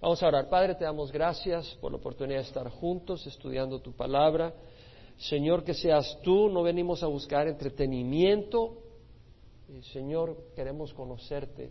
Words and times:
Vamos 0.00 0.22
a 0.22 0.28
orar. 0.28 0.48
Padre, 0.50 0.74
te 0.74 0.84
damos 0.84 1.10
gracias 1.10 1.74
por 1.80 1.90
la 1.90 1.96
oportunidad 1.96 2.40
de 2.40 2.46
estar 2.46 2.68
juntos 2.68 3.26
estudiando 3.26 3.80
tu 3.80 3.92
palabra. 3.92 4.52
Señor, 5.16 5.64
que 5.64 5.72
seas 5.72 6.18
tú, 6.22 6.50
no 6.50 6.62
venimos 6.62 7.02
a 7.02 7.06
buscar 7.06 7.48
entretenimiento. 7.48 8.76
Señor, 9.92 10.36
queremos 10.54 10.92
conocerte. 10.92 11.70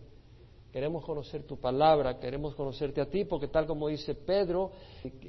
Queremos 0.72 1.04
conocer 1.04 1.44
tu 1.44 1.56
palabra, 1.58 2.18
queremos 2.18 2.54
conocerte 2.54 3.00
a 3.00 3.06
ti, 3.06 3.24
porque 3.24 3.48
tal 3.48 3.66
como 3.66 3.88
dice 3.88 4.14
Pedro, 4.14 4.72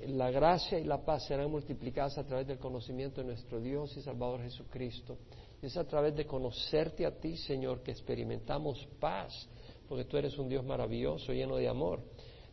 la 0.08 0.30
gracia 0.30 0.78
y 0.78 0.84
la 0.84 1.06
paz 1.06 1.26
serán 1.28 1.50
multiplicadas 1.52 2.18
a 2.18 2.26
través 2.26 2.48
del 2.48 2.58
conocimiento 2.58 3.22
de 3.22 3.28
nuestro 3.28 3.62
Dios 3.62 3.96
y 3.96 4.02
Salvador 4.02 4.42
Jesucristo. 4.42 5.18
Es 5.62 5.78
a 5.78 5.86
través 5.86 6.16
de 6.16 6.26
conocerte 6.26 7.06
a 7.06 7.12
ti, 7.12 7.38
Señor, 7.38 7.82
que 7.82 7.92
experimentamos 7.92 8.86
paz, 9.00 9.48
porque 9.88 10.04
tú 10.04 10.18
eres 10.18 10.38
un 10.38 10.50
Dios 10.50 10.66
maravilloso, 10.66 11.32
lleno 11.32 11.56
de 11.56 11.70
amor. 11.70 12.02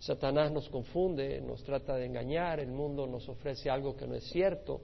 Satanás 0.05 0.52
nos 0.52 0.68
confunde, 0.68 1.41
nos 1.41 1.64
trata 1.64 1.96
de 1.96 2.04
engañar, 2.04 2.61
el 2.61 2.71
mundo 2.71 3.07
nos 3.07 3.26
ofrece 3.26 3.71
algo 3.71 3.96
que 3.96 4.07
no 4.07 4.14
es 4.14 4.25
cierto 4.25 4.82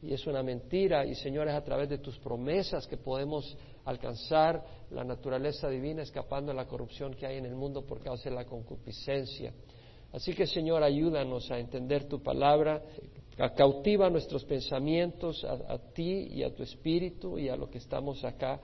y 0.00 0.12
es 0.12 0.24
una 0.24 0.40
mentira. 0.40 1.04
Y 1.04 1.16
Señor, 1.16 1.48
es 1.48 1.54
a 1.54 1.64
través 1.64 1.88
de 1.88 1.98
tus 1.98 2.16
promesas 2.20 2.86
que 2.86 2.96
podemos 2.96 3.58
alcanzar 3.84 4.62
la 4.90 5.02
naturaleza 5.02 5.68
divina 5.68 6.02
escapando 6.02 6.52
de 6.52 6.56
la 6.58 6.66
corrupción 6.68 7.14
que 7.14 7.26
hay 7.26 7.38
en 7.38 7.46
el 7.46 7.56
mundo 7.56 7.84
por 7.84 8.00
causa 8.00 8.30
de 8.30 8.36
la 8.36 8.44
concupiscencia. 8.44 9.52
Así 10.12 10.32
que 10.32 10.46
Señor, 10.46 10.84
ayúdanos 10.84 11.50
a 11.50 11.58
entender 11.58 12.04
tu 12.04 12.22
palabra, 12.22 12.80
cautiva 13.56 14.08
nuestros 14.10 14.44
pensamientos 14.44 15.44
a, 15.44 15.74
a 15.74 15.78
ti 15.92 16.28
y 16.30 16.44
a 16.44 16.54
tu 16.54 16.62
espíritu 16.62 17.36
y 17.36 17.48
a 17.48 17.56
lo 17.56 17.68
que 17.68 17.78
estamos 17.78 18.24
acá 18.24 18.60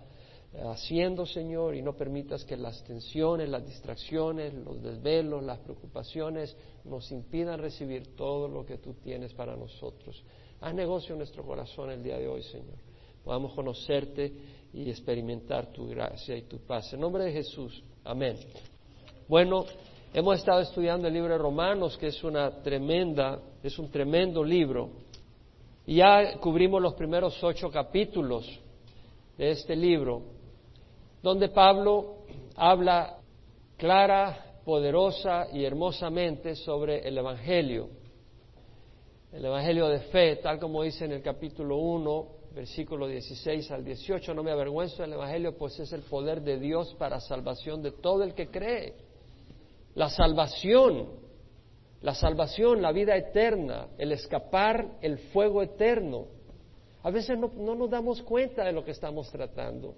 haciendo, 0.61 1.25
Señor, 1.25 1.75
y 1.75 1.83
no 1.83 1.95
permitas 1.95 2.45
que 2.45 2.57
las 2.57 2.83
tensiones, 2.85 3.49
las 3.49 3.65
distracciones, 3.65 4.53
los 4.53 4.83
desvelos, 4.83 5.43
las 5.43 5.59
preocupaciones 5.61 6.55
nos 6.85 7.11
impidan 7.11 7.59
recibir 7.59 8.15
todo 8.15 8.49
lo 8.49 8.67
que 8.67 8.79
tú 8.79 8.95
tienes 9.03 9.33
para 9.33 9.57
nosotros. 9.57 10.23
Haz 10.61 10.75
negocio 10.75 11.13
en 11.13 11.19
nuestro 11.19 11.43
corazón 11.45 11.91
el 11.91 12.03
día 12.03 12.19
de 12.19 12.29
hoy, 12.29 12.43
Señor. 12.43 12.77
Podamos 13.25 13.55
conocerte 13.55 14.33
y 14.75 14.91
experimentar 14.91 15.73
tu 15.73 15.89
gracia 15.89 16.37
y 16.37 16.43
tu 16.43 16.59
paz. 16.59 16.93
En 16.93 17.01
nombre 17.01 17.25
de 17.25 17.33
Jesús. 17.33 17.83
Amén. 18.05 18.37
Bueno, 19.29 19.65
hemos 20.13 20.39
estado 20.39 20.61
estudiando 20.61 21.09
el 21.09 21.15
libro 21.15 21.33
de 21.33 21.39
Romanos, 21.39 21.97
que 21.97 22.09
es 22.09 22.23
una 22.25 22.63
tremenda, 22.63 23.41
es 23.63 23.79
un 23.79 23.91
tremendo 23.91 24.45
libro. 24.45 24.91
Y 25.87 25.97
ya 25.97 26.39
cubrimos 26.39 26.83
los 26.83 26.95
primeros 26.95 27.43
ocho 27.43 27.71
capítulos 27.71 28.47
de 29.39 29.51
este 29.51 29.75
libro 29.75 30.42
donde 31.23 31.49
Pablo 31.49 32.25
habla 32.57 33.19
clara, 33.77 34.59
poderosa 34.65 35.47
y 35.53 35.65
hermosamente 35.65 36.55
sobre 36.57 37.07
el 37.07 37.19
Evangelio, 37.19 37.89
el 39.33 39.45
Evangelio 39.45 39.89
de 39.89 40.01
fe, 40.01 40.37
tal 40.37 40.59
como 40.59 40.83
dice 40.83 41.05
en 41.05 41.13
el 41.13 41.23
capítulo 41.23 41.79
1, 41.79 42.27
versículo 42.55 43.07
16 43.07 43.71
al 43.71 43.85
18, 43.85 44.35
no 44.35 44.43
me 44.43 44.51
avergüenzo 44.51 45.03
del 45.03 45.15
Evangelio, 45.15 45.57
pues 45.57 45.79
es 45.81 45.93
el 45.93 46.03
poder 46.03 46.43
de 46.43 46.59
Dios 46.59 46.95
para 46.99 47.19
salvación 47.21 47.83
de 47.83 47.93
todo 47.93 48.25
el 48.25 48.35
que 48.35 48.49
cree. 48.49 48.95
La 49.95 50.11
salvación, 50.11 51.09
la 52.03 52.15
salvación, 52.15 52.83
la 52.83 52.93
vida 52.93 53.17
eterna, 53.17 53.89
el 53.97 54.13
escapar, 54.13 54.99
el 55.01 55.19
fuego 55.19 55.63
eterno. 55.63 56.27
A 57.03 57.11
veces 57.11 57.39
no, 57.39 57.51
no 57.57 57.75
nos 57.75 57.91
damos 57.91 58.23
cuenta 58.23 58.65
de 58.65 58.73
lo 58.73 58.85
que 58.85 58.91
estamos 58.91 59.31
tratando. 59.31 59.95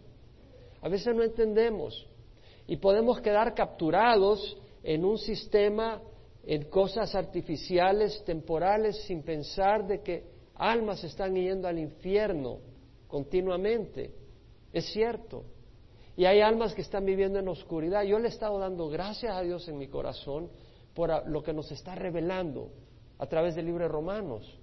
A 0.84 0.88
veces 0.90 1.16
no 1.16 1.22
entendemos 1.22 2.06
y 2.66 2.76
podemos 2.76 3.18
quedar 3.22 3.54
capturados 3.54 4.58
en 4.82 5.06
un 5.06 5.16
sistema, 5.16 6.02
en 6.44 6.64
cosas 6.64 7.14
artificiales, 7.14 8.22
temporales, 8.26 9.02
sin 9.06 9.22
pensar 9.22 9.86
de 9.86 10.02
que 10.02 10.24
almas 10.56 11.02
están 11.02 11.36
yendo 11.36 11.68
al 11.68 11.78
infierno 11.78 12.58
continuamente. 13.08 14.10
Es 14.74 14.84
cierto. 14.92 15.44
Y 16.18 16.26
hay 16.26 16.42
almas 16.42 16.74
que 16.74 16.82
están 16.82 17.06
viviendo 17.06 17.38
en 17.38 17.48
oscuridad. 17.48 18.02
Yo 18.02 18.18
le 18.18 18.26
he 18.26 18.30
estado 18.30 18.58
dando 18.58 18.90
gracias 18.90 19.34
a 19.34 19.40
Dios 19.40 19.66
en 19.68 19.78
mi 19.78 19.88
corazón 19.88 20.50
por 20.92 21.26
lo 21.26 21.42
que 21.42 21.54
nos 21.54 21.72
está 21.72 21.94
revelando 21.94 22.68
a 23.18 23.26
través 23.26 23.54
del 23.54 23.64
libro 23.64 23.84
de 23.84 23.88
Romanos. 23.88 24.58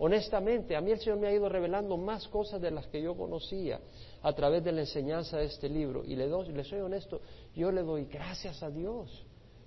Honestamente, 0.00 0.76
a 0.76 0.80
mí 0.80 0.92
el 0.92 1.00
Señor 1.00 1.18
me 1.18 1.26
ha 1.26 1.32
ido 1.32 1.48
revelando 1.48 1.96
más 1.96 2.28
cosas 2.28 2.60
de 2.60 2.70
las 2.70 2.86
que 2.86 3.02
yo 3.02 3.16
conocía 3.16 3.80
a 4.22 4.32
través 4.32 4.62
de 4.62 4.70
la 4.70 4.82
enseñanza 4.82 5.38
de 5.38 5.46
este 5.46 5.68
libro. 5.68 6.04
Y 6.04 6.14
le, 6.14 6.28
doy, 6.28 6.52
le 6.52 6.62
soy 6.62 6.80
honesto, 6.80 7.20
yo 7.54 7.72
le 7.72 7.82
doy 7.82 8.04
gracias 8.04 8.62
a 8.62 8.70
Dios, 8.70 9.26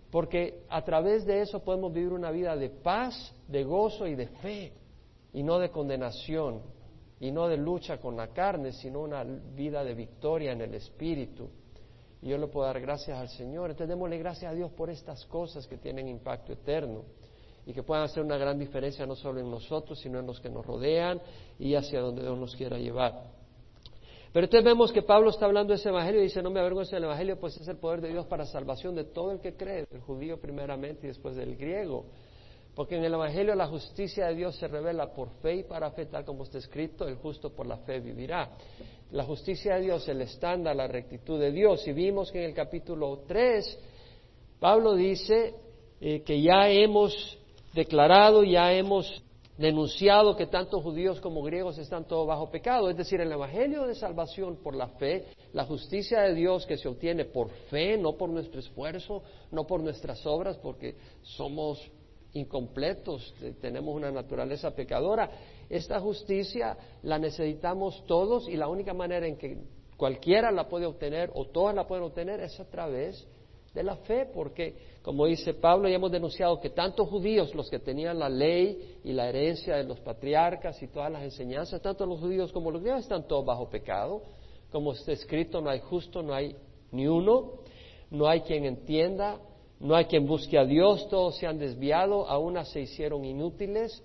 porque 0.09 0.63
a 0.69 0.83
través 0.85 1.25
de 1.25 1.41
eso 1.41 1.59
podemos 1.59 1.91
vivir 1.91 2.13
una 2.13 2.31
vida 2.31 2.55
de 2.55 2.69
paz, 2.69 3.33
de 3.47 3.63
gozo 3.65 4.07
y 4.07 4.15
de 4.15 4.27
fe, 4.27 4.71
y 5.33 5.43
no 5.43 5.59
de 5.59 5.69
condenación, 5.69 6.61
y 7.19 7.29
no 7.31 7.49
de 7.49 7.57
lucha 7.57 7.99
con 7.99 8.15
la 8.15 8.29
carne, 8.29 8.71
sino 8.71 9.01
una 9.01 9.23
vida 9.23 9.83
de 9.83 9.93
victoria 9.93 10.53
en 10.53 10.61
el 10.61 10.73
Espíritu. 10.75 11.49
Y 12.21 12.29
yo 12.29 12.37
le 12.37 12.47
puedo 12.47 12.67
dar 12.67 12.79
gracias 12.79 13.17
al 13.17 13.29
Señor. 13.29 13.69
Entonces 13.69 13.89
démosle 13.89 14.17
gracias 14.17 14.51
a 14.51 14.55
Dios 14.55 14.71
por 14.71 14.89
estas 14.89 15.25
cosas 15.25 15.67
que 15.67 15.77
tienen 15.77 16.07
impacto 16.07 16.53
eterno 16.53 17.03
y 17.71 17.73
que 17.73 17.83
puedan 17.83 18.03
hacer 18.03 18.21
una 18.21 18.37
gran 18.37 18.59
diferencia 18.59 19.05
no 19.05 19.15
solo 19.15 19.39
en 19.39 19.49
nosotros, 19.49 19.97
sino 19.97 20.19
en 20.19 20.27
los 20.27 20.41
que 20.41 20.49
nos 20.49 20.65
rodean 20.65 21.21
y 21.57 21.73
hacia 21.73 22.01
donde 22.01 22.21
Dios 22.21 22.37
nos 22.37 22.53
quiera 22.53 22.77
llevar. 22.77 23.23
Pero 24.33 24.45
entonces 24.45 24.65
vemos 24.65 24.91
que 24.91 25.01
Pablo 25.01 25.29
está 25.29 25.45
hablando 25.45 25.71
de 25.71 25.79
ese 25.79 25.87
evangelio 25.87 26.19
y 26.19 26.25
dice, 26.25 26.41
no 26.41 26.49
me 26.49 26.59
avergüenzo 26.59 26.95
del 26.95 27.05
evangelio, 27.05 27.39
pues 27.39 27.55
es 27.55 27.67
el 27.69 27.77
poder 27.77 28.01
de 28.01 28.09
Dios 28.09 28.25
para 28.25 28.45
salvación 28.45 28.93
de 28.93 29.05
todo 29.05 29.31
el 29.31 29.39
que 29.39 29.55
cree, 29.55 29.85
del 29.89 30.01
judío 30.01 30.37
primeramente 30.39 31.05
y 31.05 31.07
después 31.07 31.37
del 31.37 31.55
griego. 31.55 32.05
Porque 32.75 32.97
en 32.97 33.05
el 33.05 33.13
evangelio 33.13 33.55
la 33.55 33.67
justicia 33.67 34.27
de 34.27 34.35
Dios 34.35 34.57
se 34.57 34.67
revela 34.67 35.13
por 35.13 35.29
fe 35.41 35.55
y 35.55 35.63
para 35.63 35.91
fe, 35.91 36.07
tal 36.07 36.25
como 36.25 36.43
está 36.43 36.57
escrito, 36.57 37.07
el 37.07 37.15
justo 37.15 37.51
por 37.51 37.67
la 37.67 37.77
fe 37.77 38.01
vivirá. 38.01 38.49
La 39.11 39.23
justicia 39.23 39.75
de 39.75 39.81
Dios, 39.81 40.07
el 40.09 40.21
estándar, 40.21 40.75
la 40.75 40.87
rectitud 40.87 41.39
de 41.39 41.51
Dios. 41.53 41.87
Y 41.87 41.93
vimos 41.93 42.31
que 42.31 42.39
en 42.39 42.45
el 42.49 42.53
capítulo 42.53 43.23
3, 43.27 43.79
Pablo 44.59 44.93
dice 44.93 45.55
eh, 46.03 46.23
que 46.23 46.41
ya 46.41 46.67
hemos 46.67 47.37
declarado, 47.73 48.43
ya 48.43 48.73
hemos 48.73 49.23
denunciado 49.57 50.35
que 50.35 50.47
tanto 50.47 50.81
judíos 50.81 51.21
como 51.21 51.43
griegos 51.43 51.77
están 51.77 52.05
todos 52.05 52.27
bajo 52.27 52.49
pecado. 52.49 52.89
Es 52.89 52.97
decir, 52.97 53.21
el 53.21 53.31
Evangelio 53.31 53.85
de 53.85 53.95
salvación 53.95 54.57
por 54.57 54.75
la 54.75 54.87
fe, 54.87 55.25
la 55.53 55.65
justicia 55.65 56.21
de 56.21 56.33
Dios 56.33 56.65
que 56.65 56.77
se 56.77 56.87
obtiene 56.87 57.25
por 57.25 57.49
fe, 57.69 57.97
no 57.97 58.13
por 58.13 58.29
nuestro 58.29 58.59
esfuerzo, 58.59 59.23
no 59.51 59.65
por 59.67 59.81
nuestras 59.81 60.25
obras, 60.25 60.57
porque 60.57 60.95
somos 61.21 61.79
incompletos, 62.33 63.33
tenemos 63.61 63.95
una 63.95 64.11
naturaleza 64.11 64.71
pecadora. 64.71 65.29
Esta 65.69 65.99
justicia 65.99 66.77
la 67.03 67.19
necesitamos 67.19 68.03
todos 68.07 68.49
y 68.49 68.57
la 68.57 68.67
única 68.67 68.93
manera 68.93 69.27
en 69.27 69.37
que 69.37 69.57
cualquiera 69.95 70.51
la 70.51 70.67
puede 70.67 70.85
obtener 70.85 71.29
o 71.35 71.45
todas 71.45 71.75
la 71.75 71.87
pueden 71.87 72.05
obtener 72.05 72.39
es 72.39 72.59
a 72.59 72.65
través 72.65 73.23
de 73.23 73.40
la 73.73 73.95
fe, 73.95 74.27
porque 74.33 74.75
como 75.01 75.25
dice 75.25 75.53
Pablo, 75.53 75.87
ya 75.87 75.95
hemos 75.95 76.11
denunciado 76.11 76.59
que 76.59 76.69
tanto 76.69 77.05
judíos, 77.05 77.55
los 77.55 77.69
que 77.69 77.79
tenían 77.79 78.19
la 78.19 78.29
ley 78.29 78.97
y 79.03 79.13
la 79.13 79.29
herencia 79.29 79.77
de 79.77 79.83
los 79.83 79.99
patriarcas 79.99 80.81
y 80.83 80.87
todas 80.87 81.11
las 81.11 81.23
enseñanzas, 81.23 81.81
tanto 81.81 82.05
los 82.05 82.19
judíos 82.19 82.51
como 82.51 82.69
los 82.69 82.81
griegos 82.81 83.03
están 83.03 83.27
todos 83.27 83.45
bajo 83.45 83.69
pecado. 83.69 84.21
Como 84.71 84.93
está 84.93 85.11
escrito, 85.11 85.61
no 85.61 85.69
hay 85.69 85.79
justo, 85.79 86.21
no 86.21 86.33
hay 86.33 86.55
ni 86.91 87.07
uno, 87.07 87.53
no 88.09 88.27
hay 88.27 88.41
quien 88.41 88.65
entienda, 88.65 89.39
no 89.79 89.95
hay 89.95 90.05
quien 90.05 90.27
busque 90.27 90.57
a 90.57 90.65
Dios, 90.65 91.07
todos 91.09 91.37
se 91.37 91.47
han 91.47 91.57
desviado, 91.57 92.27
aún 92.27 92.63
se 92.65 92.81
hicieron 92.81 93.25
inútiles. 93.25 94.03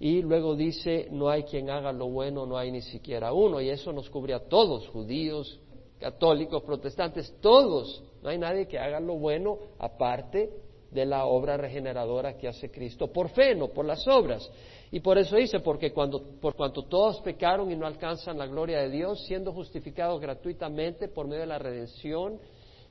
Y 0.00 0.22
luego 0.22 0.54
dice, 0.54 1.08
no 1.10 1.28
hay 1.28 1.42
quien 1.44 1.70
haga 1.70 1.90
lo 1.92 2.08
bueno, 2.08 2.46
no 2.46 2.56
hay 2.56 2.70
ni 2.70 2.82
siquiera 2.82 3.32
uno. 3.32 3.60
Y 3.60 3.70
eso 3.70 3.92
nos 3.92 4.10
cubre 4.10 4.34
a 4.34 4.48
todos, 4.48 4.86
judíos, 4.88 5.58
católicos, 5.98 6.62
protestantes, 6.62 7.34
todos. 7.40 8.04
No 8.22 8.30
hay 8.30 8.38
nadie 8.38 8.66
que 8.66 8.78
haga 8.78 9.00
lo 9.00 9.14
bueno 9.14 9.58
aparte 9.78 10.50
de 10.90 11.04
la 11.04 11.26
obra 11.26 11.56
regeneradora 11.56 12.36
que 12.36 12.48
hace 12.48 12.70
Cristo 12.70 13.12
por 13.12 13.28
fe, 13.30 13.54
no 13.54 13.68
por 13.68 13.84
las 13.84 14.06
obras. 14.08 14.50
Y 14.90 15.00
por 15.00 15.18
eso 15.18 15.36
dice, 15.36 15.60
porque 15.60 15.92
cuando, 15.92 16.22
por 16.40 16.54
cuanto 16.54 16.84
todos 16.84 17.20
pecaron 17.20 17.70
y 17.70 17.76
no 17.76 17.86
alcanzan 17.86 18.38
la 18.38 18.46
gloria 18.46 18.80
de 18.80 18.88
Dios, 18.88 19.24
siendo 19.26 19.52
justificados 19.52 20.20
gratuitamente 20.20 21.08
por 21.08 21.26
medio 21.26 21.40
de 21.40 21.46
la 21.46 21.58
redención 21.58 22.38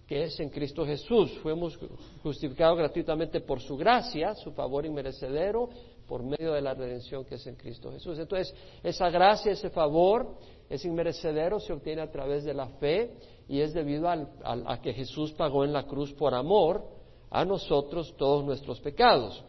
que 0.08 0.24
es 0.24 0.40
en 0.40 0.50
Cristo 0.50 0.86
Jesús. 0.86 1.38
Fuimos 1.44 1.78
justificados 2.24 2.78
gratuitamente 2.78 3.42
por 3.42 3.60
su 3.60 3.76
gracia, 3.76 4.36
su 4.36 4.54
favor 4.54 4.86
inmerecedero, 4.86 5.70
por 6.08 6.24
medio 6.24 6.54
de 6.54 6.62
la 6.62 6.74
redención 6.74 7.26
que 7.26 7.36
es 7.36 7.46
en 7.46 7.56
Cristo 7.56 7.92
Jesús. 7.92 8.18
Entonces, 8.18 8.56
esa 8.82 9.10
gracia, 9.10 9.52
ese 9.52 9.70
favor, 9.70 10.36
es 10.70 10.86
inmerecedero, 10.86 11.60
se 11.60 11.74
obtiene 11.74 12.02
a 12.02 12.10
través 12.10 12.46
de 12.46 12.54
la 12.54 12.68
fe 12.68 13.12
y 13.48 13.62
es 13.62 13.74
debido 13.74 14.10
a 14.10 14.82
que 14.82 14.94
Jesús 14.94 15.32
pagó 15.32 15.64
en 15.64 15.72
la 15.72 15.84
cruz 15.84 16.14
por 16.14 16.34
amor 16.34 16.84
a 17.30 17.46
nosotros 17.46 18.14
todos 18.18 18.44
nuestros 18.44 18.80
pecados. 18.82 19.44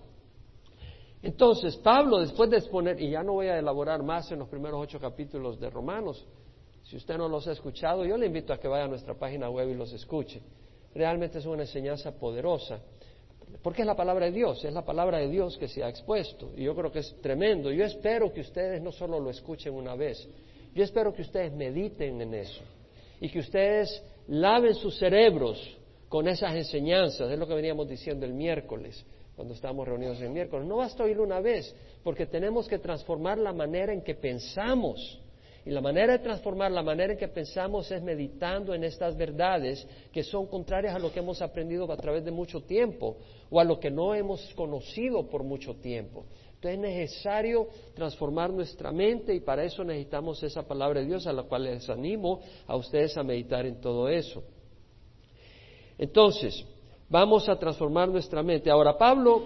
Entonces, 1.23 1.77
Pablo, 1.77 2.19
después 2.21 2.49
de 2.49 2.59
exponer, 2.59 3.01
y 3.01 3.11
ya 3.11 3.23
no 3.25 3.35
voy 3.35 3.49
a 3.49 3.59
elaborar 3.59 4.03
más 4.05 4.31
en 4.31 4.39
los 4.39 4.49
primeros 4.49 4.81
ocho 4.81 5.01
capítulos 5.01 5.59
de 5.59 5.69
Romanos, 5.69 6.25
si 6.85 6.97
usted 6.97 7.19
no 7.19 7.29
los 7.29 7.47
ha 7.49 7.53
escuchado, 7.53 8.05
yo 8.05 8.17
le 8.17 8.27
invito 8.27 8.53
a 8.53 8.59
que 8.59 8.69
vaya 8.69 8.85
a 8.85 8.89
nuestra 8.89 9.15
página 9.15 9.51
web 9.51 9.69
y 9.69 9.75
los 9.75 9.93
escuche. 9.93 10.41
Realmente 10.95 11.39
es 11.39 11.47
una 11.47 11.63
enseñanza 11.63 12.13
poderosa. 12.13 12.81
porque 13.63 13.81
es 13.81 13.87
la 13.87 13.97
palabra 13.97 14.27
de 14.27 14.33
Dios, 14.33 14.63
es 14.65 14.75
la 14.75 14.85
palabra 14.85 15.19
de 15.19 15.29
Dios 15.29 15.57
que 15.57 15.69
se 15.69 15.83
ha 15.83 15.89
expuesto. 15.89 16.51
Y 16.55 16.65
yo 16.65 16.75
creo 16.77 16.93
que 16.93 17.01
es 17.01 17.17
tremendo. 17.21 17.73
Yo 17.73 17.85
espero 17.85 18.33
que 18.33 18.43
ustedes 18.43 18.81
no 18.83 18.93
solo 18.93 19.19
lo 19.19 19.31
escuchen 19.31 19.75
una 19.75 19.97
vez, 19.97 20.29
yo 20.75 20.85
espero 20.85 21.13
que 21.13 21.23
ustedes 21.23 21.53
mediten 21.53 22.21
en 22.21 22.35
eso 22.35 22.63
y 23.21 23.29
que 23.29 23.41
ustedes 23.41 24.03
laven 24.29 24.75
sus 24.75 24.99
cerebros 24.99 25.77
con 26.09 26.29
esas 26.29 26.55
enseñanzas. 26.55 27.31
Es 27.31 27.39
lo 27.39 27.47
que 27.47 27.55
veníamos 27.55 27.89
diciendo 27.89 28.25
el 28.25 28.33
miércoles, 28.33 29.05
cuando 29.37 29.55
estábamos 29.55 29.87
reunidos 29.87 30.21
el 30.21 30.31
miércoles. 30.31 30.67
No 30.67 30.77
basta 30.77 31.05
oírlo 31.05 31.23
una 31.23 31.41
vez, 31.41 31.75
porque 32.03 32.27
tenemos 32.27 32.69
que 32.69 32.79
transformar 32.79 33.39
la 33.39 33.53
manera 33.53 33.93
en 33.93 34.03
que 34.03 34.15
pensamos. 34.15 35.21
Y 35.65 35.71
la 35.71 35.83
manera 35.83 36.15
de 36.15 36.21
transformar 36.21 36.73
la 36.73 36.83
manera 36.83 37.13
en 37.13 37.19
que 37.19 37.29
pensamos 37.29 37.91
es 37.91 38.03
meditando 38.03 38.73
en 38.73 38.85
estas 38.85 39.15
verdades 39.17 39.87
que 40.13 40.23
son 40.23 40.47
contrarias 40.47 40.95
a 40.95 40.99
lo 40.99 41.13
que 41.13 41.19
hemos 41.19 41.43
aprendido 41.43 41.91
a 41.93 41.97
través 41.97 42.25
de 42.25 42.31
mucho 42.31 42.63
tiempo 42.63 43.19
o 43.51 43.61
a 43.61 43.65
lo 43.65 43.79
que 43.79 43.91
no 43.91 44.15
hemos 44.15 44.55
conocido 44.55 45.29
por 45.29 45.43
mucho 45.43 45.75
tiempo. 45.75 46.25
Entonces 46.59 46.75
es 46.75 46.81
necesario 46.81 47.69
transformar 47.95 48.51
nuestra 48.51 48.91
mente 48.91 49.33
y 49.33 49.39
para 49.39 49.63
eso 49.63 49.85
necesitamos 49.85 50.43
esa 50.43 50.67
palabra 50.67 50.99
de 50.99 51.07
Dios 51.07 51.25
a 51.29 51.33
la 51.33 51.45
cual 51.45 51.65
les 51.65 51.89
animo 51.89 52.41
a 52.67 52.75
ustedes 52.75 53.17
a 53.17 53.23
meditar 53.23 53.65
en 53.65 53.81
todo 53.81 54.09
eso. 54.09 54.43
Entonces, 55.97 56.65
vamos 57.09 57.49
a 57.49 57.57
transformar 57.57 58.09
nuestra 58.09 58.43
mente. 58.43 58.73
Ahora, 58.73 58.99
Pablo 58.99 59.45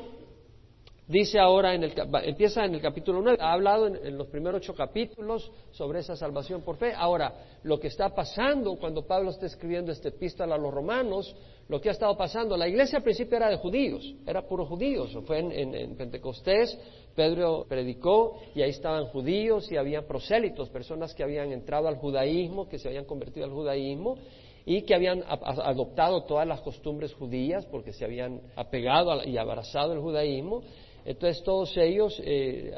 Dice 1.13 1.39
ahora, 1.39 1.75
en 1.75 1.85
el, 1.85 1.93
empieza 2.25 2.65
en 2.65 2.75
el 2.75 2.81
capítulo 2.81 3.21
9, 3.21 3.37
ha 3.39 3.53
hablado 3.53 3.87
en, 3.87 4.17
los 4.17 4.29
primeros 4.29 4.63
ocho 4.63 4.75
capítulos 4.75 5.53
sobre 5.71 5.99
esa 5.99 6.17
salvación 6.17 6.63
por 6.63 6.79
fe. 6.79 6.95
Ahora, 6.97 7.35
lo 7.65 7.79
que 7.79 7.89
está 7.89 8.09
pasando 8.15 8.77
cuando 8.77 9.07
Pablo 9.07 9.29
está 9.29 9.45
escribiendo 9.45 9.93
esta 9.93 10.09
epístola 10.09 10.55
a 10.55 10.59
los 10.59 10.73
romanos, 10.73 11.37
lo 11.69 11.83
que 11.83 11.91
ha 11.91 11.93
estado 11.93 12.17
pasando, 12.17 12.57
la 12.57 12.67
iglesia 12.67 12.97
al 12.97 13.05
principio 13.05 13.37
era 13.37 13.51
de 13.51 13.57
judíos, 13.57 14.03
era 14.27 14.41
puro 14.49 14.65
judíos. 14.65 15.15
Fue 15.27 15.41
en, 15.41 15.75
en 15.75 15.97
Pentecostés, 15.97 16.79
Pedro 17.15 17.67
predicó 17.69 18.41
y 18.55 18.63
ahí 18.63 18.71
estaban 18.71 19.05
judíos 19.09 19.71
y 19.71 19.77
había 19.77 20.07
prosélitos, 20.07 20.71
personas 20.71 21.13
que 21.13 21.23
habían 21.23 21.53
entrado 21.53 21.89
al 21.89 21.97
judaísmo, 21.97 22.71
que 22.71 22.79
se 22.79 22.89
habían 22.89 23.05
convertido 23.05 23.45
al 23.45 23.53
judaísmo 23.53 24.17
y 24.65 24.83
que 24.83 24.95
habían 24.95 25.23
adoptado 25.27 26.23
todas 26.23 26.47
las 26.47 26.63
costumbres 26.63 27.13
judías 27.13 27.67
porque 27.67 27.93
se 27.93 28.07
habían 28.07 28.41
apegado 28.57 29.23
y 29.25 29.37
abrazado 29.37 29.93
el 29.93 29.99
judaísmo 29.99 30.63
entonces 31.05 31.43
todos 31.43 31.77
ellos, 31.77 32.21
eh, 32.25 32.71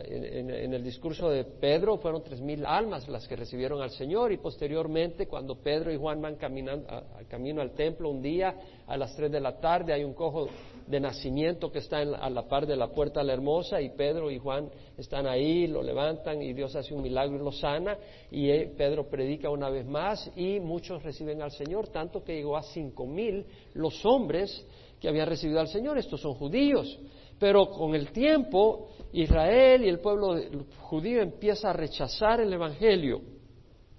en, 0.65 0.73
el 0.73 0.83
discurso 0.83 1.29
de 1.29 1.45
Pedro, 1.45 1.99
fueron 1.99 2.23
tres 2.23 2.41
mil 2.41 2.65
almas 2.65 3.07
las 3.09 3.29
que 3.29 3.37
recibieron 3.37 3.83
al 3.83 3.91
Señor 3.91 4.33
y 4.33 4.39
posteriormente 4.39 5.27
cuando 5.27 5.57
Pedro 5.57 5.93
y 5.93 5.97
Juan 5.97 6.23
van 6.23 6.37
caminando, 6.37 6.87
camino 7.29 7.61
al 7.61 7.73
templo 7.73 8.09
un 8.09 8.23
día 8.23 8.55
a 8.87 8.97
las 8.97 9.15
tres 9.15 9.31
de 9.31 9.41
la 9.41 9.59
tarde, 9.61 9.93
hay 9.93 10.05
un 10.05 10.15
cojo 10.15 10.49
de 10.87 11.01
nacimiento 11.01 11.71
que 11.71 11.79
está 11.79 11.99
a 11.99 12.31
la 12.31 12.49
par 12.49 12.67
de 12.67 12.77
la 12.77 12.89
puerta 12.89 13.23
la 13.23 13.33
hermosa 13.33 13.81
y 13.81 13.91
Pedro 13.91 14.31
y 14.31 14.39
Juan 14.39 14.71
están 14.97 15.27
ahí, 15.27 15.67
lo 15.67 15.83
levantan 15.83 16.41
y 16.43 16.53
Dios 16.53 16.75
hace 16.77 16.95
un 16.95 17.03
milagro 17.03 17.37
y 17.37 17.45
lo 17.45 17.53
sana 17.53 17.97
y 18.31 18.51
eh, 18.51 18.73
Pedro 18.77 19.09
predica 19.09 19.51
una 19.51 19.69
vez 19.69 19.87
más 19.87 20.31
y 20.37 20.61
muchos 20.61 21.03
reciben 21.03 21.43
al 21.43 21.51
Señor, 21.53 21.89
tanto 21.89 22.23
que 22.23 22.35
llegó 22.37 22.57
a 22.57 22.63
cinco 22.63 23.07
mil 23.07 23.45
los 23.75 24.05
hombres 24.05 24.67
que 25.01 25.09
habían 25.09 25.29
recibido 25.29 25.61
al 25.61 25.69
Señor, 25.69 25.99
estos 25.99 26.21
son 26.21 26.35
judíos. 26.35 26.99
Pero 27.45 27.69
con 27.69 27.95
el 27.95 28.11
tiempo, 28.11 28.89
Israel 29.13 29.85
y 29.85 29.89
el 29.91 29.99
pueblo 29.99 30.35
judío 30.79 31.21
empieza 31.21 31.69
a 31.69 31.73
rechazar 31.75 32.41
el 32.41 32.51
Evangelio. 32.51 33.21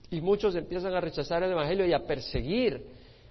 Y 0.09 0.19
muchos 0.19 0.55
empiezan 0.55 0.95
a 0.95 0.99
rechazar 0.99 1.43
el 1.43 1.51
Evangelio 1.51 1.85
y 1.85 1.93
a 1.93 2.07
perseguir 2.07 2.83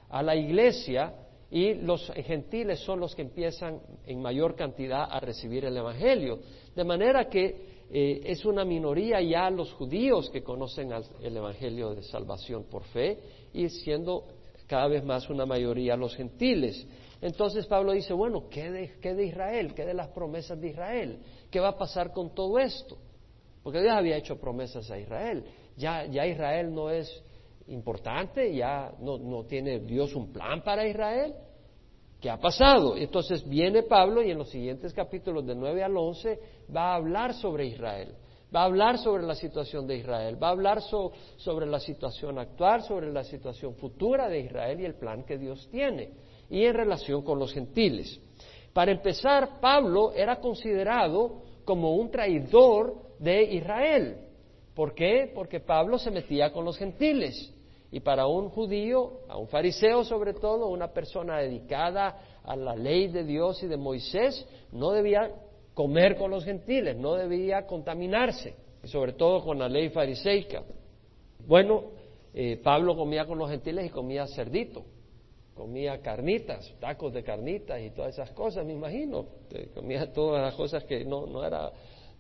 a 0.09 0.23
la 0.23 0.37
iglesia. 0.37 1.13
Y 1.51 1.75
los 1.75 2.13
gentiles 2.13 2.79
son 2.79 3.01
los 3.01 3.13
que 3.17 3.23
empiezan 3.23 3.81
en 4.07 4.23
mayor 4.23 4.55
cantidad 4.55 5.09
a 5.11 5.19
recibir 5.19 5.65
el 5.65 5.77
Evangelio. 5.77 6.39
De 6.77 6.85
manera 6.85 7.29
que 7.29 7.85
eh, 7.91 8.21
es 8.23 8.45
una 8.45 8.65
minoría 8.65 9.21
ya 9.21 9.51
los 9.51 9.73
judíos 9.73 10.31
que 10.31 10.45
conocen 10.45 10.93
el 11.25 11.37
Evangelio 11.37 11.93
de 11.93 12.05
salvación 12.05 12.67
por 12.71 12.85
fe 12.85 13.19
y 13.53 13.69
siendo 13.69 14.29
cada 14.67 14.89
vez 14.89 15.05
más 15.05 15.29
una 15.29 15.47
mayoría 15.47 15.97
los 15.97 16.15
gentiles. 16.17 16.87
Entonces 17.21 17.67
Pablo 17.67 17.93
dice, 17.93 18.13
bueno, 18.13 18.49
¿qué 18.51 18.71
de, 18.71 19.25
Israel? 19.25 19.75
¿Qué 19.75 19.85
de 19.85 19.95
las 19.95 20.09
promesas 20.09 20.61
de 20.61 20.69
Israel? 20.69 21.19
¿Qué 21.51 21.61
va 21.61 21.69
a 21.69 21.79
pasar 21.79 22.13
con 22.13 22.35
todo 22.35 22.59
esto? 22.59 22.99
Porque 23.63 23.81
Dios 23.81 23.95
había 23.95 24.17
hecho 24.17 24.39
promesas 24.39 24.91
a 24.91 24.99
Israel. 24.99 25.45
Ya, 25.77 26.05
ya 26.07 26.27
Israel 26.27 26.75
no 26.75 26.91
es 26.91 27.23
importante, 27.69 28.55
ya 28.55 28.93
no, 29.01 29.19
no 29.19 29.45
tiene 29.45 29.81
Dios 29.81 30.15
un 30.15 30.33
plan 30.33 30.63
para 30.63 30.87
Israel. 30.87 31.35
¿Qué 32.21 32.31
ha 32.31 32.39
pasado? 32.39 32.97
Entonces 32.97 33.47
viene 33.47 33.83
Pablo 33.83 34.23
y 34.23 34.31
en 34.31 34.39
los 34.39 34.51
siguientes 34.51 34.93
capítulos 34.93 35.47
de 35.47 35.55
9 35.55 35.83
al 35.83 35.97
11 35.97 36.41
va 36.75 36.93
a 36.93 36.95
hablar 36.97 37.35
sobre 37.35 37.67
Israel, 37.67 38.15
va 38.55 38.63
a 38.63 38.65
hablar 38.67 38.99
sobre 38.99 39.25
la 39.25 39.35
situación 39.35 39.87
de 39.87 39.97
Israel, 39.97 40.41
va 40.41 40.49
a 40.49 40.53
hablar 40.53 40.81
sobre 40.83 41.67
la 41.67 41.81
situación 41.81 42.39
actual, 42.39 42.83
sobre 42.83 43.13
la 43.13 43.25
situación 43.25 43.75
futura 43.75 44.29
de 44.29 44.41
Israel 44.41 44.81
y 44.81 44.85
el 44.85 44.95
plan 44.95 45.25
que 45.25 45.39
Dios 45.39 45.69
tiene 45.71 46.13
y 46.49 46.65
en 46.65 46.75
relación 46.75 47.23
con 47.23 47.39
los 47.39 47.53
gentiles. 47.53 48.21
Para 48.73 48.93
empezar, 48.93 49.61
Pablo 49.61 50.13
era 50.13 50.41
considerado 50.41 51.43
como 51.65 51.95
un 51.95 52.11
traidor 52.11 52.95
de 53.19 53.43
Israel. 53.45 54.19
¿Por 54.75 54.95
qué? 54.95 55.31
Porque 55.35 55.61
Pablo 55.61 55.99
se 55.99 56.11
metía 56.11 56.53
con 56.53 56.65
los 56.65 56.77
gentiles. 56.77 57.53
Y 57.91 58.01
para 58.01 58.27
un 58.27 58.49
judío, 58.49 59.21
a 59.29 59.37
un 59.37 59.47
fariseo 59.47 60.03
sobre 60.03 60.35
todo, 60.35 60.67
una 60.67 60.89
persona 60.89 61.39
dedicada 61.39 62.41
a 62.43 62.57
la 62.57 62.75
ley 62.75 63.07
de 63.07 63.23
Dios 63.23 63.63
y 63.63 63.69
de 63.69 63.77
Moisés, 63.77 64.45
no 64.73 64.91
debía 64.91 65.31
comer 65.75 66.17
con 66.17 66.31
los 66.31 66.45
gentiles, 66.45 66.97
no 66.97 67.15
debía 67.15 67.67
contaminarse, 67.67 68.55
y 68.83 68.89
sobre 68.89 69.13
todo 69.13 69.45
con 69.45 69.59
la 69.59 69.69
ley 69.69 69.91
fariseica. 69.91 70.63
Bueno, 71.47 71.85
eh, 72.33 72.61
Pablo 72.63 72.97
comía 72.97 73.27
con 73.27 73.39
los 73.39 73.51
gentiles 73.51 73.87
y 73.87 73.91
comía 73.91 74.27
cerdito 74.27 74.85
comía 75.55 76.01
carnitas, 76.03 76.75
tacos 76.81 77.13
de 77.15 77.23
carnitas 77.23 77.81
y 77.81 77.91
todas 77.91 78.13
esas 78.15 78.31
cosas, 78.33 78.67
me 78.67 78.73
imagino, 78.73 79.27
comía 79.75 80.13
todas 80.13 80.43
las 80.43 80.55
cosas 80.55 80.85
que 80.85 81.05
no, 81.05 81.27
no, 81.27 81.45
era, 81.45 81.71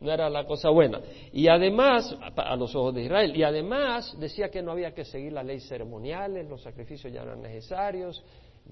no 0.00 0.12
era 0.12 0.30
la 0.30 0.46
cosa 0.46 0.70
buena. 0.70 1.00
Y 1.32 1.48
además, 1.48 2.16
a 2.36 2.56
los 2.56 2.74
ojos 2.74 2.94
de 2.94 3.02
Israel, 3.02 3.36
y 3.36 3.42
además 3.42 4.16
decía 4.18 4.48
que 4.50 4.62
no 4.62 4.72
había 4.72 4.94
que 4.94 5.04
seguir 5.04 5.32
las 5.32 5.44
leyes 5.44 5.66
ceremoniales, 5.68 6.48
los 6.48 6.62
sacrificios 6.62 7.12
ya 7.12 7.24
no 7.24 7.32
eran 7.32 7.42
necesarios, 7.42 8.22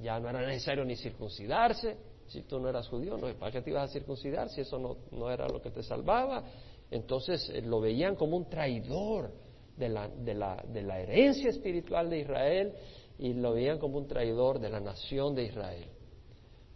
ya 0.01 0.19
no 0.21 0.29
era 0.31 0.47
necesario 0.47 0.85
ni 0.85 0.97
circuncidarse, 0.97 1.97
si 2.33 2.43
tú 2.43 2.59
no 2.59 2.69
eras 2.69 2.89
judío, 2.89 3.17
no, 3.17 3.33
¿para 3.35 3.53
qué 3.53 3.63
te 3.63 3.71
ibas 3.71 3.91
a 3.91 3.93
circuncidar 3.93 4.49
si 4.49 4.63
eso 4.63 4.79
no, 4.79 4.97
no 5.11 5.31
era 5.31 5.47
lo 5.49 5.61
que 5.61 5.71
te 5.71 5.83
salvaba? 5.83 6.45
Entonces 6.91 7.51
eh, 7.51 7.63
lo 7.63 7.81
veían 7.81 8.17
como 8.17 8.37
un 8.37 8.49
traidor 8.49 9.33
de 9.77 9.89
la, 9.89 10.09
de 10.09 10.35
la, 10.35 10.63
de 10.67 10.83
la 10.83 11.01
herencia 11.01 11.51
espiritual 11.51 12.11
de 12.11 12.21
Israel 12.21 12.73
y 13.19 13.35
lo 13.35 13.53
veían 13.53 13.79
como 13.79 13.99
un 13.99 14.07
traidor 14.07 14.59
de 14.59 14.71
la 14.71 14.81
nación 14.81 15.35
de 15.35 15.45
Israel. 15.45 15.87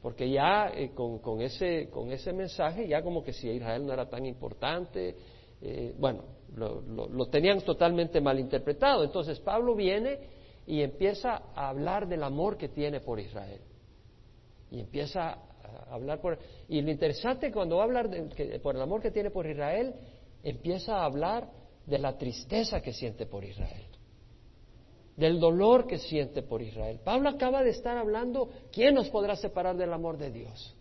Porque 0.03 0.31
ya 0.31 0.71
eh, 0.75 0.93
con, 0.95 1.41
ese, 1.41 1.89
con 1.91 2.13
ese 2.13 2.33
mensaje, 2.33 2.87
ya 2.87 3.03
como 3.03 3.25
que 3.25 3.33
si 3.33 3.49
Israel 3.49 3.85
no 3.85 3.93
era 3.93 4.09
tan 4.09 4.25
importante, 4.25 5.17
eh, 5.61 5.95
bueno, 5.99 6.23
lo, 6.55 7.27
tenían 7.27 7.61
totalmente 7.63 8.21
malinterpretado. 8.21 9.05
Entonces 9.05 9.41
Pablo 9.41 9.75
viene 9.75 10.19
y 10.67 10.83
empieza 10.83 11.43
a 11.55 11.69
hablar 11.69 12.07
del 12.07 12.23
amor 12.23 12.57
que 12.57 12.69
tiene 12.69 13.01
por 13.01 13.19
Israel. 13.19 13.61
Y 14.71 14.81
empieza 14.81 15.39
hablar 15.91 16.21
por... 16.21 16.39
Y 16.69 16.81
lo 16.83 16.91
interesante 16.91 17.53
cuando 17.53 17.77
va 17.77 17.83
a 17.83 17.87
hablar 17.87 18.09
de, 18.09 18.59
por 18.61 18.77
el 18.77 18.83
amor 18.83 19.03
que 19.03 19.11
tiene 19.11 19.31
por 19.31 19.47
Israel, 19.47 19.95
empieza 20.43 20.97
a 20.97 21.05
hablar 21.05 21.49
de 21.87 21.99
la 21.99 22.17
tristeza 22.17 22.81
que 22.81 22.93
siente 22.93 23.27
por 23.27 23.45
Israel 23.45 23.87
del 25.17 25.41
dolor 25.41 25.87
que 25.87 25.99
siente 25.99 26.43
por 26.43 26.63
Israel. 26.63 27.01
Pablo 27.03 27.31
acaba 27.31 27.63
de 27.63 27.71
estar 27.71 27.97
hablando, 27.97 28.51
¿quién 28.71 28.95
nos 28.95 29.09
podrá 29.09 29.35
separar 29.35 29.77
del 29.77 29.93
amor 29.93 30.19
de 30.19 30.31
Dios? 30.31 30.77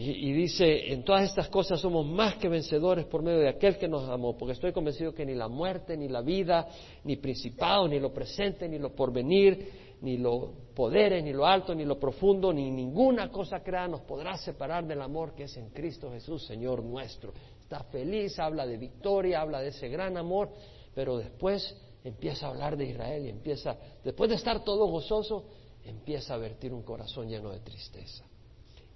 Y, 0.00 0.32
dice, 0.32 0.92
en 0.92 1.02
todas 1.02 1.24
estas 1.24 1.48
cosas 1.48 1.80
somos 1.80 2.06
más 2.06 2.36
que 2.36 2.48
vencedores 2.48 3.04
por 3.06 3.20
medio 3.20 3.40
de 3.40 3.48
aquel 3.48 3.78
que 3.78 3.88
nos 3.88 4.08
amó, 4.08 4.36
porque 4.36 4.52
estoy 4.52 4.70
convencido 4.70 5.12
que 5.12 5.26
ni 5.26 5.34
la 5.34 5.48
muerte, 5.48 5.96
ni 5.96 6.06
la 6.06 6.20
vida, 6.20 6.68
ni 7.02 7.16
principado, 7.16 7.88
ni 7.88 7.98
lo 7.98 8.12
presente, 8.12 8.68
ni 8.68 8.78
lo 8.78 8.94
porvenir, 8.94 9.87
ni 10.00 10.16
los 10.16 10.50
poderes, 10.74 11.24
ni 11.24 11.32
lo 11.32 11.46
alto, 11.46 11.74
ni 11.74 11.84
lo 11.84 11.98
profundo, 11.98 12.52
ni 12.52 12.70
ninguna 12.70 13.30
cosa 13.30 13.62
creada 13.62 13.88
nos 13.88 14.02
podrá 14.02 14.36
separar 14.36 14.86
del 14.86 15.02
amor 15.02 15.34
que 15.34 15.44
es 15.44 15.56
en 15.56 15.70
Cristo 15.70 16.10
Jesús, 16.10 16.46
Señor 16.46 16.82
nuestro. 16.84 17.32
Está 17.60 17.82
feliz, 17.84 18.38
habla 18.38 18.66
de 18.66 18.76
victoria, 18.76 19.40
habla 19.40 19.60
de 19.60 19.68
ese 19.68 19.88
gran 19.88 20.16
amor, 20.16 20.50
pero 20.94 21.18
después 21.18 21.76
empieza 22.04 22.46
a 22.46 22.50
hablar 22.50 22.76
de 22.76 22.86
Israel 22.86 23.26
y 23.26 23.28
empieza, 23.30 23.76
después 24.04 24.30
de 24.30 24.36
estar 24.36 24.62
todo 24.64 24.86
gozoso, 24.86 25.44
empieza 25.84 26.34
a 26.34 26.38
vertir 26.38 26.72
un 26.72 26.82
corazón 26.82 27.28
lleno 27.28 27.50
de 27.50 27.60
tristeza. 27.60 28.24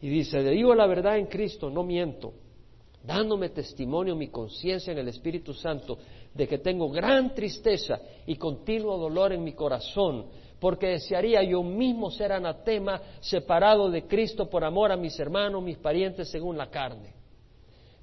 Y 0.00 0.08
dice, 0.08 0.42
digo 0.42 0.74
la 0.74 0.86
verdad 0.86 1.18
en 1.18 1.26
Cristo, 1.26 1.70
no 1.70 1.82
miento, 1.82 2.32
dándome 3.02 3.50
testimonio 3.50 4.14
mi 4.14 4.28
conciencia 4.28 4.92
en 4.92 4.98
el 4.98 5.08
Espíritu 5.08 5.52
Santo 5.52 5.98
de 6.32 6.46
que 6.46 6.58
tengo 6.58 6.88
gran 6.90 7.34
tristeza 7.34 8.00
y 8.26 8.36
continuo 8.36 8.96
dolor 8.96 9.32
en 9.32 9.42
mi 9.42 9.52
corazón 9.52 10.26
porque 10.62 10.86
desearía 10.86 11.42
yo 11.42 11.60
mismo 11.64 12.08
ser 12.12 12.30
anatema, 12.30 13.02
separado 13.18 13.90
de 13.90 14.06
Cristo 14.06 14.48
por 14.48 14.62
amor 14.62 14.92
a 14.92 14.96
mis 14.96 15.18
hermanos, 15.18 15.60
mis 15.60 15.76
parientes 15.76 16.30
según 16.30 16.56
la 16.56 16.70
carne. 16.70 17.14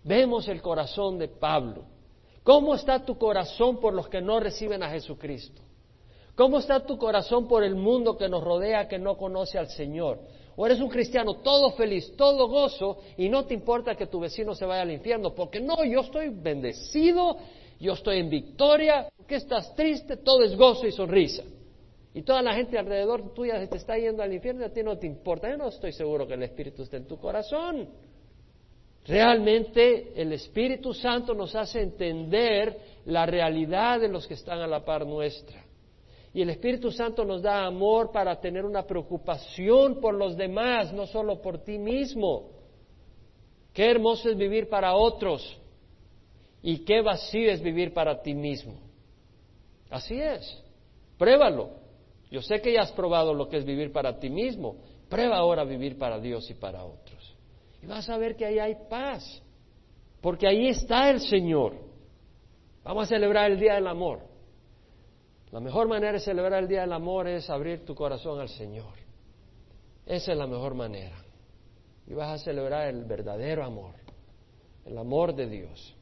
Vemos 0.04 0.46
el 0.50 0.62
corazón 0.62 1.18
de 1.18 1.30
Pablo. 1.30 1.86
¿Cómo 2.44 2.76
está 2.76 3.06
tu 3.06 3.18
corazón 3.18 3.80
por 3.80 3.94
los 3.94 4.10
que 4.10 4.20
no 4.20 4.42
reciben 4.42 4.84
a 4.84 4.90
Jesucristo? 4.90 5.62
¿Cómo 6.36 6.58
está 6.60 6.86
tu 6.86 6.98
corazón 6.98 7.48
por 7.48 7.64
el 7.64 7.76
mundo 7.76 8.18
que 8.18 8.28
nos 8.28 8.44
rodea 8.44 8.90
que 8.90 9.00
no 9.00 9.16
conoce 9.16 9.58
al 9.58 9.70
Señor? 9.70 10.20
O 10.58 10.66
eres 10.66 10.82
un 10.82 10.90
cristiano 10.90 11.36
todo 11.36 11.72
feliz, 11.72 12.14
todo 12.18 12.50
gozo 12.50 12.98
y 13.16 13.30
no 13.30 13.46
te 13.46 13.54
importa 13.54 13.96
que 13.96 14.08
tu 14.08 14.20
vecino 14.20 14.54
se 14.54 14.66
vaya 14.66 14.82
al 14.82 14.92
infierno, 14.92 15.34
porque 15.34 15.62
no, 15.62 15.86
yo 15.86 16.02
estoy 16.02 16.28
bendecido, 16.28 17.38
yo 17.80 17.94
estoy 17.94 18.20
en 18.20 18.30
victoria, 18.30 19.08
¿por 19.16 19.26
qué 19.28 19.36
estás 19.36 19.74
triste? 19.76 20.18
Todo 20.18 20.44
es 20.44 20.58
gozo 20.58 20.86
y 20.86 20.92
sonrisa. 20.92 21.44
Y 22.14 22.24
toda 22.24 22.42
la 22.42 22.56
gente 22.56 22.78
alrededor 22.78 23.34
tuya 23.34 23.68
te 23.68 23.78
está 23.78 23.98
yendo 23.98 24.24
al 24.24 24.34
infierno 24.34 24.62
y 24.62 24.66
a 24.66 24.74
ti 24.74 24.82
no 24.82 24.98
te 24.98 25.06
importa. 25.06 25.50
Yo 25.50 25.58
no 25.58 25.68
estoy 25.68 25.92
seguro 25.92 26.26
que 26.26 26.34
el 26.34 26.44
Espíritu 26.44 26.84
esté 26.84 26.98
en 26.98 27.08
tu 27.08 27.18
corazón. 27.18 27.88
Realmente 29.06 30.12
el 30.20 30.34
Espíritu 30.34 30.94
Santo 30.94 31.34
nos 31.34 31.56
hace 31.56 31.82
entender 31.82 32.78
la 33.06 33.26
realidad 33.26 34.00
de 34.00 34.08
los 34.08 34.28
que 34.28 34.34
están 34.34 34.60
a 34.60 34.68
la 34.68 34.84
par 34.84 35.06
nuestra. 35.06 35.64
Y 36.34 36.42
el 36.42 36.50
Espíritu 36.52 36.92
Santo 36.92 37.26
nos 37.26 37.42
da 37.42 37.66
amor 37.66 38.12
para 38.12 38.40
tener 38.40 38.66
una 38.66 38.84
preocupación 38.84 40.00
por 40.00 40.14
los 40.14 40.38
demás, 40.38 40.94
no 40.94 41.08
solo 41.08 41.42
por 41.42 41.64
ti 41.64 41.78
mismo. 41.78 42.52
Qué 43.74 43.90
hermoso 43.90 44.30
es 44.30 44.38
vivir 44.38 44.70
para 44.70 44.96
otros 44.96 45.58
y 46.62 46.80
qué 46.80 47.02
vacío 47.02 47.52
es 47.52 47.62
vivir 47.62 47.94
para 47.94 48.22
ti 48.22 48.34
mismo. 48.34 48.74
Así 49.90 50.20
es. 50.20 50.64
Pruébalo. 51.18 51.70
Yo 52.30 52.42
sé 52.42 52.62
que 52.62 52.74
ya 52.74 52.82
has 52.82 52.92
probado 52.92 53.34
lo 53.34 53.50
que 53.50 53.58
es 53.58 53.66
vivir 53.66 53.92
para 53.92 54.20
ti 54.20 54.30
mismo. 54.30 54.78
Prueba 55.10 55.38
ahora 55.38 55.64
vivir 55.64 55.98
para 55.98 56.20
Dios 56.20 56.50
y 56.50 56.54
para 56.54 56.84
otros. 56.84 57.36
Y 57.82 57.88
vas 57.88 58.10
a 58.10 58.18
ver 58.18 58.36
que 58.36 58.46
ahí 58.46 58.60
hay 58.60 58.76
paz, 58.90 59.42
porque 60.22 60.48
ahí 60.48 60.68
está 60.68 61.10
el 61.10 61.22
Señor. 61.22 61.76
Vamos 62.84 63.06
a 63.06 63.08
celebrar 63.08 63.52
el 63.52 63.60
Día 63.60 63.76
del 63.76 63.88
Amor. 63.88 64.20
La 65.52 65.60
mejor 65.60 65.88
manera 65.88 66.14
de 66.14 66.20
celebrar 66.20 66.62
el 66.62 66.68
Día 66.68 66.82
del 66.82 66.94
Amor 66.94 67.28
es 67.28 67.50
abrir 67.50 67.84
tu 67.86 67.96
corazón 67.96 68.40
al 68.40 68.50
Señor. 68.50 68.94
Esa 70.06 70.32
es 70.32 70.38
la 70.38 70.46
mejor 70.46 70.76
manera. 70.76 71.16
Y 72.06 72.14
vas 72.14 72.42
a 72.42 72.44
celebrar 72.44 72.88
el 72.88 73.06
verdadero 73.06 73.64
amor, 73.64 73.94
el 74.86 74.98
amor 74.98 75.36
de 75.36 75.48
Dios. 75.48 75.96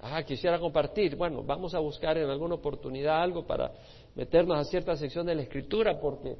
Ajá, 0.00 0.22
quisiera 0.22 0.58
compartir. 0.58 1.16
Bueno, 1.16 1.42
vamos 1.42 1.74
a 1.74 1.78
buscar 1.78 2.16
en 2.18 2.28
alguna 2.28 2.54
oportunidad 2.54 3.22
algo 3.22 3.46
para 3.46 3.72
meternos 4.14 4.58
a 4.58 4.64
cierta 4.64 4.96
sección 4.96 5.26
de 5.26 5.34
la 5.34 5.42
Escritura, 5.42 6.00
porque 6.00 6.36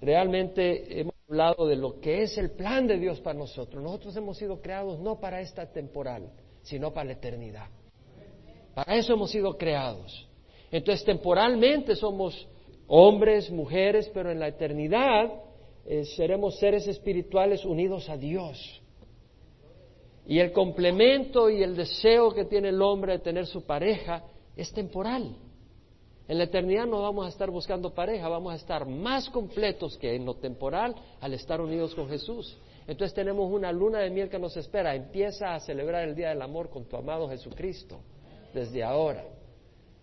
realmente 0.00 1.00
hemos 1.00 1.14
hablado 1.28 1.66
de 1.66 1.76
lo 1.76 2.00
que 2.00 2.22
es 2.22 2.36
el 2.38 2.50
plan 2.50 2.86
de 2.86 2.98
Dios 2.98 3.20
para 3.20 3.38
nosotros. 3.38 3.82
Nosotros 3.82 4.16
hemos 4.16 4.36
sido 4.36 4.60
creados 4.60 4.98
no 5.00 5.20
para 5.20 5.40
esta 5.40 5.70
temporal, 5.70 6.30
sino 6.62 6.92
para 6.92 7.06
la 7.06 7.12
eternidad. 7.12 7.68
Para 8.74 8.96
eso 8.96 9.14
hemos 9.14 9.30
sido 9.30 9.56
creados. 9.56 10.28
Entonces, 10.70 11.04
temporalmente 11.04 11.94
somos 11.94 12.48
hombres, 12.86 13.50
mujeres, 13.50 14.10
pero 14.12 14.30
en 14.30 14.40
la 14.40 14.48
eternidad 14.48 15.30
eh, 15.84 16.04
seremos 16.04 16.58
seres 16.58 16.86
espirituales 16.88 17.64
unidos 17.64 18.08
a 18.08 18.16
Dios. 18.16 18.80
Y 20.26 20.38
el 20.38 20.52
complemento 20.52 21.50
y 21.50 21.62
el 21.62 21.76
deseo 21.76 22.32
que 22.32 22.44
tiene 22.44 22.68
el 22.68 22.80
hombre 22.80 23.12
de 23.12 23.18
tener 23.18 23.46
su 23.46 23.64
pareja 23.64 24.24
es 24.56 24.72
temporal. 24.72 25.36
En 26.28 26.38
la 26.38 26.44
eternidad 26.44 26.86
no 26.86 27.02
vamos 27.02 27.26
a 27.26 27.28
estar 27.28 27.50
buscando 27.50 27.92
pareja, 27.94 28.28
vamos 28.28 28.52
a 28.52 28.56
estar 28.56 28.86
más 28.86 29.28
completos 29.30 29.98
que 29.98 30.14
en 30.14 30.24
lo 30.24 30.34
temporal 30.34 30.94
al 31.20 31.34
estar 31.34 31.60
unidos 31.60 31.94
con 31.94 32.08
Jesús. 32.08 32.56
Entonces 32.86 33.14
tenemos 33.14 33.50
una 33.50 33.72
luna 33.72 34.00
de 34.00 34.10
miel 34.10 34.28
que 34.28 34.38
nos 34.38 34.56
espera. 34.56 34.94
Empieza 34.94 35.54
a 35.54 35.60
celebrar 35.60 36.08
el 36.08 36.14
Día 36.14 36.30
del 36.30 36.42
Amor 36.42 36.70
con 36.70 36.84
tu 36.84 36.96
amado 36.96 37.28
Jesucristo 37.28 38.00
desde 38.54 38.82
ahora. 38.82 39.24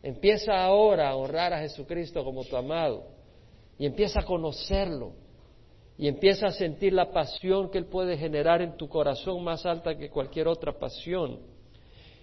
Empieza 0.02 0.64
ahora 0.64 1.10
a 1.10 1.16
honrar 1.16 1.54
a 1.54 1.60
Jesucristo 1.60 2.24
como 2.24 2.44
tu 2.44 2.56
amado 2.56 3.04
y 3.78 3.86
empieza 3.86 4.22
a 4.22 4.26
conocerlo 4.26 5.14
y 5.98 6.08
empieza 6.08 6.48
a 6.48 6.52
sentir 6.52 6.94
la 6.94 7.12
pasión 7.12 7.70
que 7.70 7.78
Él 7.78 7.86
puede 7.86 8.18
generar 8.18 8.62
en 8.62 8.78
tu 8.78 8.88
corazón 8.88 9.44
más 9.44 9.66
alta 9.66 9.98
que 9.98 10.10
cualquier 10.10 10.48
otra 10.48 10.72
pasión. 10.72 11.40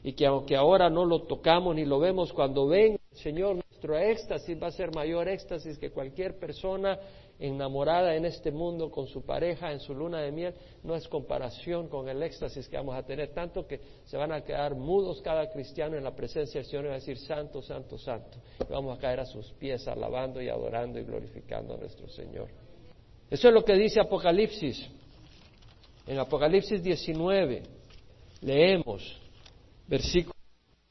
Y 0.02 0.12
que 0.12 0.24
aunque 0.24 0.56
ahora 0.56 0.88
no 0.88 1.04
lo 1.04 1.22
tocamos 1.22 1.74
ni 1.74 1.84
lo 1.84 1.98
vemos, 1.98 2.32
cuando 2.32 2.66
venga 2.66 2.98
el 3.10 3.18
Señor 3.18 3.65
nuestro 3.87 3.99
éxtasis 3.99 4.61
va 4.61 4.69
a 4.69 4.73
ser 4.73 4.93
mayor 4.95 5.28
éxtasis 5.28 5.78
que 5.78 5.90
cualquier 5.90 6.38
persona 6.38 6.99
enamorada 7.38 8.16
en 8.16 8.25
este 8.25 8.50
mundo 8.50 8.90
con 8.90 9.07
su 9.07 9.23
pareja 9.25 9.71
en 9.71 9.78
su 9.78 9.95
luna 9.95 10.23
de 10.23 10.33
miel, 10.33 10.55
no 10.83 10.95
es 10.95 11.07
comparación 11.07 11.88
con 11.88 12.09
el 12.09 12.23
éxtasis 12.23 12.69
que 12.69 12.76
vamos 12.76 12.97
a 12.97 13.02
tener, 13.05 13.33
tanto 13.35 13.66
que 13.66 13.81
se 14.07 14.16
van 14.16 14.33
a 14.33 14.43
quedar 14.43 14.75
mudos 14.75 15.21
cada 15.23 15.50
cristiano 15.50 15.97
en 15.97 16.05
la 16.05 16.14
presencia 16.14 16.61
del 16.61 16.69
Señor 16.69 16.85
y 16.87 16.88
va 16.88 16.95
a 16.95 16.99
decir 16.99 17.19
santo, 17.19 17.62
santo, 17.62 17.99
santo. 17.99 18.38
Y 18.61 18.73
vamos 18.73 18.97
a 18.97 19.00
caer 19.00 19.21
a 19.21 19.26
sus 19.26 19.52
pies 19.52 19.87
alabando 19.87 20.40
y 20.40 20.49
adorando 20.49 20.99
y 20.99 21.05
glorificando 21.05 21.75
a 21.75 21.76
nuestro 21.76 22.09
Señor. 22.09 22.49
Eso 23.31 23.49
es 23.49 23.55
lo 23.55 23.64
que 23.64 23.75
dice 23.75 24.00
Apocalipsis. 24.00 24.88
En 26.07 26.19
Apocalipsis 26.19 26.83
19 26.83 27.62
leemos 28.40 29.21
versículo 29.88 30.36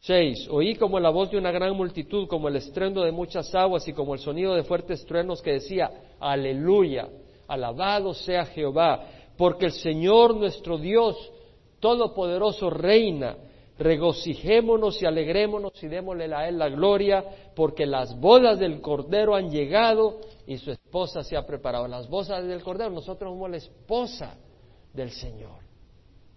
6. 0.05 0.49
Oí 0.51 0.75
como 0.75 0.99
la 0.99 1.09
voz 1.09 1.31
de 1.31 1.37
una 1.37 1.51
gran 1.51 1.75
multitud, 1.75 2.27
como 2.27 2.47
el 2.47 2.57
estruendo 2.57 3.03
de 3.03 3.11
muchas 3.11 3.53
aguas 3.55 3.87
y 3.87 3.93
como 3.93 4.13
el 4.13 4.19
sonido 4.19 4.53
de 4.53 4.63
fuertes 4.63 5.05
truenos 5.05 5.41
que 5.41 5.53
decía, 5.53 5.89
aleluya, 6.19 7.09
alabado 7.47 8.13
sea 8.13 8.45
Jehová, 8.45 9.05
porque 9.37 9.65
el 9.65 9.71
Señor 9.71 10.35
nuestro 10.35 10.77
Dios 10.77 11.31
Todopoderoso 11.79 12.69
reina. 12.69 13.37
Regocijémonos 13.77 15.01
y 15.01 15.05
alegrémonos 15.05 15.83
y 15.83 15.87
démosle 15.87 16.33
a 16.33 16.47
Él 16.47 16.57
la 16.57 16.69
gloria, 16.69 17.23
porque 17.55 17.85
las 17.85 18.17
bodas 18.19 18.57
del 18.57 18.79
Cordero 18.81 19.35
han 19.35 19.49
llegado 19.49 20.21
y 20.47 20.57
su 20.57 20.71
esposa 20.71 21.23
se 21.23 21.35
ha 21.35 21.45
preparado. 21.45 21.87
Las 21.87 22.09
bodas 22.09 22.47
del 22.47 22.63
Cordero, 22.63 22.89
nosotros 22.89 23.31
somos 23.31 23.49
la 23.51 23.57
esposa 23.57 24.37
del 24.93 25.11
Señor. 25.11 25.59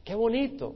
Qué 0.04 0.14
bonito. 0.14 0.74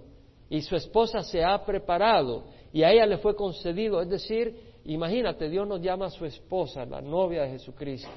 Y 0.49 0.62
su 0.62 0.76
esposa 0.76 1.22
se 1.22 1.42
ha 1.42 1.64
preparado 1.64 2.44
y 2.73 2.83
a 2.83 2.93
ella 2.93 3.07
le 3.07 3.19
fue 3.19 3.37
concedido, 3.37 4.00
es 4.00 4.09
decir, 4.09 4.55
imagínate, 4.85 5.49
Dios 5.49 5.69
nos 5.69 5.81
llama 5.81 6.07
a 6.07 6.11
su 6.11 6.25
esposa, 6.25 6.87
la 6.87 7.00
novia 7.00 7.43
de 7.43 7.50
Jesucristo. 7.50 8.11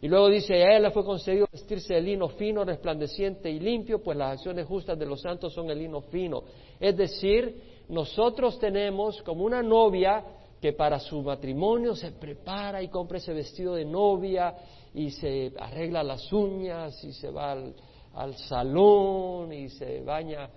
Y 0.00 0.08
luego 0.08 0.28
dice, 0.28 0.54
a 0.54 0.70
ella 0.70 0.88
le 0.88 0.90
fue 0.90 1.04
concedido 1.04 1.46
vestirse 1.50 1.94
de 1.94 2.00
lino 2.00 2.28
fino, 2.28 2.64
resplandeciente 2.64 3.50
y 3.50 3.60
limpio, 3.60 4.02
pues 4.02 4.16
las 4.16 4.32
acciones 4.32 4.66
justas 4.66 4.98
de 4.98 5.06
los 5.06 5.20
santos 5.20 5.52
son 5.52 5.70
el 5.70 5.78
lino 5.78 6.00
fino. 6.00 6.42
Es 6.80 6.96
decir, 6.96 7.60
nosotros 7.88 8.58
tenemos 8.58 9.22
como 9.22 9.44
una 9.44 9.62
novia 9.62 10.24
que 10.60 10.72
para 10.72 10.98
su 10.98 11.22
matrimonio 11.22 11.94
se 11.94 12.12
prepara 12.12 12.82
y 12.82 12.88
compra 12.88 13.18
ese 13.18 13.32
vestido 13.32 13.74
de 13.74 13.84
novia 13.84 14.54
y 14.94 15.10
se 15.10 15.52
arregla 15.58 16.02
las 16.02 16.32
uñas 16.32 17.02
y 17.04 17.12
se 17.12 17.30
va 17.30 17.52
al, 17.52 17.74
al 18.14 18.36
salón 18.36 19.52
y 19.52 19.68
se 19.68 20.02
baña 20.02 20.48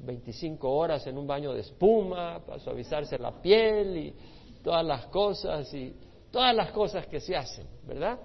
25 0.00 0.70
horas 0.70 1.06
en 1.06 1.18
un 1.18 1.26
baño 1.26 1.52
de 1.52 1.60
espuma 1.60 2.40
para 2.44 2.58
suavizarse 2.60 3.18
la 3.18 3.40
piel 3.42 3.96
y 3.96 4.14
todas 4.62 4.84
las 4.84 5.06
cosas 5.06 5.72
y 5.74 5.94
todas 6.30 6.54
las 6.54 6.70
cosas 6.72 7.06
que 7.06 7.20
se 7.20 7.36
hacen, 7.36 7.66
¿verdad? 7.86 8.18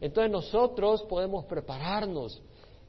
Entonces 0.00 0.30
nosotros 0.30 1.02
podemos 1.02 1.44
prepararnos 1.44 2.42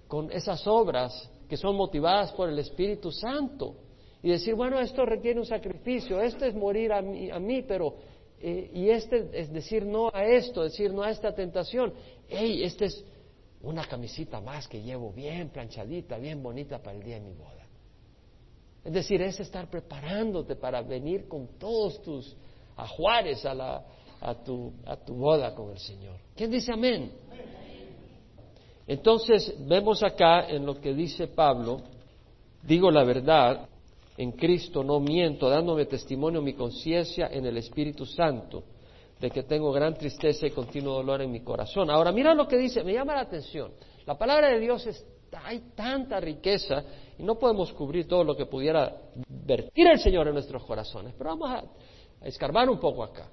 con 0.08 0.32
esas 0.32 0.66
obras 0.66 1.30
que 1.48 1.58
son 1.58 1.76
motivadas 1.76 2.32
por 2.32 2.50
el 2.50 2.58
Espíritu 2.60 3.12
Santo 3.12 3.76
y 4.24 4.30
decir, 4.30 4.56
bueno, 4.56 4.80
esto 4.80 5.06
requiere 5.06 5.40
un 5.40 5.46
sacrificio, 5.46 6.22
esto 6.22 6.46
es 6.46 6.56
morir 6.56 6.94
a 6.94 7.02
mí, 7.02 7.64
pero, 7.64 7.96
eh, 8.40 8.72
y 8.74 8.90
este 8.90 9.30
es 9.34 9.52
decir 9.52 9.86
no 9.86 10.10
a 10.14 10.24
esto, 10.24 10.64
decir 10.64 10.94
no 10.94 11.04
a 11.04 11.10
esta 11.10 11.34
tentación, 11.34 11.94
hey, 12.30 12.64
esta 12.64 12.86
es 12.86 13.04
una 13.64 13.86
camisita 13.86 14.40
más 14.40 14.68
que 14.68 14.82
llevo 14.82 15.12
bien 15.12 15.50
planchadita, 15.50 16.18
bien 16.18 16.42
bonita 16.42 16.80
para 16.82 16.98
el 16.98 17.04
día 17.04 17.16
de 17.16 17.22
mi 17.22 17.34
boda. 17.34 17.61
Es 18.84 18.94
decir, 18.94 19.22
es 19.22 19.40
estar 19.40 19.70
preparándote 19.70 20.56
para 20.56 20.82
venir 20.82 21.28
con 21.28 21.48
todos 21.60 22.02
tus 22.02 22.36
ajuares 22.76 23.46
a, 23.46 23.54
la, 23.54 23.86
a, 24.20 24.36
tu, 24.36 24.74
a 24.86 24.96
tu 24.96 25.14
boda 25.14 25.54
con 25.54 25.72
el 25.72 25.78
Señor. 25.78 26.16
¿Quién 26.36 26.50
dice 26.50 26.72
amén? 26.72 27.12
Entonces, 28.88 29.54
vemos 29.68 30.02
acá 30.04 30.50
en 30.50 30.66
lo 30.66 30.82
que 30.82 30.94
dice 30.94 31.28
Pablo, 31.28 31.82
digo 32.64 32.90
la 32.90 33.04
verdad, 33.04 33.70
en 34.18 34.32
Cristo 34.32 34.84
no 34.84 35.00
miento, 35.00 35.50
dándome 35.50 35.86
testimonio 35.86 36.42
mi 36.42 36.54
conciencia 36.54 37.30
en 37.32 37.46
el 37.46 37.58
Espíritu 37.58 38.06
Santo, 38.06 38.64
de 39.20 39.30
que 39.30 39.44
tengo 39.44 39.72
gran 39.72 39.94
tristeza 39.94 40.48
y 40.48 40.52
continuo 40.52 40.96
dolor 40.96 41.22
en 41.22 41.32
mi 41.32 41.42
corazón. 41.42 41.90
Ahora, 41.90 42.12
mira 42.12 42.34
lo 42.34 42.48
que 42.48 42.58
dice, 42.58 42.84
me 42.84 42.94
llama 42.94 43.14
la 43.14 43.22
atención. 43.22 43.72
La 44.06 44.18
palabra 44.18 44.50
de 44.50 44.60
Dios 44.60 44.86
es, 44.88 45.06
hay 45.44 45.60
tanta 45.76 46.20
riqueza 46.20 46.84
y 47.18 47.24
no 47.24 47.38
podemos 47.38 47.72
cubrir 47.74 48.08
todo 48.08 48.24
lo 48.24 48.36
que 48.36 48.46
pudiera 48.46 48.96
vertir 49.28 49.88
el 49.88 50.00
Señor 50.00 50.28
en 50.28 50.34
nuestros 50.34 50.64
corazones, 50.66 51.14
pero 51.18 51.32
vamos 51.32 51.50
a, 51.50 51.64
escarbar 52.28 52.70
un 52.70 52.80
poco 52.80 53.04
acá. 53.04 53.30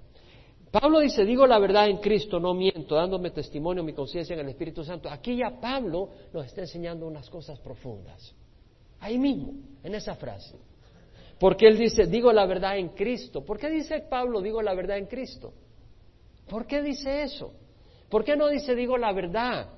Pablo 0.71 1.01
dice, 1.01 1.25
digo 1.25 1.47
la 1.47 1.59
verdad 1.59 1.89
en 1.89 1.99
Cristo, 1.99 2.39
no 2.41 2.55
miento, 2.55 2.95
dándome 2.95 3.31
testimonio, 3.31 3.83
mi 3.83 3.93
conciencia 3.93 4.35
en 4.35 4.41
el 4.41 4.49
Espíritu 4.49 4.85
Santo. 4.85 5.09
Aquí 5.11 5.37
ya 5.37 5.61
Pablo 5.61 6.09
nos 6.33 6.47
está 6.47 6.63
enseñando 6.63 7.07
unas 7.07 7.29
cosas 7.29 7.59
profundas. 7.61 8.35
Ahí 9.01 9.19
mismo, 9.19 9.53
en 9.83 9.95
esa 9.95 10.15
frase. 10.17 10.59
Porque 11.39 11.67
él 11.67 11.79
dice, 11.79 12.07
digo 12.07 12.33
la 12.33 12.47
verdad 12.47 12.79
en 12.79 12.91
Cristo. 12.91 13.45
¿Por 13.45 13.59
qué 13.59 13.71
dice 13.71 14.01
Pablo, 14.01 14.41
digo 14.41 14.61
la 14.61 14.75
verdad 14.75 14.99
en 14.99 15.07
Cristo? 15.07 15.53
¿Por 16.49 16.67
qué 16.67 16.83
dice 16.83 17.23
eso? 17.23 17.53
¿Por 18.09 18.25
qué 18.25 18.37
no 18.37 18.49
dice, 18.49 18.75
digo 18.75 18.97
la 18.97 19.13
verdad? 19.13 19.69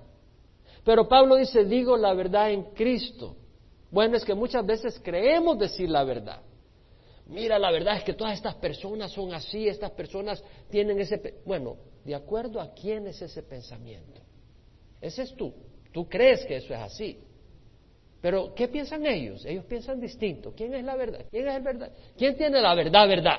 Pero 0.84 1.08
Pablo 1.08 1.36
dice, 1.36 1.64
digo 1.64 1.96
la 1.96 2.14
verdad 2.14 2.50
en 2.50 2.62
Cristo. 2.74 3.36
Bueno, 3.90 4.16
es 4.16 4.24
que 4.24 4.34
muchas 4.34 4.64
veces 4.64 5.00
creemos 5.02 5.58
decir 5.58 5.88
la 5.88 6.04
verdad. 6.04 6.40
Mira, 7.26 7.58
la 7.58 7.70
verdad 7.70 7.96
es 7.96 8.04
que 8.04 8.14
todas 8.14 8.34
estas 8.34 8.56
personas 8.56 9.12
son 9.12 9.32
así, 9.32 9.68
estas 9.68 9.92
personas 9.92 10.42
tienen 10.68 10.98
ese... 11.00 11.40
Bueno, 11.44 11.76
¿de 12.04 12.14
acuerdo 12.14 12.60
a 12.60 12.72
quién 12.72 13.06
es 13.06 13.22
ese 13.22 13.42
pensamiento? 13.42 14.20
Ese 15.00 15.22
es 15.22 15.34
tú. 15.36 15.52
Tú 15.92 16.08
crees 16.08 16.44
que 16.44 16.56
eso 16.56 16.74
es 16.74 16.80
así. 16.80 17.18
Pero, 18.20 18.54
¿qué 18.54 18.68
piensan 18.68 19.06
ellos? 19.06 19.44
Ellos 19.44 19.64
piensan 19.64 20.00
distinto. 20.00 20.52
¿Quién 20.54 20.74
es 20.74 20.84
la 20.84 20.96
verdad? 20.96 21.24
¿Quién 21.30 21.48
es 21.48 21.56
el 21.56 21.62
verdad? 21.62 21.92
¿Quién 22.16 22.36
tiene 22.36 22.60
la 22.60 22.74
verdad, 22.74 23.08
verdad? 23.08 23.38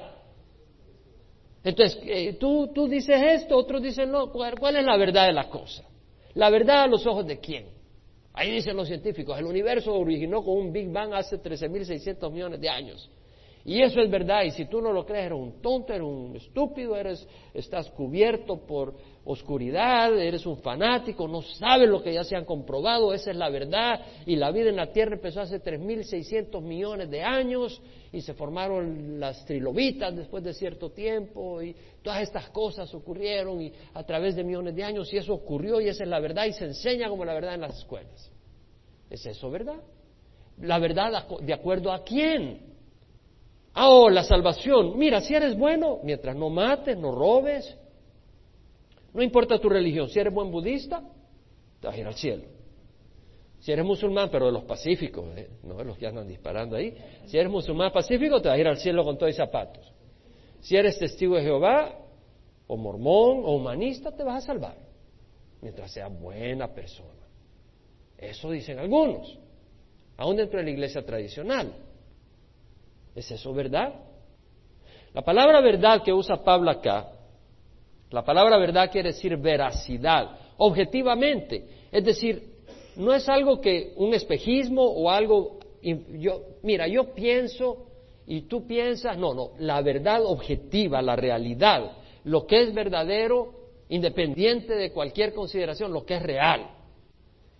Entonces, 1.63 2.00
eh, 2.03 2.33
tú, 2.33 2.71
tú 2.74 2.88
dices 2.88 3.21
esto, 3.21 3.55
otros 3.55 3.81
dicen 3.81 4.12
no. 4.12 4.31
¿Cuál 4.31 4.75
es 4.77 4.83
la 4.83 4.98
verdad 4.98 5.27
de 5.27 5.33
la 5.33 5.50
cosa? 5.50 5.83
La 6.34 6.50
verdad 6.50 6.84
a 6.84 6.88
los 6.88 7.06
ojos 7.06 7.26
de 7.26 7.40
quién? 7.40 7.66
Ahí 8.34 8.52
dicen 8.52 8.78
los 8.78 8.88
científicos, 8.88 9.38
el 9.38 9.46
universo 9.46 9.94
originó 9.94 10.44
con 10.44 10.58
un 10.58 10.72
Big 10.72 10.90
Bang 10.90 11.14
hace 11.14 11.42
13.600 11.42 12.32
millones 12.32 12.62
de 12.62 12.70
años. 12.70 13.10
Y 13.63 13.82
eso 13.82 14.01
es 14.01 14.10
verdad, 14.10 14.44
y 14.44 14.51
si 14.51 14.65
tú 14.65 14.82
no 14.82 14.91
lo 14.91 15.06
crees, 15.06 15.27
eres 15.27 15.38
un 15.38 15.62
tonto, 15.62 15.94
eres 15.94 16.08
un 16.08 16.36
estúpido, 16.36 16.96
eres, 16.96 17.27
estás 17.53 17.91
cubierto 17.91 18.65
por 18.65 18.96
oscuridad, 19.24 20.18
eres 20.18 20.48
un 20.48 20.58
fanático, 20.58 21.27
no 21.27 21.44
sabes 21.44 21.88
lo 21.88 22.01
que 22.01 22.12
ya 22.13 22.24
se 22.24 22.36
han 22.36 22.46
comprobado, 22.46 23.13
esa 23.13 23.30
es 23.30 23.38
la 23.38 23.50
verdad, 23.50 24.01
y 24.25 24.36
la 24.36 24.51
vida 24.51 24.70
en 24.70 24.77
la 24.77 24.91
Tierra 24.91 25.13
empezó 25.13 25.41
hace 25.41 25.62
3.600 25.62 26.60
millones 26.60 27.12
de 27.12 27.22
años, 27.22 27.80
y 28.12 28.22
se 28.22 28.34
formaron 28.34 29.20
las 29.20 29.46
trilobitas 29.46 30.15
después 30.15 30.44
de 30.44 30.53
cierto 30.56 30.89
tiempo, 30.89 31.62
y 31.62 31.75
todas 32.01 32.24
estas 32.24 32.50
cosas 32.50 32.91
ocurrieron 32.96 33.62
y 33.62 33.72
a 33.94 34.03
través 34.03 34.36
de 34.36 34.44
millones 34.44 34.75
de 34.75 34.84
años, 34.84 35.13
y 35.13 35.18
eso 35.18 35.36
ocurrió, 35.36 35.80
y 35.80 35.88
esa 35.88 36.03
es 36.03 36.10
la 36.10 36.20
verdad, 36.20 36.46
y 36.46 36.53
se 36.53 36.65
enseña 36.65 37.10
como 37.10 37.25
la 37.25 37.36
verdad 37.36 37.53
en 37.53 37.62
las 37.62 37.77
escuelas. 37.77 38.32
¿Es 39.08 39.24
eso 39.25 39.51
verdad? 39.51 39.82
¿La 40.58 40.80
verdad 40.80 41.27
de 41.41 41.53
acuerdo 41.53 41.91
a 41.91 42.03
quién? 42.03 42.71
Oh, 43.75 44.10
la 44.10 44.24
salvación. 44.24 44.98
Mira, 44.98 45.22
si 45.22 45.34
eres 45.34 45.58
bueno, 45.58 46.00
mientras 46.04 46.36
no 46.36 46.50
mates, 46.50 46.98
no 46.98 47.12
robes, 47.12 47.78
no 49.13 49.22
importa 49.22 49.60
tu 49.60 49.70
religión. 49.70 50.10
Si 50.10 50.20
eres 50.20 50.34
buen 50.34 50.51
budista, 50.51 51.01
te 51.80 51.88
vas 51.88 51.96
a 51.96 52.00
ir 52.00 52.08
al 52.08 52.16
cielo. 52.16 52.44
Si 53.60 53.72
eres 53.72 53.86
musulmán, 53.86 54.30
pero 54.32 54.48
de 54.48 54.51
los 54.51 54.63
pacíficos, 54.63 55.25
¿eh? 55.38 55.50
no 55.63 55.75
de 55.75 55.86
los 55.86 55.98
que 55.98 56.08
andan 56.08 56.28
disparando 56.28 56.75
ahí. 56.75 56.98
Si 57.25 57.38
eres 57.38 57.51
musulmán 57.51 57.92
pacífico, 57.92 58.42
te 58.42 58.50
vas 58.50 58.58
a 58.58 58.60
ir 58.60 58.68
al 58.68 58.78
cielo 58.78 59.04
con 59.04 59.18
todos 59.18 59.36
zapatos. 59.36 59.94
Si 60.62 60.75
eres 60.75 60.98
testigo 60.98 61.36
de 61.36 61.44
Jehová, 61.44 61.96
o 62.68 62.78
mormón, 62.78 63.42
o 63.44 63.56
humanista, 63.56 64.12
te 64.12 64.24
vas 64.24 64.44
a 64.44 64.48
salvar. 64.48 64.78
Mientras 65.62 65.92
seas 65.92 66.12
buena 66.20 66.74
persona. 66.74 67.10
Eso 68.18 68.50
dicen 68.50 68.80
algunos. 68.80 69.38
Aún 70.18 70.38
dentro 70.38 70.58
de 70.58 70.66
la 70.66 70.72
iglesia 70.72 71.06
tradicional. 71.06 71.74
¿Es 73.15 73.30
eso 73.32 73.53
verdad? 73.53 73.94
La 75.13 75.22
palabra 75.24 75.62
verdad 75.62 76.03
que 76.03 76.13
usa 76.13 76.44
Pablo 76.44 76.72
acá, 76.72 77.12
la 78.12 78.24
palabra 78.24 78.58
verdad 78.58 78.91
quiere 78.91 79.10
decir 79.10 79.38
veracidad, 79.38 80.38
objetivamente. 80.58 81.65
Es 81.91 82.03
decir, 82.03 82.44
no 82.98 83.13
es 83.13 83.27
algo 83.30 83.62
que 83.62 83.94
un 83.96 84.13
espejismo 84.13 84.84
o 84.84 85.10
algo, 85.10 85.60
yo, 85.82 86.41
mira, 86.63 86.88
yo 86.88 87.13
pienso 87.13 87.88
y 88.27 88.41
tú 88.41 88.68
piensas, 88.68 89.17
no, 89.17 89.34
no, 89.34 89.52
la 89.60 89.82
verdad 89.82 90.24
objetiva, 90.24 91.02
la 91.02 91.15
realidad, 91.15 91.91
lo 92.26 92.45
que 92.45 92.62
es 92.62 92.74
verdadero, 92.74 93.54
independiente 93.89 94.76
de 94.76 94.91
cualquier 94.91 95.34
consideración, 95.34 95.91
lo 95.91 96.06
que 96.06 96.15
es 96.15 96.24
real. 96.24 96.69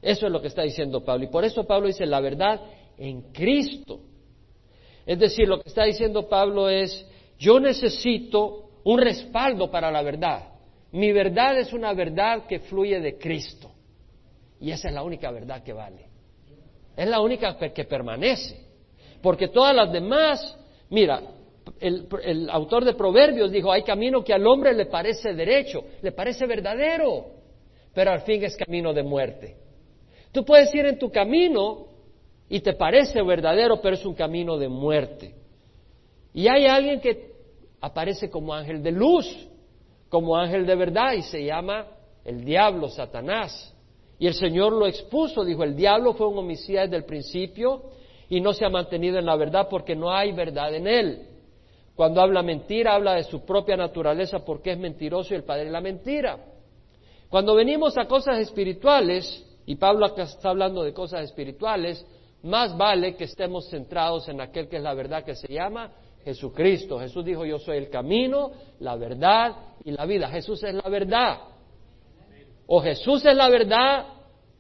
Eso 0.02 0.26
es 0.26 0.32
lo 0.32 0.42
que 0.42 0.48
está 0.48 0.64
diciendo 0.64 1.04
Pablo. 1.04 1.26
Y 1.26 1.28
por 1.28 1.44
eso 1.44 1.66
Pablo 1.66 1.88
dice 1.88 2.06
la 2.06 2.20
verdad 2.20 2.62
en 2.98 3.34
Cristo. 3.34 4.00
Es 5.06 5.20
decir, 5.20 5.48
lo 5.48 5.62
que 5.62 5.70
está 5.70 5.84
diciendo 5.86 6.28
Pablo 6.28 6.70
es, 6.70 7.06
yo 7.40 7.60
necesito 7.60 8.70
un 8.84 9.00
respaldo 9.00 9.70
para 9.72 9.92
la 9.92 10.02
verdad. 10.02 10.50
Mi 10.92 11.12
verdad 11.12 11.58
es 11.58 11.74
una 11.74 11.94
verdad 11.94 12.46
que 12.48 12.60
fluye 12.60 13.00
de 13.00 13.18
Cristo. 13.18 13.72
Y 14.60 14.72
esa 14.72 14.90
es 14.90 14.94
la 14.94 15.04
única 15.04 15.32
verdad 15.32 15.64
que 15.64 15.74
vale. 15.74 16.06
Es 16.96 17.08
la 17.08 17.22
única 17.22 17.58
que 17.58 17.86
permanece. 17.86 18.58
Porque 19.22 19.48
todas 19.48 19.76
las 19.76 19.92
demás, 19.92 20.58
mira, 20.90 21.22
el, 21.80 22.50
autor 22.50 22.86
de 22.86 22.94
Proverbios 22.94 23.52
dijo, 23.52 23.72
hay 23.72 23.84
camino 23.84 24.24
que 24.24 24.34
al 24.34 24.46
hombre 24.46 24.74
le 24.74 24.86
parece 24.86 25.34
derecho, 25.34 25.84
le 26.02 26.12
parece 26.12 26.46
verdadero, 26.46 27.26
pero 27.94 28.12
al 28.12 28.22
fin 28.22 28.44
es 28.44 28.56
camino 28.56 28.94
de 28.94 29.04
muerte. 29.04 29.56
Tú 30.32 30.46
puedes 30.46 30.74
ir 30.74 30.86
en 30.86 30.98
tu 30.98 31.12
camino 31.12 31.88
y 32.52 32.60
te 32.60 32.74
parece 32.74 33.24
verdadero, 33.24 33.80
pero 33.80 33.96
es 33.96 34.06
un 34.06 34.14
camino 34.14 34.58
de 34.58 34.68
muerte. 34.68 35.34
Y 36.34 36.50
hay 36.50 36.66
alguien 36.66 37.00
que 37.00 37.32
aparece 37.80 38.30
como 38.30 38.54
ángel 38.54 38.84
de 38.84 38.92
luz, 38.92 39.26
como 40.10 40.36
ángel 40.36 40.66
de 40.66 40.76
verdad, 40.76 41.14
y 41.14 41.22
se 41.22 41.46
llama 41.46 41.88
el 42.26 42.44
diablo, 42.44 42.90
Satanás. 42.90 43.74
Y 44.20 44.28
el 44.28 44.34
Señor 44.34 44.74
lo 44.74 44.86
expuso, 44.86 45.46
dijo, 45.46 45.64
el 45.64 45.78
diablo 45.78 46.14
fue 46.14 46.28
un 46.28 46.40
homicida 46.40 46.82
desde 46.82 46.98
el 46.98 47.06
principio 47.06 47.84
y 48.28 48.42
no 48.42 48.52
se 48.52 48.66
ha 48.66 48.70
mantenido 48.70 49.18
en 49.18 49.28
la 49.28 49.38
verdad 49.38 49.70
porque 49.70 49.96
no 49.96 50.12
hay 50.12 50.34
verdad 50.34 50.76
en 50.76 50.88
él. 50.88 51.22
Cuando 51.96 52.20
habla 52.20 52.44
mentira, 52.44 52.96
habla 52.96 53.14
de 53.14 53.24
su 53.24 53.46
propia 53.46 53.78
naturaleza 53.78 54.44
porque 54.44 54.74
es 54.74 54.78
mentiroso 54.78 55.34
y 55.34 55.38
el 55.38 55.46
padre 55.46 55.66
de 55.66 55.72
la 55.72 55.80
mentira. 55.80 56.38
Cuando 57.30 57.56
venimos 57.56 57.98
a 57.98 58.10
cosas 58.10 58.40
espirituales, 58.40 59.42
y 59.66 59.78
Pablo 59.78 60.06
acá 60.06 60.24
está 60.24 60.50
hablando 60.50 60.84
de 60.84 60.94
cosas 60.94 61.22
espirituales, 61.22 62.06
más 62.44 62.76
vale 62.78 63.16
que 63.16 63.26
estemos 63.26 63.70
centrados 63.70 64.28
en 64.30 64.42
aquel 64.42 64.68
que 64.68 64.78
es 64.78 64.84
la 64.84 64.94
verdad 64.94 65.24
que 65.24 65.36
se 65.36 65.48
llama 65.48 65.92
Jesucristo. 66.24 67.00
Jesús 67.00 67.24
dijo, 67.26 67.46
yo 67.46 67.60
soy 67.60 67.78
el 67.78 67.90
camino, 67.90 68.52
la 68.80 68.96
verdad 68.96 69.56
y 69.84 69.92
la 69.92 70.06
vida. 70.06 70.28
Jesús 70.30 70.64
es 70.64 70.74
la 70.74 70.90
verdad. 70.90 71.40
O 72.68 72.82
Jesús 72.82 73.26
es 73.26 73.36
la 73.36 73.50
verdad, 73.50 74.06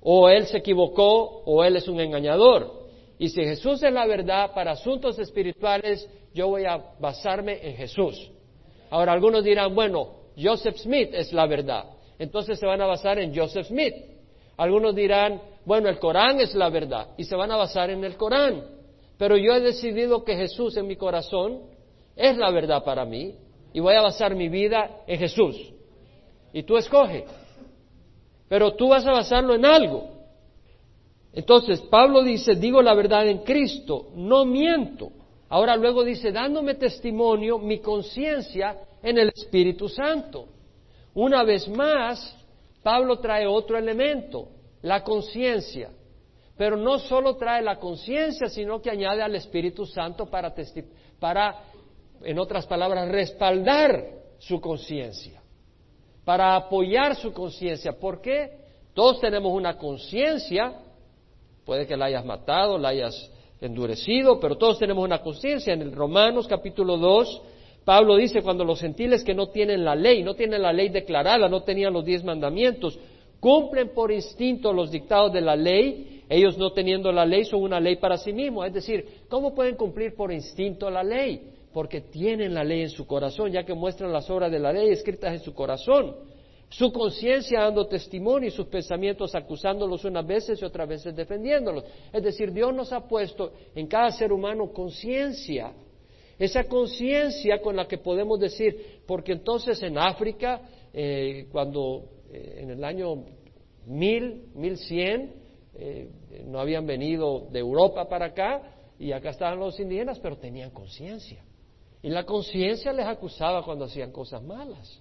o 0.01 0.27
Él 0.29 0.45
se 0.47 0.57
equivocó, 0.57 1.43
o 1.45 1.63
Él 1.63 1.77
es 1.77 1.87
un 1.87 1.99
engañador. 1.99 2.81
Y 3.17 3.29
si 3.29 3.43
Jesús 3.43 3.81
es 3.83 3.93
la 3.93 4.05
verdad 4.05 4.51
para 4.53 4.71
asuntos 4.71 5.17
espirituales, 5.19 6.09
yo 6.33 6.47
voy 6.47 6.65
a 6.65 6.77
basarme 6.99 7.59
en 7.61 7.75
Jesús. 7.75 8.31
Ahora 8.89 9.13
algunos 9.13 9.43
dirán, 9.43 9.73
bueno, 9.73 10.21
Joseph 10.37 10.77
Smith 10.77 11.11
es 11.13 11.31
la 11.31 11.45
verdad. 11.45 11.85
Entonces 12.19 12.59
se 12.59 12.65
van 12.65 12.81
a 12.81 12.85
basar 12.85 13.19
en 13.19 13.35
Joseph 13.35 13.67
Smith. 13.67 13.93
Algunos 14.61 14.93
dirán, 14.93 15.41
bueno, 15.65 15.89
el 15.89 15.97
Corán 15.97 16.39
es 16.39 16.53
la 16.53 16.69
verdad 16.69 17.15
y 17.17 17.23
se 17.23 17.35
van 17.35 17.51
a 17.51 17.55
basar 17.57 17.89
en 17.89 18.03
el 18.03 18.15
Corán. 18.15 18.63
Pero 19.17 19.35
yo 19.35 19.55
he 19.55 19.59
decidido 19.59 20.23
que 20.23 20.35
Jesús 20.35 20.77
en 20.77 20.85
mi 20.85 20.97
corazón 20.97 21.61
es 22.15 22.37
la 22.37 22.51
verdad 22.51 22.83
para 22.83 23.03
mí 23.03 23.33
y 23.73 23.79
voy 23.79 23.95
a 23.95 24.03
basar 24.03 24.35
mi 24.35 24.49
vida 24.49 25.01
en 25.07 25.17
Jesús. 25.17 25.73
Y 26.53 26.61
tú 26.61 26.77
escoge. 26.77 27.25
Pero 28.47 28.75
tú 28.75 28.89
vas 28.89 29.03
a 29.07 29.13
basarlo 29.13 29.55
en 29.55 29.65
algo. 29.65 30.09
Entonces, 31.33 31.81
Pablo 31.81 32.21
dice, 32.21 32.53
digo 32.53 32.83
la 32.83 32.93
verdad 32.93 33.27
en 33.27 33.39
Cristo, 33.39 34.09
no 34.13 34.45
miento. 34.45 35.11
Ahora 35.49 35.75
luego 35.75 36.03
dice, 36.03 36.31
dándome 36.31 36.75
testimonio, 36.75 37.57
mi 37.57 37.79
conciencia 37.79 38.77
en 39.01 39.17
el 39.17 39.29
Espíritu 39.29 39.89
Santo. 39.89 40.45
Una 41.15 41.43
vez 41.43 41.67
más, 41.67 42.40
Pablo 42.83 43.19
trae 43.19 43.45
otro 43.45 43.77
elemento, 43.77 44.49
la 44.81 45.03
conciencia. 45.03 45.91
Pero 46.57 46.77
no 46.77 46.99
solo 46.99 47.35
trae 47.37 47.61
la 47.61 47.77
conciencia, 47.77 48.47
sino 48.47 48.81
que 48.81 48.91
añade 48.91 49.21
al 49.21 49.35
Espíritu 49.35 49.85
Santo 49.85 50.27
para, 50.27 50.53
para, 51.19 51.63
en 52.23 52.39
otras 52.39 52.67
palabras, 52.67 53.09
respaldar 53.09 54.05
su 54.37 54.59
conciencia, 54.59 55.41
para 56.23 56.55
apoyar 56.55 57.15
su 57.15 57.33
conciencia. 57.33 57.93
¿Por 57.93 58.21
qué? 58.21 58.61
Todos 58.93 59.21
tenemos 59.21 59.53
una 59.53 59.77
conciencia, 59.77 60.73
puede 61.65 61.87
que 61.87 61.95
la 61.95 62.05
hayas 62.05 62.25
matado, 62.25 62.77
la 62.77 62.89
hayas 62.89 63.31
endurecido, 63.61 64.39
pero 64.39 64.57
todos 64.57 64.79
tenemos 64.79 65.03
una 65.03 65.21
conciencia. 65.21 65.73
En 65.73 65.81
el 65.81 65.93
Romanos 65.93 66.47
capítulo 66.47 66.97
2, 66.97 67.41
Pablo 67.85 68.15
dice, 68.15 68.41
cuando 68.41 68.63
los 68.63 68.79
gentiles 68.79 69.23
que 69.23 69.33
no 69.33 69.49
tienen 69.49 69.83
la 69.83 69.95
ley, 69.95 70.23
no 70.23 70.35
tienen 70.35 70.61
la 70.61 70.71
ley 70.71 70.89
declarada, 70.89 71.49
no 71.49 71.63
tenían 71.63 71.93
los 71.93 72.05
diez 72.05 72.23
mandamientos, 72.23 72.99
cumplen 73.39 73.89
por 73.89 74.11
instinto 74.11 74.71
los 74.71 74.91
dictados 74.91 75.33
de 75.33 75.41
la 75.41 75.55
ley, 75.55 76.23
ellos 76.29 76.57
no 76.57 76.71
teniendo 76.71 77.11
la 77.11 77.25
ley 77.25 77.43
son 77.43 77.63
una 77.63 77.79
ley 77.79 77.97
para 77.97 78.17
sí 78.17 78.31
mismos. 78.31 78.67
Es 78.67 78.73
decir, 78.73 79.05
¿cómo 79.27 79.53
pueden 79.53 79.75
cumplir 79.75 80.15
por 80.15 80.31
instinto 80.31 80.89
la 80.89 81.03
ley? 81.03 81.41
porque 81.73 82.01
tienen 82.01 82.53
la 82.53 82.63
ley 82.63 82.81
en 82.81 82.89
su 82.89 83.05
corazón, 83.07 83.51
ya 83.51 83.63
que 83.63 83.73
muestran 83.73 84.11
las 84.11 84.29
obras 84.29 84.51
de 84.51 84.59
la 84.59 84.73
ley 84.73 84.89
escritas 84.89 85.33
en 85.33 85.39
su 85.39 85.53
corazón. 85.53 86.15
Su 86.69 86.91
conciencia 86.91 87.61
dando 87.61 87.87
testimonio 87.87 88.47
y 88.47 88.51
sus 88.51 88.67
pensamientos 88.67 89.35
acusándolos 89.35 90.05
unas 90.05 90.25
veces 90.25 90.61
y 90.61 90.65
otras 90.65 90.87
veces 90.87 91.15
defendiéndolos. 91.15 91.83
Es 92.13 92.23
decir, 92.23 92.53
Dios 92.53 92.73
nos 92.73 92.93
ha 92.93 93.07
puesto 93.07 93.51
en 93.75 93.87
cada 93.87 94.11
ser 94.11 94.31
humano 94.31 94.71
conciencia. 94.71 95.73
Esa 96.41 96.63
conciencia 96.63 97.61
con 97.61 97.75
la 97.75 97.87
que 97.87 97.99
podemos 97.99 98.39
decir, 98.39 99.03
porque 99.05 99.33
entonces 99.33 99.79
en 99.83 99.95
África, 99.99 100.59
eh, 100.91 101.45
cuando 101.51 102.05
eh, 102.33 102.61
en 102.63 102.71
el 102.71 102.83
año 102.83 103.25
mil, 103.85 104.45
mil 104.55 104.75
cien, 104.75 105.35
eh, 105.75 106.09
no 106.47 106.59
habían 106.59 106.87
venido 106.87 107.47
de 107.51 107.59
Europa 107.59 108.09
para 108.09 108.25
acá 108.25 108.59
y 108.97 109.11
acá 109.11 109.29
estaban 109.29 109.59
los 109.59 109.79
indígenas, 109.79 110.19
pero 110.19 110.35
tenían 110.35 110.71
conciencia. 110.71 111.45
Y 112.01 112.09
la 112.09 112.25
conciencia 112.25 112.91
les 112.91 113.05
acusaba 113.05 113.63
cuando 113.63 113.85
hacían 113.85 114.11
cosas 114.11 114.41
malas. 114.41 114.99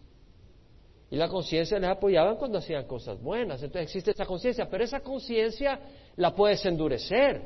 Y 1.11 1.17
la 1.17 1.29
conciencia 1.29 1.79
les 1.79 1.89
apoyaba 1.89 2.37
cuando 2.37 2.59
hacían 2.59 2.85
cosas 2.85 3.19
buenas. 3.19 3.63
Entonces 3.63 3.85
existe 3.85 4.11
esa 4.11 4.27
conciencia, 4.27 4.69
pero 4.69 4.85
esa 4.85 5.01
conciencia 5.01 5.81
la 6.17 6.35
puedes 6.35 6.63
endurecer. 6.67 7.41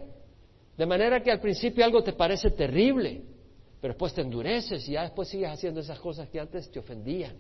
De 0.77 0.85
manera 0.85 1.23
que 1.23 1.31
al 1.31 1.39
principio 1.39 1.85
algo 1.85 2.03
te 2.03 2.13
parece 2.13 2.51
terrible, 2.51 3.34
pero 3.85 3.93
después 3.93 4.15
te 4.15 4.23
endureces 4.23 4.89
y 4.89 4.93
ya 4.93 5.03
después 5.03 5.29
sigues 5.29 5.51
haciendo 5.51 5.81
esas 5.81 6.01
cosas 6.01 6.27
que 6.31 6.41
antes 6.41 6.71
te 6.71 6.79
ofendían. 6.79 7.37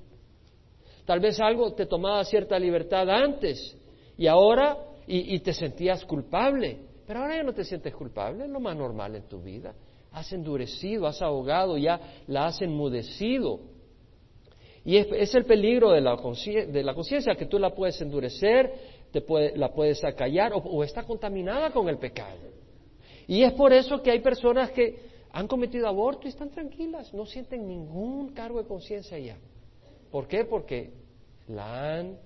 Tal 1.06 1.18
vez 1.18 1.40
algo 1.40 1.72
te 1.72 1.86
tomaba 1.86 2.22
cierta 2.22 2.58
libertad 2.58 3.08
antes 3.08 3.74
y 4.18 4.26
ahora 4.26 4.76
y, 5.06 5.38
te 5.38 5.54
sentías 5.54 6.04
culpable, 6.04 6.80
pero 7.06 7.20
ahora 7.20 7.36
ya 7.36 7.42
no 7.44 7.54
te 7.54 7.64
sientes 7.64 7.94
culpable, 7.94 8.44
es 8.44 8.50
lo 8.50 8.60
más 8.60 8.76
normal 8.76 9.16
en 9.16 9.26
tu 9.26 9.40
vida. 9.40 9.74
Has 10.12 10.30
endurecido, 10.34 11.06
has 11.06 11.22
ahogado, 11.22 11.78
ya 11.78 11.98
la 12.26 12.44
has 12.44 12.60
enmudecido. 12.60 13.60
Y 14.84 14.98
es, 14.98 15.34
el 15.34 15.46
peligro 15.46 15.92
de 15.92 16.02
la, 16.02 16.14
conciencia, 16.18 17.36
que 17.36 17.46
tú 17.46 17.58
la 17.58 17.74
puedes 17.74 17.98
endurecer, 18.02 18.70
te 19.10 19.24
la 19.56 19.72
puedes 19.72 20.04
acallar 20.04 20.52
o, 20.54 20.84
está 20.84 21.04
contaminada 21.04 21.70
con 21.70 21.88
el 21.88 21.96
pecado. 21.96 22.52
Y 23.26 23.44
es 23.44 23.54
por 23.54 23.72
eso 23.72 24.02
que 24.02 24.10
hay 24.10 24.20
personas 24.20 24.70
que 24.72 25.13
han 25.36 25.48
cometido 25.48 25.88
aborto 25.88 26.28
y 26.28 26.30
están 26.30 26.50
tranquilas, 26.50 27.12
no 27.12 27.26
sienten 27.26 27.66
ningún 27.66 28.32
cargo 28.34 28.62
de 28.62 28.68
conciencia 28.68 29.18
ya. 29.18 29.36
¿Por 30.12 30.28
qué? 30.28 30.44
Porque 30.44 30.92
la 31.48 31.96
han 31.96 32.18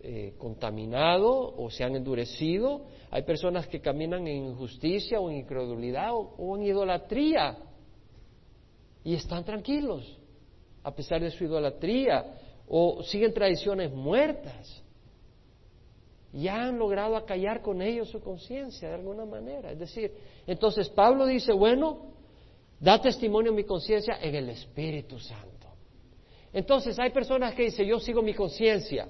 eh, 0.00 0.34
contaminado 0.38 1.52
o 1.56 1.68
se 1.70 1.82
han 1.82 1.96
endurecido. 1.96 2.82
Hay 3.10 3.22
personas 3.22 3.66
que 3.66 3.80
caminan 3.80 4.28
en 4.28 4.44
injusticia 4.44 5.18
o 5.18 5.28
en 5.28 5.38
incredulidad 5.38 6.12
o 6.14 6.56
en 6.56 6.62
idolatría 6.62 7.58
y 9.02 9.14
están 9.14 9.44
tranquilos 9.44 10.16
a 10.84 10.94
pesar 10.94 11.20
de 11.20 11.32
su 11.32 11.42
idolatría 11.42 12.32
o 12.68 13.02
siguen 13.02 13.34
tradiciones 13.34 13.92
muertas. 13.92 14.84
Ya 16.32 16.62
han 16.62 16.78
logrado 16.78 17.16
acallar 17.16 17.60
con 17.60 17.82
ellos 17.82 18.08
su 18.08 18.20
conciencia 18.20 18.88
de 18.88 18.94
alguna 18.94 19.24
manera. 19.24 19.72
Es 19.72 19.80
decir, 19.80 20.14
entonces 20.46 20.88
Pablo 20.90 21.26
dice, 21.26 21.52
bueno, 21.52 22.19
da 22.80 22.98
testimonio 22.98 23.52
mi 23.52 23.64
conciencia 23.64 24.18
en 24.22 24.34
el 24.34 24.48
Espíritu 24.48 25.18
Santo. 25.18 25.68
Entonces 26.52 26.98
hay 26.98 27.10
personas 27.10 27.54
que 27.54 27.64
dicen, 27.64 27.86
yo 27.86 28.00
sigo 28.00 28.22
mi 28.22 28.34
conciencia. 28.34 29.06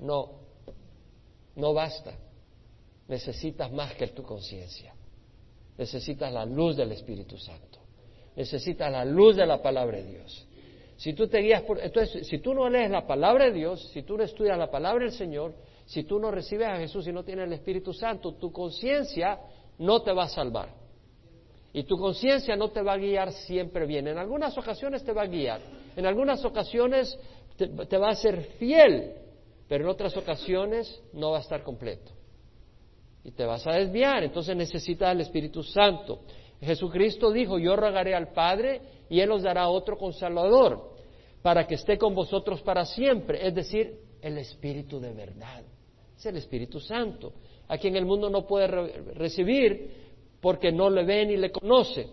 No, 0.00 0.40
no 1.54 1.74
basta. 1.74 2.14
Necesitas 3.06 3.70
más 3.70 3.94
que 3.94 4.08
tu 4.08 4.22
conciencia. 4.22 4.94
Necesitas 5.78 6.32
la 6.32 6.44
luz 6.46 6.76
del 6.76 6.90
Espíritu 6.92 7.36
Santo. 7.36 7.78
Necesitas 8.34 8.90
la 8.90 9.04
luz 9.04 9.36
de 9.36 9.46
la 9.46 9.62
palabra 9.62 9.98
de 9.98 10.04
Dios. 10.04 10.46
Si 10.96 11.12
tú 11.12 11.28
te 11.28 11.38
guías 11.38 11.62
por... 11.62 11.78
Entonces, 11.78 12.26
si 12.26 12.38
tú 12.38 12.54
no 12.54 12.68
lees 12.68 12.90
la 12.90 13.06
palabra 13.06 13.44
de 13.44 13.52
Dios, 13.52 13.90
si 13.92 14.02
tú 14.02 14.16
no 14.16 14.24
estudias 14.24 14.58
la 14.58 14.70
palabra 14.70 15.04
del 15.04 15.12
Señor, 15.12 15.54
si 15.84 16.04
tú 16.04 16.18
no 16.18 16.30
recibes 16.30 16.66
a 16.66 16.78
Jesús 16.78 17.06
y 17.06 17.12
no 17.12 17.22
tienes 17.22 17.46
el 17.46 17.52
Espíritu 17.52 17.92
Santo, 17.92 18.32
tu 18.34 18.50
conciencia 18.50 19.38
no 19.78 20.02
te 20.02 20.12
va 20.12 20.24
a 20.24 20.28
salvar. 20.28 20.85
Y 21.76 21.84
tu 21.84 21.98
conciencia 21.98 22.56
no 22.56 22.70
te 22.70 22.80
va 22.80 22.94
a 22.94 22.96
guiar 22.96 23.30
siempre 23.32 23.84
bien. 23.84 24.08
En 24.08 24.16
algunas 24.16 24.56
ocasiones 24.56 25.04
te 25.04 25.12
va 25.12 25.24
a 25.24 25.26
guiar. 25.26 25.60
En 25.94 26.06
algunas 26.06 26.42
ocasiones 26.42 27.18
te, 27.54 27.98
va 27.98 28.08
a 28.08 28.14
ser 28.14 28.44
fiel, 28.58 29.12
pero 29.68 29.84
en 29.84 29.90
otras 29.90 30.16
ocasiones 30.16 31.02
no 31.12 31.32
va 31.32 31.36
a 31.36 31.40
estar 31.42 31.62
completo. 31.62 32.12
Y 33.24 33.32
te 33.32 33.44
vas 33.44 33.66
a 33.66 33.72
desviar, 33.72 34.24
entonces 34.24 34.56
necesitas 34.56 35.12
el 35.12 35.20
Espíritu 35.20 35.62
Santo. 35.62 36.20
Jesucristo 36.62 37.30
dijo, 37.30 37.58
yo 37.58 37.76
rogaré 37.76 38.14
al 38.14 38.32
Padre 38.32 38.80
y 39.10 39.20
Él 39.20 39.30
os 39.30 39.42
dará 39.42 39.68
otro 39.68 39.98
consolador 39.98 40.94
para 41.42 41.66
que 41.66 41.74
esté 41.74 41.98
con 41.98 42.14
vosotros 42.14 42.62
para 42.62 42.86
siempre, 42.86 43.46
es 43.46 43.54
decir, 43.54 44.00
el 44.22 44.38
Espíritu 44.38 44.98
de 44.98 45.12
verdad. 45.12 45.62
Es 46.16 46.24
el 46.24 46.38
Espíritu 46.38 46.80
Santo, 46.80 47.34
a 47.68 47.76
quien 47.76 47.96
el 47.96 48.06
mundo 48.06 48.30
no 48.30 48.46
puede 48.46 48.66
recibir 49.12 50.05
porque 50.40 50.72
no 50.72 50.90
le 50.90 51.04
ve 51.04 51.26
ni 51.26 51.36
le 51.36 51.50
conoce 51.50 52.06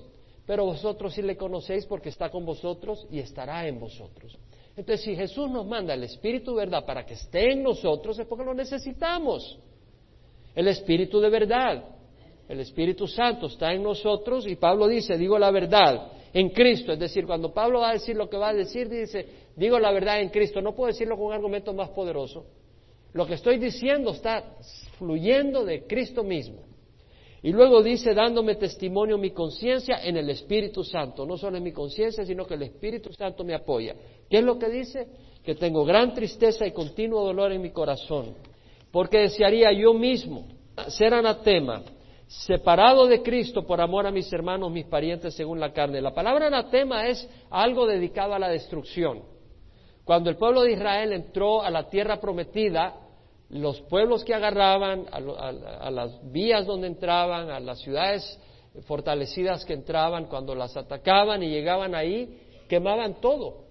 pero 0.45 0.65
vosotros 0.65 1.13
sí 1.13 1.21
le 1.21 1.37
conocéis 1.37 1.85
porque 1.85 2.09
está 2.09 2.29
con 2.29 2.45
vosotros 2.45 3.07
y 3.09 3.19
estará 3.19 3.65
en 3.67 3.79
vosotros. 3.79 4.37
Entonces, 4.75 5.05
si 5.05 5.15
Jesús 5.15 5.49
nos 5.49 5.65
manda 5.65 5.93
el 5.93 6.03
Espíritu 6.03 6.51
de 6.55 6.65
verdad 6.65 6.85
para 6.85 7.05
que 7.05 7.13
esté 7.13 7.51
en 7.51 7.63
nosotros, 7.63 8.19
es 8.19 8.25
porque 8.25 8.43
lo 8.43 8.53
necesitamos. 8.53 9.57
El 10.55 10.67
Espíritu 10.67 11.19
de 11.19 11.29
verdad, 11.29 11.83
el 12.49 12.59
Espíritu 12.59 13.07
Santo 13.07 13.45
está 13.47 13.71
en 13.73 13.83
nosotros 13.83 14.45
y 14.47 14.55
Pablo 14.55 14.87
dice, 14.87 15.17
digo 15.17 15.39
la 15.39 15.51
verdad 15.51 16.11
en 16.33 16.49
Cristo. 16.49 16.91
Es 16.91 16.99
decir, 16.99 17.25
cuando 17.25 17.53
Pablo 17.53 17.79
va 17.79 17.91
a 17.91 17.93
decir 17.93 18.15
lo 18.15 18.29
que 18.29 18.37
va 18.37 18.49
a 18.49 18.53
decir, 18.53 18.89
dice, 18.89 19.25
digo 19.55 19.79
la 19.79 19.91
verdad 19.91 20.19
en 20.19 20.29
Cristo. 20.29 20.61
No 20.61 20.75
puedo 20.75 20.87
decirlo 20.87 21.15
con 21.15 21.27
un 21.27 21.33
argumento 21.33 21.73
más 21.73 21.89
poderoso. 21.89 22.45
Lo 23.13 23.25
que 23.27 23.35
estoy 23.35 23.59
diciendo 23.59 24.11
está 24.11 24.57
fluyendo 24.97 25.63
de 25.63 25.85
Cristo 25.85 26.23
mismo. 26.23 26.72
Y 27.43 27.51
luego 27.51 27.83
dice, 27.83 28.13
dándome 28.13 28.55
testimonio 28.55 29.17
mi 29.17 29.31
conciencia 29.31 29.99
en 30.01 30.15
el 30.15 30.29
Espíritu 30.29 30.81
Santo. 30.81 31.25
No 31.25 31.37
solo 31.37 31.57
en 31.57 31.63
mi 31.63 31.73
conciencia, 31.73 32.25
sino 32.25 32.47
que 32.47 32.53
el 32.53 32.63
Espíritu 32.63 33.11
Santo 33.11 33.43
me 33.43 33.53
apoya. 33.53 33.93
¿Qué 34.29 34.37
es 34.37 34.43
lo 34.45 34.57
que 34.57 34.69
dice? 34.69 35.07
Que 35.43 35.53
tengo 35.55 35.83
gran 35.83 36.13
tristeza 36.13 36.65
y 36.65 36.71
continuo 36.71 37.21
dolor 37.25 37.51
en 37.51 37.61
mi 37.61 37.71
corazón. 37.71 38.33
Porque 38.91 39.19
desearía 39.19 39.73
yo 39.73 39.93
mismo 39.93 40.45
ser 40.87 41.13
anatema, 41.13 41.83
separado 42.27 43.07
de 43.07 43.21
Cristo 43.21 43.67
por 43.67 43.81
amor 43.81 44.07
a 44.07 44.11
mis 44.11 44.31
hermanos, 44.31 44.71
mis 44.71 44.85
parientes 44.85 45.33
según 45.33 45.59
la 45.59 45.73
carne. 45.73 46.01
La 46.01 46.13
palabra 46.13 46.47
anatema 46.47 47.09
es 47.09 47.29
algo 47.49 47.85
dedicado 47.85 48.33
a 48.33 48.39
la 48.39 48.47
destrucción. 48.47 49.21
Cuando 50.05 50.29
el 50.29 50.37
pueblo 50.37 50.61
de 50.61 50.71
Israel 50.71 51.11
entró 51.11 51.61
a 51.61 51.69
la 51.69 51.89
tierra 51.89 52.21
prometida, 52.21 52.95
los 53.53 53.81
pueblos 53.81 54.23
que 54.23 54.33
agarraban, 54.33 55.05
a, 55.11 55.91
las 55.91 56.31
vías 56.31 56.65
donde 56.65 56.87
entraban, 56.87 57.49
a 57.51 57.59
las 57.59 57.79
ciudades 57.79 58.39
fortalecidas 58.87 59.63
que 59.65 59.73
entraban, 59.73 60.25
cuando 60.25 60.55
las 60.55 60.75
atacaban 60.75 61.43
y 61.43 61.49
llegaban 61.49 61.93
ahí, 61.93 62.39
quemaban 62.67 63.21
todo. 63.21 63.63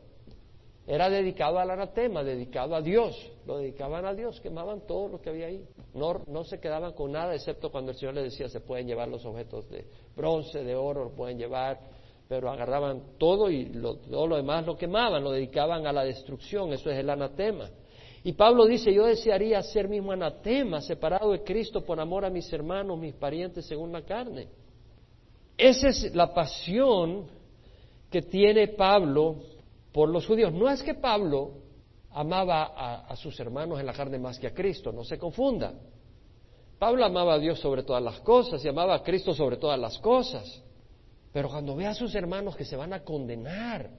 Era 0.87 1.11
dedicado 1.11 1.59
al 1.59 1.71
anatema, 1.71 2.23
dedicado 2.23 2.75
a 2.75 2.81
Dios. 2.81 3.17
Lo 3.47 3.59
dedicaban 3.59 4.05
a 4.05 4.15
Dios, 4.15 4.41
quemaban 4.41 4.87
todo 4.87 5.09
lo 5.09 5.21
que 5.21 5.31
había 5.31 5.47
ahí. 5.47 5.65
No, 5.95 6.23
no 6.27 6.45
se 6.45 6.61
quedaban 6.61 6.93
con 6.93 7.11
nada, 7.13 7.35
excepto 7.35 7.71
cuando 7.71 7.91
el 7.91 7.97
Señor 7.97 8.15
les 8.15 8.25
decía, 8.25 8.49
se 8.49 8.61
pueden 8.61 8.87
llevar 8.87 9.09
los 9.09 9.25
objetos 9.25 9.69
de 9.69 9.85
bronce, 10.15 10.63
de 10.63 10.75
oro, 10.77 11.05
lo 11.05 11.11
pueden 11.11 11.39
llevar, 11.39 11.81
pero 12.29 12.51
agarraban 12.51 13.19
todo 13.19 13.51
y 13.51 13.67
todo 14.11 14.27
lo 14.27 14.37
demás 14.37 14.65
lo 14.65 14.77
quemaban, 14.77 15.25
lo 15.25 15.33
dedicaban 15.33 15.87
a 15.87 15.93
la 15.93 16.05
destrucción. 16.05 16.73
Eso 16.73 16.91
es 16.91 16.99
el 16.99 17.11
anatema. 17.11 17.69
Y 18.25 18.33
Pablo 18.33 18.67
dice, 18.67 18.93
yo 18.95 19.07
desearía 19.07 19.61
ser 19.63 19.89
mismo 19.89 20.13
anatema, 20.13 20.81
separado 20.81 21.33
de 21.33 21.43
Cristo 21.43 21.85
por 21.85 21.99
amor 21.99 22.25
a 22.25 22.31
mis 22.31 22.53
hermanos, 22.53 22.99
mis 22.99 23.15
parientes 23.15 23.67
según 23.67 23.91
la 23.91 24.03
carne. 24.03 24.49
Esa 25.59 25.89
es 25.89 26.15
la 26.15 26.33
pasión 26.33 27.27
que 28.11 28.23
tiene 28.23 28.69
Pablo 28.69 29.37
por 29.93 30.09
los 30.09 30.27
judíos. 30.27 30.53
No 30.53 30.71
es 30.71 30.83
que 30.83 30.95
Pablo 30.95 31.51
amaba 32.13 33.07
a, 33.09 33.17
sus 33.17 33.39
hermanos 33.41 33.81
en 33.81 33.87
la 33.87 33.93
carne 33.93 34.19
más 34.19 34.39
que 34.39 34.47
a 34.47 34.55
Cristo, 34.55 34.93
no 34.93 35.03
se 35.03 35.19
confunda. 35.19 35.75
Pablo 36.79 37.05
amaba 37.05 37.35
a 37.35 37.39
Dios 37.39 37.59
sobre 37.59 37.83
todas 37.83 38.03
las 38.03 38.21
cosas 38.21 38.65
y 38.65 38.69
amaba 38.69 38.95
a 38.95 39.03
Cristo 39.03 39.35
sobre 39.35 39.57
todas 39.57 39.79
las 39.79 39.99
cosas. 39.99 40.63
Pero 41.33 41.49
cuando 41.49 41.75
ve 41.75 41.87
a 41.87 41.95
sus 41.95 42.15
hermanos 42.15 42.55
que 42.55 42.65
se 42.65 42.77
van 42.77 42.93
a 42.93 43.03
condenar, 43.03 43.91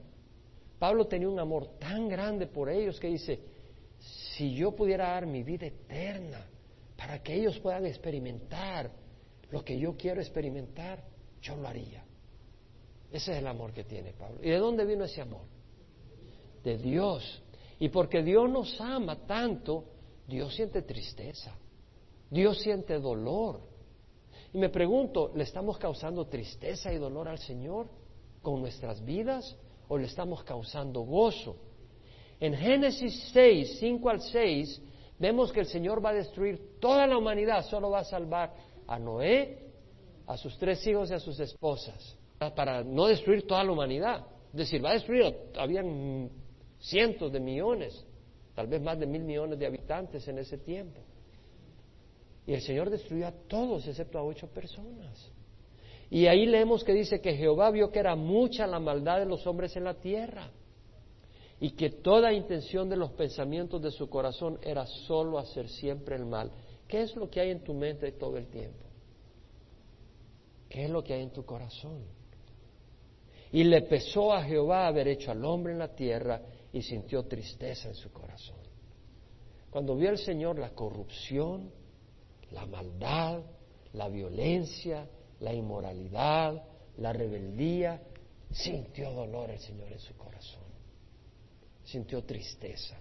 Pablo 0.78 1.06
tenía 1.06 1.28
un 1.28 1.38
amor 1.38 1.78
tan 1.78 2.08
grande 2.08 2.46
por 2.46 2.70
ellos 2.70 3.00
que 3.00 3.08
dice, 3.08 3.53
si 4.36 4.54
yo 4.54 4.72
pudiera 4.72 5.10
dar 5.10 5.26
mi 5.26 5.42
vida 5.42 5.66
eterna 5.66 6.46
para 6.96 7.22
que 7.22 7.34
ellos 7.34 7.58
puedan 7.60 7.86
experimentar 7.86 8.90
lo 9.50 9.64
que 9.64 9.78
yo 9.78 9.96
quiero 9.96 10.20
experimentar, 10.20 11.04
yo 11.40 11.56
lo 11.56 11.68
haría. 11.68 12.04
Ese 13.10 13.32
es 13.32 13.38
el 13.38 13.46
amor 13.46 13.72
que 13.72 13.84
tiene 13.84 14.12
Pablo. 14.12 14.40
¿Y 14.42 14.50
de 14.50 14.58
dónde 14.58 14.84
vino 14.84 15.04
ese 15.04 15.20
amor? 15.20 15.42
De 16.62 16.78
Dios. 16.78 17.42
Y 17.78 17.88
porque 17.88 18.22
Dios 18.22 18.48
nos 18.50 18.80
ama 18.80 19.26
tanto, 19.26 19.84
Dios 20.26 20.54
siente 20.54 20.82
tristeza. 20.82 21.56
Dios 22.30 22.58
siente 22.60 22.98
dolor. 22.98 23.60
Y 24.52 24.58
me 24.58 24.70
pregunto, 24.70 25.30
¿le 25.34 25.44
estamos 25.44 25.78
causando 25.78 26.26
tristeza 26.26 26.92
y 26.92 26.98
dolor 26.98 27.28
al 27.28 27.38
Señor? 27.38 27.86
con 28.44 28.60
nuestras 28.60 29.04
vidas 29.04 29.56
o 29.88 29.98
le 29.98 30.06
estamos 30.06 30.44
causando 30.44 31.00
gozo? 31.00 31.56
En 32.40 32.54
Génesis 32.54 33.30
6, 33.32 33.78
5 33.78 34.10
al 34.10 34.20
6, 34.20 34.82
vemos 35.18 35.52
que 35.52 35.60
el 35.60 35.66
Señor 35.66 36.04
va 36.04 36.10
a 36.10 36.14
destruir 36.14 36.78
toda 36.80 37.06
la 37.06 37.16
humanidad, 37.16 37.64
solo 37.66 37.90
va 37.90 38.00
a 38.00 38.04
salvar 38.04 38.52
a 38.86 38.98
Noé, 38.98 39.58
a 40.26 40.36
sus 40.36 40.58
tres 40.58 40.84
hijos 40.86 41.10
y 41.10 41.14
a 41.14 41.20
sus 41.20 41.38
esposas, 41.38 42.16
para 42.56 42.82
no 42.82 43.06
destruir 43.06 43.46
toda 43.46 43.62
la 43.62 43.72
humanidad. 43.72 44.26
Es 44.52 44.58
decir, 44.58 44.84
va 44.84 44.90
a 44.90 44.94
destruir, 44.94 45.34
habían 45.56 46.30
cientos 46.80 47.32
de 47.32 47.40
millones, 47.40 48.04
tal 48.54 48.66
vez 48.66 48.80
más 48.80 48.98
de 48.98 49.06
mil 49.06 49.22
millones 49.22 49.58
de 49.58 49.66
habitantes 49.66 50.26
en 50.28 50.38
ese 50.38 50.58
tiempo. 50.58 51.00
Y 52.46 52.52
el 52.52 52.60
Señor 52.60 52.90
destruyó 52.90 53.26
a 53.26 53.32
todos 53.32 53.86
excepto 53.86 54.18
a 54.18 54.22
ocho 54.22 54.48
personas. 54.48 55.30
Y 56.10 56.26
ahí 56.26 56.44
leemos 56.46 56.84
que 56.84 56.92
dice 56.92 57.20
que 57.20 57.34
Jehová 57.34 57.70
vio 57.70 57.90
que 57.90 57.98
era 57.98 58.14
mucha 58.14 58.66
la 58.66 58.78
maldad 58.78 59.18
de 59.20 59.24
los 59.24 59.46
hombres 59.46 59.74
en 59.76 59.84
la 59.84 59.94
tierra 59.94 60.50
y 61.60 61.70
que 61.70 61.90
toda 61.90 62.32
intención 62.32 62.88
de 62.88 62.96
los 62.96 63.12
pensamientos 63.12 63.80
de 63.80 63.90
su 63.90 64.08
corazón 64.08 64.58
era 64.62 64.86
solo 64.86 65.38
hacer 65.38 65.68
siempre 65.68 66.16
el 66.16 66.26
mal. 66.26 66.50
¿Qué 66.88 67.02
es 67.02 67.16
lo 67.16 67.30
que 67.30 67.40
hay 67.40 67.50
en 67.50 67.64
tu 67.64 67.74
mente 67.74 68.12
todo 68.12 68.36
el 68.36 68.48
tiempo? 68.48 68.84
¿Qué 70.68 70.84
es 70.84 70.90
lo 70.90 71.02
que 71.04 71.14
hay 71.14 71.22
en 71.22 71.30
tu 71.30 71.44
corazón? 71.44 72.02
Y 73.52 73.62
le 73.62 73.82
pesó 73.82 74.32
a 74.32 74.42
Jehová 74.42 74.88
haber 74.88 75.06
hecho 75.06 75.30
al 75.30 75.44
hombre 75.44 75.72
en 75.72 75.78
la 75.78 75.94
tierra 75.94 76.42
y 76.72 76.82
sintió 76.82 77.22
tristeza 77.24 77.88
en 77.88 77.94
su 77.94 78.10
corazón. 78.10 78.56
Cuando 79.70 79.94
vio 79.94 80.10
el 80.10 80.18
Señor 80.18 80.58
la 80.58 80.70
corrupción, 80.70 81.70
la 82.50 82.66
maldad, 82.66 83.42
la 83.92 84.08
violencia, 84.08 85.08
la 85.40 85.52
inmoralidad, 85.52 86.64
la 86.98 87.12
rebeldía, 87.12 88.02
sintió 88.50 89.12
dolor 89.12 89.50
el 89.50 89.58
Señor 89.60 89.92
en 89.92 90.00
su 90.00 90.16
corazón, 90.16 90.63
sintió 91.94 92.24
tristeza, 92.24 92.96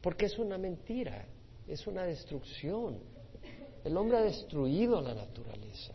porque 0.00 0.26
es 0.26 0.38
una 0.38 0.56
mentira, 0.56 1.26
es 1.66 1.84
una 1.88 2.04
destrucción. 2.04 3.00
El 3.82 3.96
hombre 3.96 4.18
ha 4.18 4.22
destruido 4.22 5.00
la 5.00 5.12
naturaleza. 5.12 5.92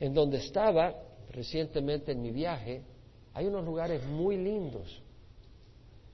En 0.00 0.14
donde 0.14 0.38
estaba 0.38 0.94
recientemente 1.32 2.12
en 2.12 2.22
mi 2.22 2.30
viaje, 2.30 2.82
hay 3.34 3.46
unos 3.46 3.62
lugares 3.62 4.02
muy 4.06 4.38
lindos, 4.38 5.02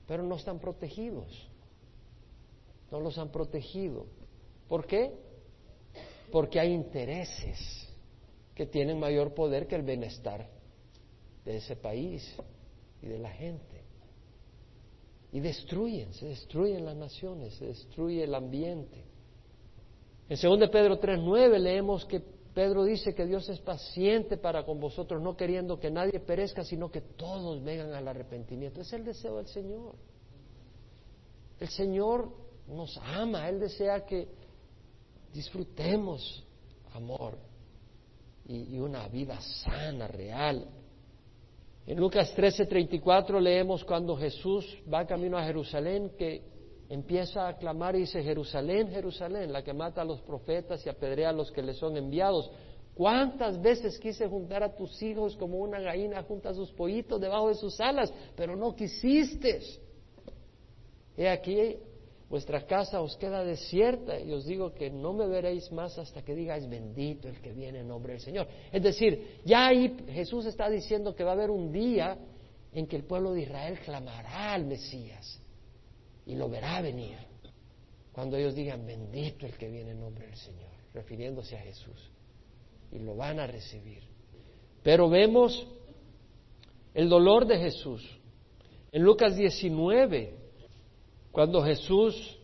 pero 0.05 0.21
no 0.21 0.35
están 0.35 0.59
protegidos. 0.59 1.31
No 2.91 2.99
los 2.99 3.17
han 3.17 3.29
protegido. 3.29 4.05
¿Por 4.67 4.85
qué? 4.85 5.13
Porque 6.29 6.59
hay 6.59 6.73
intereses 6.73 7.87
que 8.53 8.65
tienen 8.65 8.99
mayor 8.99 9.33
poder 9.33 9.65
que 9.65 9.75
el 9.75 9.83
bienestar 9.83 10.49
de 11.45 11.55
ese 11.55 11.77
país 11.77 12.35
y 13.01 13.07
de 13.07 13.19
la 13.19 13.29
gente. 13.29 13.74
Y 15.35 15.41
destruyen, 15.41 16.13
se 16.13 16.27
destruyen 16.27 16.85
las 16.85 16.95
naciones, 16.95 17.55
se 17.55 17.65
destruye 17.65 18.23
el 18.23 18.33
ambiente. 18.33 19.03
En 20.29 20.39
2 20.41 20.69
Pedro 20.69 20.97
3.9 20.97 21.59
leemos 21.59 22.05
que 22.05 22.21
Pedro 22.53 22.85
dice 22.85 23.13
que 23.13 23.25
Dios 23.25 23.49
es 23.49 23.59
paciente 23.59 24.37
para 24.37 24.65
con 24.65 24.79
vosotros, 24.79 25.21
no 25.21 25.35
queriendo 25.35 25.77
que 25.77 25.91
nadie 25.91 26.21
perezca, 26.21 26.63
sino 26.63 26.89
que 26.89 27.01
todos 27.01 27.61
vengan 27.61 27.91
al 27.91 28.07
arrepentimiento. 28.07 28.79
Es 28.79 28.93
el 28.93 29.03
deseo 29.03 29.35
del 29.35 29.47
Señor. 29.47 29.95
El 31.59 31.67
Señor 31.67 32.31
nos 32.69 32.97
ama, 32.99 33.49
Él 33.49 33.59
desea 33.59 34.05
que 34.05 34.29
disfrutemos 35.33 36.45
amor 36.93 37.37
y, 38.47 38.79
una 38.79 39.09
vida 39.09 39.37
sana, 39.41 40.07
real. 40.07 40.65
En 41.87 41.99
Lucas 41.99 42.33
13:34 42.35 43.39
leemos 43.39 43.83
cuando 43.83 44.17
Jesús 44.17 44.65
va 44.91 45.05
camino 45.05 45.37
a 45.37 45.43
Jerusalén 45.43 46.11
que 46.17 46.41
empieza 46.89 47.47
a 47.47 47.57
clamar 47.57 47.95
y 47.95 47.99
dice, 47.99 48.23
Jerusalén, 48.23 48.89
Jerusalén, 48.89 49.53
la 49.53 49.63
que 49.63 49.73
mata 49.73 50.01
a 50.01 50.05
los 50.05 50.21
profetas 50.21 50.83
y 50.85 50.89
apedrea 50.89 51.29
a 51.29 51.33
los 51.33 51.51
que 51.51 51.61
le 51.61 51.73
son 51.73 51.95
enviados. 51.95 52.49
¿Cuántas 52.95 53.61
veces 53.61 53.99
quise 53.99 54.27
juntar 54.27 54.63
a 54.63 54.75
tus 54.75 54.99
hijos 55.03 55.35
como 55.35 55.57
una 55.57 55.79
gallina 55.79 56.23
junta 56.23 56.49
a 56.49 56.53
sus 56.53 56.71
pollitos 56.71 57.21
debajo 57.21 57.49
de 57.49 57.55
sus 57.55 57.79
alas, 57.79 58.11
pero 58.35 58.55
no 58.55 58.75
quisiste? 58.75 59.59
He 61.17 61.29
aquí 61.29 61.77
vuestra 62.29 62.65
casa 62.65 63.01
os 63.01 63.15
queda 63.17 63.43
desierta 63.43 64.19
y 64.19 64.31
os 64.31 64.45
digo 64.45 64.73
que 64.73 64.89
no 64.89 65.13
me 65.13 65.27
veréis 65.27 65.71
más 65.71 65.97
hasta 65.97 66.23
que 66.23 66.33
digáis 66.33 66.67
bendito 66.67 67.27
el 67.27 67.39
que 67.39 67.53
viene 67.53 67.79
en 67.79 67.87
nombre 67.87 68.13
del 68.13 68.21
Señor. 68.21 68.47
Es 68.71 68.81
decir, 68.81 69.41
ya 69.45 69.67
ahí 69.67 69.95
Jesús 70.09 70.45
está 70.45 70.69
diciendo 70.69 71.15
que 71.15 71.23
va 71.23 71.31
a 71.31 71.33
haber 71.33 71.51
un 71.51 71.71
día 71.71 72.17
en 72.73 72.87
que 72.87 72.95
el 72.95 73.03
pueblo 73.03 73.33
de 73.33 73.41
Israel 73.41 73.79
clamará 73.85 74.53
al 74.53 74.65
Mesías 74.65 75.39
y 76.25 76.35
lo 76.35 76.49
verá 76.49 76.81
venir 76.81 77.17
cuando 78.11 78.37
ellos 78.37 78.55
digan 78.55 78.85
bendito 78.85 79.45
el 79.45 79.57
que 79.57 79.69
viene 79.69 79.91
en 79.91 79.99
nombre 79.99 80.25
del 80.25 80.37
Señor, 80.37 80.71
refiriéndose 80.93 81.57
a 81.57 81.59
Jesús. 81.59 82.11
Y 82.91 82.99
lo 82.99 83.15
van 83.15 83.41
a 83.41 83.47
recibir. 83.47 84.03
Pero 84.81 85.09
vemos 85.09 85.67
el 86.93 87.09
dolor 87.09 87.45
de 87.45 87.57
Jesús. 87.57 88.07
En 88.93 89.03
Lucas 89.03 89.35
19, 89.35 90.44
cuando 91.35 91.61
Jesús 91.61 92.39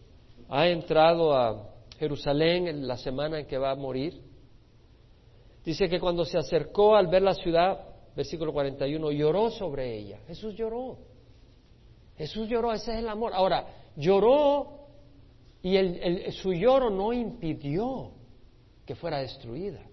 ha 0.49 0.67
entrado 0.67 1.33
a 1.33 1.69
Jerusalén 1.97 2.67
en 2.67 2.85
la 2.85 2.97
semana 2.97 3.39
en 3.39 3.45
que 3.45 3.57
va 3.57 3.71
a 3.71 3.75
morir, 3.75 4.21
dice 5.63 5.87
que 5.87 5.97
cuando 5.97 6.25
se 6.25 6.37
acercó 6.37 6.97
al 6.97 7.07
ver 7.07 7.21
la 7.21 7.33
ciudad, 7.33 7.87
versículo 8.13 8.51
41, 8.51 9.11
lloró 9.13 9.49
sobre 9.49 9.97
ella. 9.97 10.19
Jesús 10.27 10.55
lloró. 10.55 10.97
Jesús 12.17 12.49
lloró, 12.49 12.73
ese 12.73 12.91
es 12.91 12.99
el 12.99 13.07
amor. 13.07 13.31
Ahora, 13.33 13.65
lloró 13.95 14.89
y 15.63 16.29
su 16.31 16.51
lloro 16.51 16.89
no 16.89 17.13
impidió 17.13 18.11
que 18.85 18.95
fuera 18.95 19.19
destruida. 19.19 19.87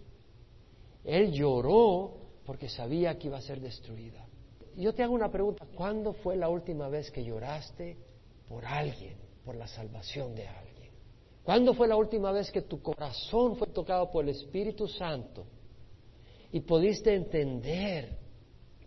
Él 1.04 1.30
lloró 1.30 2.16
porque 2.44 2.68
sabía 2.68 3.16
que 3.16 3.28
iba 3.28 3.38
a 3.38 3.42
ser 3.42 3.61
destruida. 3.61 4.26
Yo 4.74 4.92
te 4.92 5.04
hago 5.04 5.14
una 5.14 5.30
pregunta, 5.30 5.68
¿cuándo 5.76 6.14
fue 6.14 6.34
la 6.34 6.48
última 6.48 6.88
vez 6.88 7.12
que 7.12 7.22
lloraste 7.22 8.08
por 8.48 8.64
alguien, 8.64 9.16
por 9.44 9.56
la 9.56 9.66
salvación 9.66 10.34
de 10.34 10.46
alguien. 10.46 10.68
¿Cuándo 11.42 11.74
fue 11.74 11.88
la 11.88 11.96
última 11.96 12.32
vez 12.32 12.50
que 12.50 12.62
tu 12.62 12.82
corazón 12.82 13.56
fue 13.56 13.68
tocado 13.68 14.11
por 14.11 14.24
el 14.24 14.30
Espíritu 14.30 14.87
Santo 14.87 15.46
y 16.52 16.61
pudiste 16.61 17.14
entender 17.14 18.18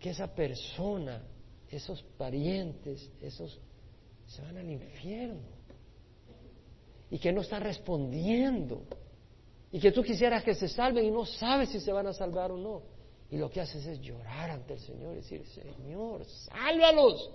que 0.00 0.10
esa 0.10 0.32
persona, 0.34 1.22
esos 1.68 2.02
parientes, 2.16 3.10
esos 3.20 3.60
se 4.26 4.42
van 4.42 4.56
al 4.58 4.70
infierno 4.70 5.40
y 7.10 7.18
que 7.18 7.32
no 7.32 7.40
están 7.40 7.62
respondiendo 7.62 8.84
y 9.70 9.80
que 9.80 9.90
tú 9.90 10.02
quisieras 10.02 10.44
que 10.44 10.54
se 10.54 10.68
salven 10.68 11.04
y 11.06 11.10
no 11.10 11.24
sabes 11.24 11.70
si 11.70 11.80
se 11.80 11.92
van 11.92 12.06
a 12.06 12.12
salvar 12.12 12.52
o 12.52 12.56
no? 12.56 12.82
Y 13.30 13.38
lo 13.38 13.50
que 13.50 13.62
haces 13.62 13.86
es 13.86 14.00
llorar 14.00 14.50
ante 14.50 14.74
el 14.74 14.80
Señor 14.80 15.14
y 15.14 15.16
decir, 15.16 15.44
Señor, 15.46 16.24
sálvalos. 16.26 17.30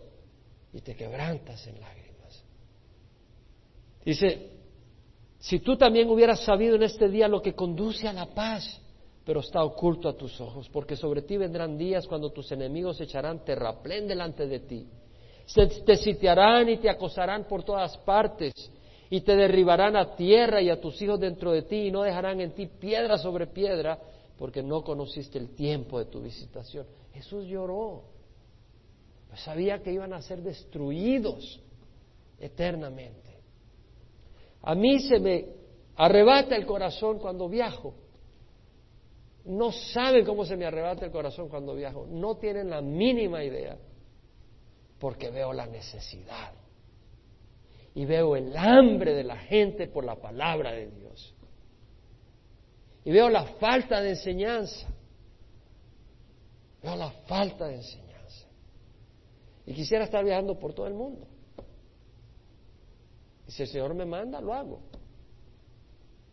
Y 0.72 0.82
te 0.82 0.96
quebrantas 0.96 1.66
en 1.66 1.82
lágrimas. 1.82 2.17
Dice, 4.08 4.52
si 5.38 5.60
tú 5.60 5.76
también 5.76 6.10
hubieras 6.10 6.40
sabido 6.40 6.78
en 6.78 6.84
este 6.84 7.10
día 7.10 7.28
lo 7.28 7.42
que 7.42 7.54
conduce 7.54 8.08
a 8.08 8.14
la 8.14 8.28
paz, 8.28 8.82
pero 9.26 9.42
está 9.42 9.62
oculto 9.62 10.08
a 10.08 10.16
tus 10.16 10.40
ojos, 10.40 10.70
porque 10.70 10.96
sobre 10.96 11.24
ti 11.24 11.36
vendrán 11.36 11.78
días 11.78 12.08
cuando 12.08 12.30
tus 12.30 12.50
enemigos 12.54 13.02
echarán 13.02 13.44
terraplén 13.44 14.08
delante 14.08 14.48
de 14.48 14.62
ti. 14.62 14.88
Se 15.46 15.68
te 15.68 15.98
sitiarán 15.98 16.70
y 16.70 16.78
te 16.78 16.90
acosarán 16.90 17.50
por 17.50 17.66
todas 17.66 17.98
partes 17.98 18.54
y 19.10 19.20
te 19.20 19.36
derribarán 19.36 19.98
a 19.98 20.16
tierra 20.16 20.62
y 20.62 20.70
a 20.70 20.80
tus 20.80 21.02
hijos 21.02 21.20
dentro 21.20 21.52
de 21.52 21.64
ti 21.64 21.88
y 21.88 21.92
no 21.92 22.04
dejarán 22.04 22.40
en 22.40 22.52
ti 22.52 22.68
piedra 22.68 23.18
sobre 23.18 23.48
piedra 23.48 24.00
porque 24.38 24.64
no 24.64 24.86
conociste 24.86 25.38
el 25.38 25.50
tiempo 25.54 26.00
de 26.00 26.06
tu 26.06 26.22
visitación. 26.22 26.86
Jesús 27.12 27.46
lloró, 27.46 28.04
sabía 29.36 29.84
que 29.84 29.92
iban 29.92 30.14
a 30.14 30.22
ser 30.22 30.42
destruidos 30.42 31.60
eternamente. 32.40 33.27
A 34.62 34.76
mí 34.76 35.00
se 35.00 35.20
me 35.20 35.46
arrebata 35.96 36.56
el 36.56 36.66
corazón 36.66 37.20
cuando 37.20 37.48
viajo. 37.48 37.94
No 39.46 39.72
saben 39.72 40.26
cómo 40.26 40.46
se 40.46 40.58
me 40.58 40.66
arrebata 40.66 41.06
el 41.06 41.12
corazón 41.12 41.48
cuando 41.48 41.74
viajo. 41.74 42.06
No 42.08 42.36
tienen 42.36 42.70
la 42.70 42.82
mínima 42.82 43.44
idea. 43.44 43.78
Porque 45.00 45.30
veo 45.30 45.54
la 45.54 45.68
necesidad. 45.68 46.54
Y 47.96 48.06
veo 48.06 48.36
el 48.36 48.56
hambre 48.58 49.14
de 49.14 49.24
la 49.24 49.38
gente 49.38 49.88
por 49.88 50.04
la 50.04 50.16
palabra 50.16 50.72
de 50.72 50.88
Dios. 50.88 51.34
Y 53.06 53.12
veo 53.12 53.30
la 53.30 53.46
falta 53.46 54.02
de 54.02 54.10
enseñanza. 54.10 54.88
Veo 56.84 56.96
la 56.96 57.10
falta 57.10 57.68
de 57.68 57.76
enseñanza. 57.76 58.48
Y 59.66 59.74
quisiera 59.74 60.04
estar 60.04 60.24
viajando 60.26 60.60
por 60.60 60.74
todo 60.74 60.88
el 60.88 60.94
mundo. 60.94 61.26
Y 63.48 63.52
si 63.52 63.64
el 63.64 63.70
Señor 63.70 63.94
me 63.94 64.06
manda, 64.06 64.42
lo 64.42 64.54
hago. 64.54 64.82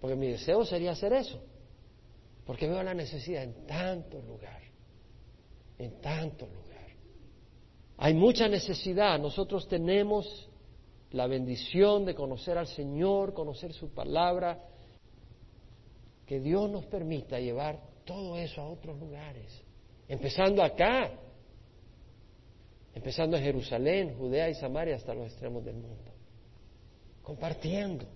Porque 0.00 0.16
mi 0.16 0.28
deseo 0.28 0.64
sería 0.64 0.92
hacer 0.92 1.12
eso. 1.12 1.40
Porque 2.44 2.68
veo 2.68 2.82
la 2.82 2.94
necesidad 2.94 3.42
en 3.42 3.66
tanto 3.66 4.20
lugar. 4.20 4.62
en 5.78 6.00
tanto 6.00 6.46
lugar. 6.46 6.64
Hay 7.96 8.14
mucha 8.14 8.48
necesidad. 8.48 9.18
Nosotros 9.18 9.66
tenemos 9.66 10.48
la 11.10 11.26
bendición 11.26 12.04
de 12.04 12.14
conocer 12.14 12.58
al 12.58 12.66
Señor, 12.66 13.34
conocer 13.34 13.72
su 13.72 13.90
palabra, 13.92 14.60
que 16.26 16.40
Dios 16.40 16.70
nos 16.70 16.86
permita 16.86 17.38
llevar 17.38 17.80
todo 18.04 18.36
eso 18.36 18.60
a 18.60 18.68
otros 18.68 18.98
lugares, 18.98 19.62
empezando 20.08 20.62
acá, 20.62 21.12
empezando 22.94 23.36
en 23.36 23.44
Jerusalén, 23.44 24.16
Judea 24.18 24.48
y 24.50 24.54
Samaria 24.54 24.96
hasta 24.96 25.14
los 25.14 25.26
extremos 25.26 25.64
del 25.64 25.76
mundo, 25.76 26.12
compartiendo 27.24 28.06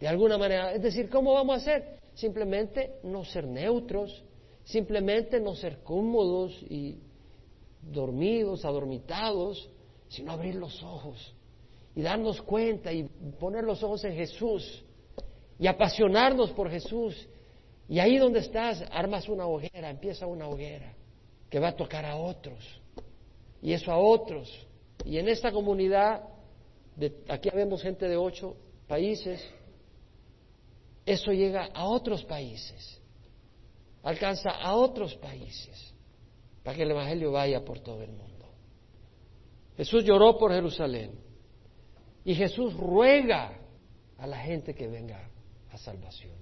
de 0.00 0.08
alguna 0.08 0.38
manera. 0.38 0.72
Es 0.72 0.80
decir, 0.80 1.10
¿cómo 1.10 1.34
vamos 1.34 1.54
a 1.54 1.56
hacer? 1.58 1.98
Simplemente 2.14 2.94
no 3.02 3.24
ser 3.24 3.46
neutros, 3.46 4.24
simplemente 4.64 5.38
no 5.38 5.54
ser 5.54 5.82
cómodos 5.82 6.52
y 6.62 6.98
dormidos, 7.82 8.64
adormitados, 8.64 9.68
sino 10.08 10.32
abrir 10.32 10.54
los 10.54 10.82
ojos 10.82 11.34
y 11.94 12.02
darnos 12.02 12.40
cuenta 12.40 12.92
y 12.92 13.04
poner 13.38 13.64
los 13.64 13.82
ojos 13.82 14.04
en 14.04 14.14
Jesús 14.14 14.84
y 15.58 15.66
apasionarnos 15.66 16.52
por 16.52 16.70
Jesús. 16.70 17.28
Y 17.88 17.98
ahí 17.98 18.16
donde 18.18 18.40
estás, 18.40 18.82
armas 18.90 19.28
una 19.28 19.46
hoguera, 19.46 19.90
empieza 19.90 20.26
una 20.26 20.48
hoguera 20.48 20.94
que 21.50 21.58
va 21.58 21.68
a 21.68 21.76
tocar 21.76 22.04
a 22.04 22.16
otros 22.16 22.58
y 23.62 23.72
eso 23.72 23.90
a 23.92 23.98
otros. 23.98 24.66
Y 25.04 25.18
en 25.18 25.28
esta 25.28 25.52
comunidad, 25.52 26.22
de, 26.96 27.24
aquí 27.28 27.50
vemos 27.54 27.82
gente 27.82 28.08
de 28.08 28.16
ocho 28.16 28.56
países, 28.88 29.44
eso 31.04 31.30
llega 31.30 31.66
a 31.72 31.86
otros 31.86 32.24
países, 32.24 33.00
alcanza 34.02 34.50
a 34.50 34.74
otros 34.74 35.14
países, 35.16 35.94
para 36.62 36.76
que 36.76 36.82
el 36.82 36.90
Evangelio 36.90 37.32
vaya 37.32 37.64
por 37.64 37.80
todo 37.80 38.02
el 38.02 38.10
mundo. 38.10 38.46
Jesús 39.76 40.04
lloró 40.04 40.38
por 40.38 40.52
Jerusalén 40.52 41.12
y 42.24 42.34
Jesús 42.34 42.74
ruega 42.74 43.60
a 44.16 44.26
la 44.26 44.38
gente 44.38 44.74
que 44.74 44.88
venga 44.88 45.30
a 45.70 45.76
salvación. 45.76 46.34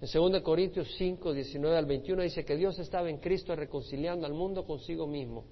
En 0.00 0.08
2 0.10 0.40
Corintios 0.40 0.94
5, 0.96 1.34
19 1.34 1.76
al 1.76 1.84
21 1.84 2.22
dice 2.22 2.44
que 2.44 2.56
Dios 2.56 2.78
estaba 2.78 3.10
en 3.10 3.18
Cristo 3.18 3.54
reconciliando 3.54 4.24
al 4.24 4.32
mundo 4.32 4.64
consigo 4.64 5.06
mismo, 5.06 5.44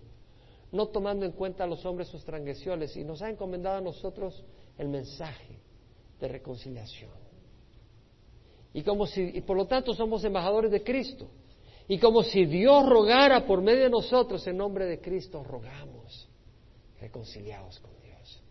no 0.72 0.88
tomando 0.88 1.24
en 1.24 1.32
cuenta 1.32 1.64
a 1.64 1.66
los 1.66 1.84
hombres 1.86 2.08
sus 2.08 2.24
transgresiones, 2.24 2.96
y 2.96 3.04
nos 3.04 3.22
ha 3.22 3.30
encomendado 3.30 3.76
a 3.76 3.80
nosotros 3.80 4.44
el 4.76 4.88
mensaje 4.88 5.58
de 6.20 6.28
reconciliación. 6.28 7.10
Y 8.74 8.82
como 8.82 9.06
si, 9.06 9.22
y 9.34 9.40
por 9.40 9.56
lo 9.56 9.66
tanto 9.66 9.94
somos 9.94 10.22
embajadores 10.24 10.70
de 10.70 10.82
Cristo. 10.82 11.28
Y 11.88 11.98
como 11.98 12.22
si 12.22 12.44
Dios 12.44 12.86
rogara 12.86 13.46
por 13.46 13.62
medio 13.62 13.84
de 13.84 13.90
nosotros, 13.90 14.46
en 14.46 14.58
nombre 14.58 14.84
de 14.84 15.00
Cristo 15.00 15.42
rogamos, 15.42 16.28
reconciliados 17.00 17.80
con 17.80 17.92
Dios. 18.02 18.42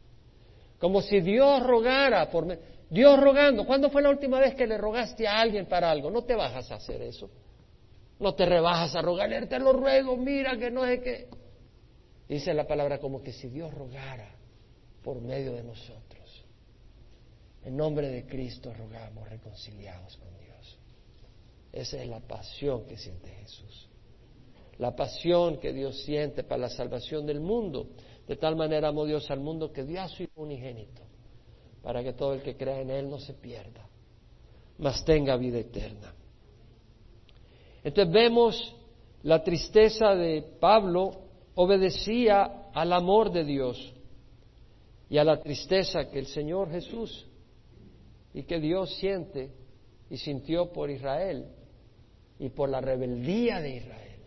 Como 0.80 1.02
si 1.02 1.22
Dios 1.22 1.62
rogara 1.64 2.30
por 2.32 2.46
medio. 2.46 2.64
Dios 2.90 3.20
rogando. 3.20 3.66
¿Cuándo 3.66 3.90
fue 3.90 4.02
la 4.02 4.10
última 4.10 4.40
vez 4.40 4.56
que 4.56 4.66
le 4.66 4.78
rogaste 4.78 5.28
a 5.28 5.40
alguien 5.40 5.68
para 5.68 5.92
algo? 5.92 6.10
No 6.10 6.24
te 6.24 6.36
bajas 6.36 6.72
a 6.72 6.76
hacer 6.76 7.02
eso. 7.02 7.30
No 8.20 8.34
te 8.34 8.46
rebajas 8.46 8.96
a 8.96 9.02
rogarle, 9.02 9.46
te 9.46 9.60
lo 9.60 9.74
ruego, 9.74 10.18
mira 10.18 10.58
que 10.58 10.72
no 10.72 10.86
es 10.86 11.02
que. 11.02 11.28
Dice 12.28 12.54
la 12.54 12.68
palabra 12.68 13.00
como 13.00 13.22
que 13.24 13.32
si 13.32 13.48
Dios 13.48 13.74
rogara 13.74 14.36
por 15.04 15.22
medio 15.22 15.54
de 15.54 15.64
nosotros. 15.64 16.46
En 17.64 17.76
nombre 17.76 18.10
de 18.10 18.26
Cristo 18.26 18.74
rogamos 18.74 19.30
reconciliados 19.30 20.18
con 20.18 20.38
Dios. 20.38 20.80
Esa 21.72 22.02
es 22.02 22.08
la 22.08 22.20
pasión 22.20 22.86
que 22.86 22.98
siente 22.98 23.30
Jesús. 23.30 23.90
La 24.78 24.96
pasión 24.96 25.60
que 25.60 25.74
Dios 25.74 26.04
siente 26.04 26.44
para 26.44 26.62
la 26.62 26.70
salvación 26.70 27.26
del 27.26 27.40
mundo. 27.40 27.88
De 28.28 28.36
tal 28.36 28.56
manera 28.56 28.90
amó 28.90 29.06
Dios 29.06 29.30
al 29.32 29.40
mundo 29.40 29.72
que 29.72 29.84
dio 29.84 30.02
a 30.02 30.08
su 30.10 30.24
Hijo 30.24 30.42
unigénito 30.42 31.02
para 31.82 32.04
que 32.04 32.12
todo 32.12 32.34
el 32.34 32.42
que 32.42 32.58
crea 32.58 32.82
en 32.82 32.90
Él 32.90 33.10
no 33.10 33.18
se 33.18 33.34
pierda, 33.34 33.88
mas 34.78 35.06
tenga 35.06 35.38
vida 35.38 35.60
eterna. 35.60 36.14
Entonces 37.82 38.14
vemos 38.14 38.76
la 39.24 39.42
tristeza 39.42 40.14
de 40.14 40.42
Pablo 40.60 41.27
obedecía 41.60 42.70
al 42.72 42.94
amor 42.94 43.32
de 43.32 43.44
Dios 43.44 43.94
y 45.10 45.18
a 45.18 45.24
la 45.24 45.42
tristeza 45.42 46.08
que 46.10 46.20
el 46.20 46.28
Señor 46.28 46.70
Jesús 46.70 47.28
y 48.32 48.44
que 48.44 48.60
Dios 48.60 48.96
siente 48.98 49.50
y 50.08 50.18
sintió 50.18 50.72
por 50.72 50.92
Israel 50.92 51.48
y 52.38 52.50
por 52.50 52.70
la 52.70 52.80
rebeldía 52.80 53.60
de 53.60 53.76
Israel 53.78 54.20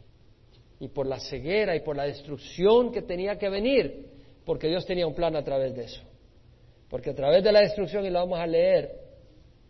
y 0.80 0.88
por 0.88 1.06
la 1.06 1.20
ceguera 1.20 1.76
y 1.76 1.80
por 1.80 1.94
la 1.94 2.04
destrucción 2.04 2.90
que 2.90 3.02
tenía 3.02 3.38
que 3.38 3.48
venir, 3.48 4.08
porque 4.44 4.66
Dios 4.66 4.84
tenía 4.84 5.06
un 5.06 5.14
plan 5.14 5.36
a 5.36 5.44
través 5.44 5.76
de 5.76 5.84
eso. 5.84 6.02
Porque 6.88 7.10
a 7.10 7.14
través 7.14 7.44
de 7.44 7.52
la 7.52 7.60
destrucción, 7.60 8.04
y 8.04 8.10
la 8.10 8.20
vamos 8.20 8.40
a 8.40 8.46
leer, 8.46 8.90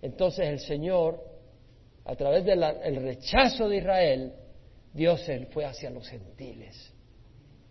entonces 0.00 0.48
el 0.48 0.60
Señor, 0.60 1.20
a 2.06 2.16
través 2.16 2.42
del 2.46 2.96
rechazo 3.02 3.68
de 3.68 3.76
Israel, 3.76 4.32
Dios 4.94 5.28
fue 5.52 5.66
hacia 5.66 5.90
los 5.90 6.08
gentiles. 6.08 6.94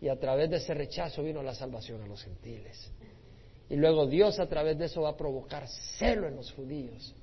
Y 0.02 0.08
a 0.08 0.20
través 0.20 0.50
de 0.50 0.58
ese 0.58 0.74
rechazo 0.74 1.24
vino 1.24 1.44
la 1.44 1.54
salvación 1.54 2.02
a 2.02 2.08
los 2.08 2.24
gentiles. 2.24 2.92
Y 3.70 3.76
luego 3.76 4.08
Dios 4.08 4.40
a 4.40 4.48
través 4.48 4.78
de 4.78 4.86
eso 4.86 5.02
va 5.02 5.10
a 5.10 5.18
provocar 5.18 5.68
celo 5.98 6.28
en 6.28 6.36
los 6.36 6.52
judíos 6.54 7.14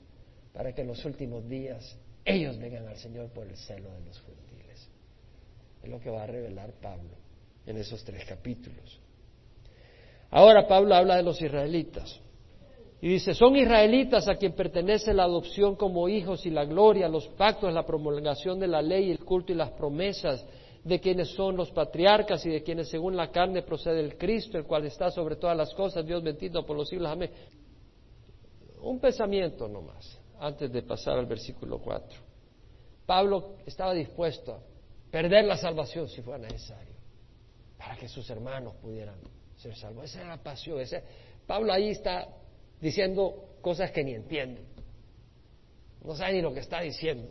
para 0.52 0.72
que 0.72 0.82
en 0.82 0.88
los 0.88 1.04
últimos 1.04 1.48
días 1.48 1.98
ellos 2.24 2.58
vengan 2.58 2.86
al 2.86 2.96
Señor 2.96 3.30
por 3.30 3.46
el 3.46 3.56
celo 3.56 3.92
de 3.92 4.00
los 4.00 4.20
gentiles. 4.20 4.88
Es 5.82 5.88
lo 5.88 6.00
que 6.00 6.10
va 6.10 6.22
a 6.22 6.26
revelar 6.26 6.72
Pablo 6.80 7.10
en 7.66 7.76
esos 7.76 8.04
tres 8.04 8.24
capítulos. 8.24 9.00
Ahora 10.30 10.66
Pablo 10.66 10.94
habla 10.94 11.16
de 11.16 11.22
los 11.22 11.40
israelitas. 11.40 12.20
Y 13.00 13.08
dice, 13.08 13.34
son 13.34 13.56
israelitas 13.56 14.26
a 14.26 14.36
quien 14.36 14.52
pertenece 14.52 15.12
la 15.12 15.24
adopción 15.24 15.76
como 15.76 16.08
hijos 16.08 16.46
y 16.46 16.50
la 16.50 16.64
gloria, 16.64 17.08
los 17.08 17.28
pactos, 17.28 17.72
la 17.72 17.84
promulgación 17.84 18.58
de 18.58 18.66
la 18.66 18.80
ley, 18.80 19.10
el 19.10 19.24
culto 19.24 19.52
y 19.52 19.56
las 19.56 19.70
promesas 19.70 20.44
de 20.86 21.00
quienes 21.00 21.30
son 21.30 21.56
los 21.56 21.72
patriarcas 21.72 22.46
y 22.46 22.48
de 22.50 22.62
quienes 22.62 22.88
según 22.88 23.16
la 23.16 23.32
carne 23.32 23.62
procede 23.62 23.98
el 23.98 24.16
Cristo, 24.16 24.56
el 24.56 24.64
cual 24.64 24.86
está 24.86 25.10
sobre 25.10 25.34
todas 25.34 25.56
las 25.56 25.74
cosas, 25.74 26.06
Dios 26.06 26.22
bendito 26.22 26.64
por 26.64 26.76
los 26.76 26.88
siglos. 26.88 27.10
Amén. 27.10 27.28
Un 28.82 29.00
pensamiento 29.00 29.66
nomás, 29.66 30.20
antes 30.38 30.70
de 30.70 30.82
pasar 30.82 31.18
al 31.18 31.26
versículo 31.26 31.78
4. 31.78 32.20
Pablo 33.04 33.56
estaba 33.66 33.94
dispuesto 33.94 34.52
a 34.52 34.60
perder 35.10 35.46
la 35.46 35.56
salvación 35.56 36.08
si 36.08 36.22
fuera 36.22 36.38
necesario, 36.38 36.94
para 37.76 37.96
que 37.96 38.06
sus 38.06 38.30
hermanos 38.30 38.76
pudieran 38.76 39.18
ser 39.56 39.74
salvo. 39.74 40.04
Esa 40.04 40.20
es 40.20 40.28
la 40.28 40.40
pasión. 40.40 40.78
Pablo 41.48 41.72
ahí 41.72 41.88
está 41.88 42.28
diciendo 42.80 43.56
cosas 43.60 43.90
que 43.90 44.04
ni 44.04 44.14
entiende. 44.14 44.62
No 46.04 46.14
sabe 46.14 46.34
ni 46.34 46.42
lo 46.42 46.54
que 46.54 46.60
está 46.60 46.80
diciendo. 46.80 47.28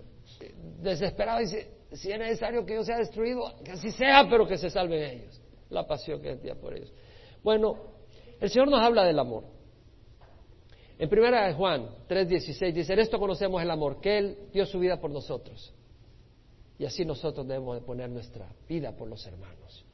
Desesperado 0.82 1.40
dice, 1.40 1.75
si 1.92 2.12
es 2.12 2.20
necesario 2.20 2.66
que 2.66 2.76
yo 2.76 2.84
sea 2.84 2.98
destruido, 2.98 3.54
que 3.64 3.72
así 3.72 3.92
sea, 3.92 4.28
pero 4.30 4.48
que 4.48 4.58
se 4.58 4.70
salven 4.70 5.04
ellos. 5.04 5.42
La 5.70 5.88
pasión 5.88 6.22
que 6.22 6.30
sentía 6.30 6.56
por 6.56 6.76
ellos. 6.76 6.92
Bueno, 7.44 7.78
el 8.40 8.50
Señor 8.50 8.70
nos 8.70 8.82
habla 8.82 9.04
del 9.04 9.18
amor. 9.20 9.44
En 10.98 11.10
primera 11.10 11.48
de 11.48 11.54
Juan 11.54 11.90
3:16 12.08 12.74
dice, 12.74 12.94
en 12.94 13.00
esto 13.00 13.20
conocemos 13.20 13.62
el 13.62 13.70
amor, 13.70 14.00
que 14.00 14.18
Él 14.18 14.38
dio 14.54 14.66
su 14.66 14.80
vida 14.80 15.00
por 15.00 15.12
nosotros. 15.12 15.74
Y 16.78 16.86
así 16.86 17.06
nosotros 17.06 17.48
debemos 17.48 17.76
de 17.80 17.86
poner 17.86 18.10
nuestra 18.10 18.48
vida 18.68 18.92
por 18.96 19.08
los 19.08 19.26
hermanos. 19.26 19.86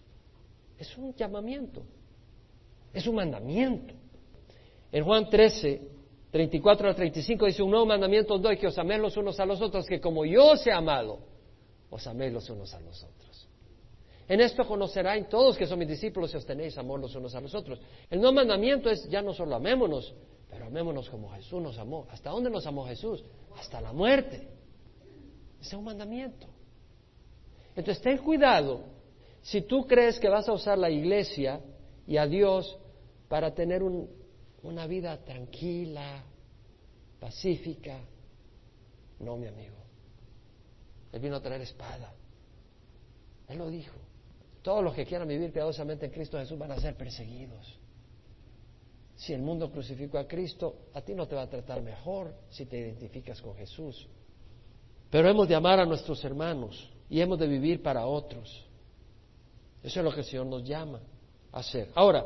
Es 0.77 0.97
un 0.97 1.13
llamamiento. 1.13 1.84
Es 2.93 3.08
un 3.08 3.15
mandamiento. 3.15 3.93
En 4.91 5.04
Juan 5.04 5.30
13, 5.30 5.82
34 6.32 6.89
al 6.89 6.95
35 6.95 7.45
dice, 7.45 7.63
un 7.63 7.69
nuevo 7.69 7.86
mandamiento 7.86 8.34
os 8.36 8.41
doy, 8.41 8.58
que 8.58 8.67
os 8.67 8.77
améis 8.77 8.99
los 8.99 9.15
unos 9.15 9.39
a 9.39 9.45
los 9.45 9.62
otros, 9.62 9.86
que 9.86 10.01
como 10.01 10.25
yo 10.25 10.51
os 10.51 10.65
he 10.65 10.71
amado, 10.71 11.19
os 11.91 12.08
améis 12.08 12.34
los 12.34 12.49
unos 12.49 12.73
a 12.73 12.80
los 12.80 13.04
otros. 13.04 13.47
En 14.27 14.39
esto 14.39 14.65
conocerán 14.65 15.27
todos 15.27 15.58
que 15.58 15.67
son 15.67 15.77
mis 15.77 15.89
discípulos 15.89 16.32
si 16.32 16.38
os 16.38 16.45
tenéis 16.45 16.77
amor 16.77 17.01
los 17.01 17.13
unos 17.15 17.36
a 17.36 17.41
los 17.41 17.54
otros. 17.54 17.80
El 18.10 18.19
nuevo 18.19 18.34
mandamiento 18.34 18.89
es 18.89 19.08
ya 19.10 19.21
no 19.21 19.34
solo 19.34 19.56
amémonos, 19.56 20.15
pero 20.50 20.65
amémonos 20.65 21.10
como 21.10 21.29
Jesús 21.31 21.62
nos 21.62 21.77
amó. 21.77 22.08
¿Hasta 22.10 22.29
dónde 22.29 22.50
nos 22.50 22.65
amó 22.65 22.85
Jesús? 22.87 23.23
Hasta 23.58 23.81
la 23.81 23.92
muerte. 23.92 24.48
Ese 25.60 25.69
es 25.69 25.73
un 25.73 25.83
mandamiento. 25.83 26.48
Entonces 27.75 28.02
ten 28.02 28.17
cuidado 28.19 28.85
si 29.42 29.62
tú 29.62 29.85
crees 29.85 30.17
que 30.17 30.29
vas 30.29 30.48
a 30.48 30.54
usar 30.54 30.77
la 30.77 30.89
iglesia 30.89 31.60
y 32.08 32.15
a 32.15 32.25
Dios 32.25 32.77
para 33.27 33.54
tener 33.54 33.81
una 33.83 34.87
vida 34.87 35.17
tranquila, 35.25 36.23
pacífica. 37.19 38.00
No, 39.19 39.35
mi 39.35 39.48
amigo. 39.48 39.81
Él 41.12 41.20
vino 41.20 41.36
a 41.36 41.42
traer 41.42 41.62
espada. 41.62 42.14
Él 43.48 43.58
lo 43.58 43.70
dijo. 43.70 43.96
Todos 44.62 44.84
los 44.84 44.94
que 44.94 45.06
quieran 45.06 45.28
vivir 45.28 45.52
piadosamente 45.52 46.06
en 46.06 46.12
Cristo 46.12 46.38
Jesús 46.38 46.58
van 46.58 46.72
a 46.72 46.80
ser 46.80 46.96
perseguidos. 46.96 47.80
Si 49.16 49.34
el 49.34 49.42
mundo 49.42 49.72
crucificó 49.72 50.18
a 50.18 50.28
Cristo, 50.28 50.88
a 50.94 51.02
ti 51.02 51.14
no 51.14 51.28
te 51.28 51.36
va 51.36 51.44
a 51.44 51.50
tratar 51.50 51.82
mejor 51.82 52.34
si 52.50 52.66
te 52.66 52.78
identificas 52.78 53.42
con 53.42 53.56
Jesús. 53.56 54.08
Pero 55.10 55.30
hemos 55.30 55.48
de 55.48 55.56
amar 55.56 55.80
a 55.80 55.86
nuestros 55.86 56.24
hermanos 56.24 56.90
y 57.10 57.20
hemos 57.20 57.38
de 57.38 57.48
vivir 57.48 57.84
para 57.84 58.06
otros. 58.06 58.66
Eso 59.84 60.00
es 60.00 60.04
lo 60.04 60.12
que 60.12 60.22
el 60.22 60.26
Señor 60.26 60.46
nos 60.46 60.64
llama 60.64 61.02
a 61.52 61.60
hacer. 61.60 61.90
Ahora, 61.96 62.26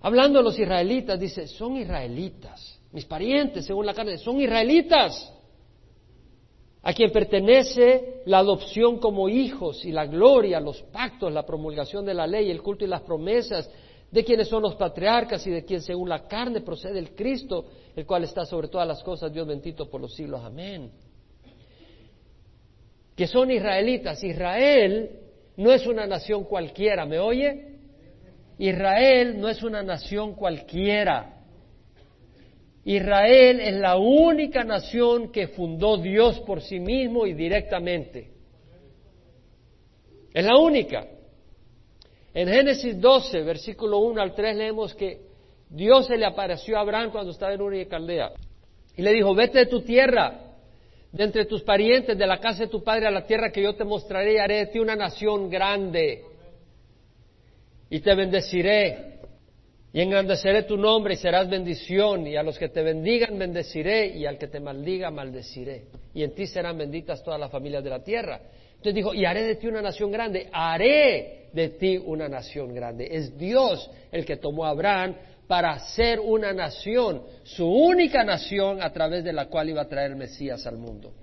hablando 0.00 0.38
de 0.38 0.44
los 0.44 0.58
israelitas, 0.58 1.20
dice, 1.20 1.46
son 1.46 1.76
israelitas, 1.76 2.78
mis 2.92 3.04
parientes 3.04 3.64
según 3.66 3.86
la 3.86 3.94
carne, 3.94 4.18
son 4.18 4.40
israelitas 4.40 5.32
a 6.86 6.92
quien 6.92 7.10
pertenece 7.10 8.22
la 8.26 8.38
adopción 8.38 9.00
como 9.00 9.28
hijos 9.28 9.84
y 9.84 9.90
la 9.90 10.06
gloria, 10.06 10.60
los 10.60 10.80
pactos, 10.82 11.32
la 11.32 11.44
promulgación 11.44 12.04
de 12.06 12.14
la 12.14 12.28
ley, 12.28 12.48
el 12.48 12.62
culto 12.62 12.84
y 12.84 12.86
las 12.86 13.00
promesas, 13.00 13.68
de 14.08 14.24
quienes 14.24 14.46
son 14.46 14.62
los 14.62 14.76
patriarcas 14.76 15.44
y 15.48 15.50
de 15.50 15.64
quien 15.64 15.80
según 15.80 16.08
la 16.08 16.28
carne 16.28 16.60
procede 16.60 17.00
el 17.00 17.10
Cristo, 17.10 17.64
el 17.96 18.06
cual 18.06 18.22
está 18.22 18.46
sobre 18.46 18.68
todas 18.68 18.86
las 18.86 19.02
cosas, 19.02 19.32
Dios 19.32 19.48
bendito 19.48 19.90
por 19.90 20.00
los 20.00 20.14
siglos. 20.14 20.40
Amén. 20.44 20.92
Que 23.16 23.26
son 23.26 23.50
israelitas. 23.50 24.22
Israel 24.22 25.10
no 25.56 25.72
es 25.72 25.88
una 25.88 26.06
nación 26.06 26.44
cualquiera, 26.44 27.04
¿me 27.04 27.18
oye? 27.18 27.80
Israel 28.58 29.40
no 29.40 29.48
es 29.48 29.60
una 29.64 29.82
nación 29.82 30.34
cualquiera. 30.34 31.35
Israel 32.86 33.58
es 33.60 33.74
la 33.74 33.96
única 33.96 34.62
nación 34.62 35.32
que 35.32 35.48
fundó 35.48 35.96
Dios 35.96 36.38
por 36.46 36.62
sí 36.62 36.78
mismo 36.78 37.26
y 37.26 37.34
directamente. 37.34 38.30
Es 40.32 40.44
la 40.44 40.56
única. 40.56 41.04
En 42.32 42.46
Génesis 42.46 43.00
12, 43.00 43.42
versículo 43.42 43.98
1 43.98 44.22
al 44.22 44.36
3 44.36 44.56
leemos 44.56 44.94
que 44.94 45.20
Dios 45.68 46.06
se 46.06 46.16
le 46.16 46.26
apareció 46.26 46.78
a 46.78 46.82
Abraham 46.82 47.10
cuando 47.10 47.32
estaba 47.32 47.52
en 47.52 47.60
Uri 47.60 47.78
de 47.78 47.88
Caldea 47.88 48.30
y 48.96 49.02
le 49.02 49.12
dijo, 49.14 49.34
vete 49.34 49.58
de 49.58 49.66
tu 49.66 49.80
tierra, 49.80 50.38
de 51.10 51.24
entre 51.24 51.46
tus 51.46 51.64
parientes, 51.64 52.16
de 52.16 52.26
la 52.26 52.38
casa 52.38 52.64
de 52.64 52.68
tu 52.68 52.84
padre 52.84 53.08
a 53.08 53.10
la 53.10 53.26
tierra 53.26 53.50
que 53.50 53.62
yo 53.62 53.74
te 53.74 53.82
mostraré 53.82 54.34
y 54.34 54.38
haré 54.38 54.58
de 54.58 54.66
ti 54.66 54.78
una 54.78 54.94
nación 54.94 55.50
grande 55.50 56.22
y 57.90 57.98
te 57.98 58.14
bendeciré 58.14 59.15
y 59.96 60.02
engrandeceré 60.02 60.64
tu 60.64 60.76
nombre 60.76 61.14
y 61.14 61.16
serás 61.16 61.48
bendición, 61.48 62.26
y 62.26 62.36
a 62.36 62.42
los 62.42 62.58
que 62.58 62.68
te 62.68 62.82
bendigan 62.82 63.38
bendeciré, 63.38 64.08
y 64.08 64.26
al 64.26 64.36
que 64.36 64.46
te 64.46 64.60
maldiga 64.60 65.10
maldeciré. 65.10 65.84
Y 66.12 66.22
en 66.22 66.34
ti 66.34 66.46
serán 66.46 66.76
benditas 66.76 67.24
todas 67.24 67.40
las 67.40 67.50
familias 67.50 67.82
de 67.82 67.88
la 67.88 68.04
tierra. 68.04 68.38
Entonces 68.72 68.94
dijo, 68.94 69.14
y 69.14 69.24
haré 69.24 69.44
de 69.44 69.54
ti 69.54 69.68
una 69.68 69.80
nación 69.80 70.10
grande, 70.12 70.50
haré 70.52 71.48
de 71.50 71.70
ti 71.70 71.96
una 71.96 72.28
nación 72.28 72.74
grande. 72.74 73.08
Es 73.10 73.38
Dios 73.38 73.90
el 74.12 74.26
que 74.26 74.36
tomó 74.36 74.66
a 74.66 74.68
Abraham 74.68 75.14
para 75.46 75.78
ser 75.78 76.20
una 76.20 76.52
nación, 76.52 77.22
su 77.44 77.66
única 77.66 78.22
nación 78.22 78.82
a 78.82 78.92
través 78.92 79.24
de 79.24 79.32
la 79.32 79.46
cual 79.46 79.70
iba 79.70 79.80
a 79.80 79.88
traer 79.88 80.14
Mesías 80.14 80.66
al 80.66 80.76
mundo. 80.76 81.14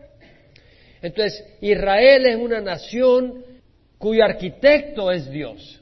Entonces, 0.99 1.45
Israel 1.61 2.25
es 2.25 2.37
una 2.37 2.59
nación 2.59 3.45
cuyo 3.99 4.23
arquitecto 4.23 5.11
es 5.11 5.29
Dios. 5.29 5.79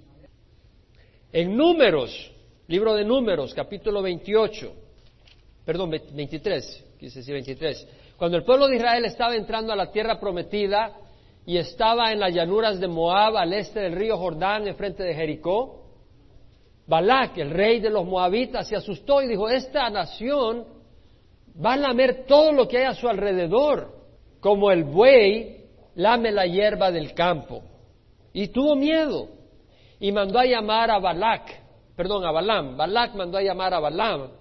En 1.31 1.55
números, 1.55 2.30
Libro 2.71 2.93
de 2.93 3.03
Números, 3.03 3.53
capítulo 3.53 4.01
28, 4.01 4.71
perdón, 5.65 5.89
23, 5.89 6.95
quise 6.97 7.19
decir 7.19 7.33
23. 7.33 8.15
Cuando 8.15 8.37
el 8.37 8.45
pueblo 8.45 8.69
de 8.69 8.77
Israel 8.77 9.03
estaba 9.03 9.35
entrando 9.35 9.73
a 9.73 9.75
la 9.75 9.91
tierra 9.91 10.17
prometida 10.21 10.95
y 11.45 11.57
estaba 11.57 12.13
en 12.13 12.21
las 12.21 12.33
llanuras 12.33 12.79
de 12.79 12.87
Moab, 12.87 13.35
al 13.35 13.51
este 13.51 13.81
del 13.81 13.91
río 13.91 14.17
Jordán, 14.17 14.69
enfrente 14.69 15.03
de 15.03 15.13
Jericó, 15.13 15.83
Balak, 16.87 17.39
el 17.39 17.49
rey 17.49 17.81
de 17.81 17.89
los 17.89 18.05
moabitas, 18.05 18.69
se 18.69 18.77
asustó 18.77 19.21
y 19.21 19.27
dijo, 19.27 19.49
esta 19.49 19.89
nación 19.89 20.65
va 21.53 21.73
a 21.73 21.77
lamer 21.77 22.25
todo 22.25 22.53
lo 22.53 22.69
que 22.69 22.77
hay 22.77 22.85
a 22.85 22.95
su 22.95 23.09
alrededor, 23.09 23.93
como 24.39 24.71
el 24.71 24.85
buey 24.85 25.65
lame 25.95 26.31
la 26.31 26.45
hierba 26.45 26.89
del 26.89 27.13
campo. 27.13 27.63
Y 28.31 28.47
tuvo 28.47 28.77
miedo 28.77 29.27
y 29.99 30.13
mandó 30.13 30.39
a 30.39 30.45
llamar 30.45 30.89
a 30.89 30.99
Balak, 30.99 31.60
perdón, 32.01 32.25
a 32.25 32.31
Balaam. 32.31 32.75
Balak 32.75 33.13
mandó 33.13 33.37
a 33.37 33.43
llamar 33.43 33.75
a 33.75 33.79
Balaam. 33.79 34.31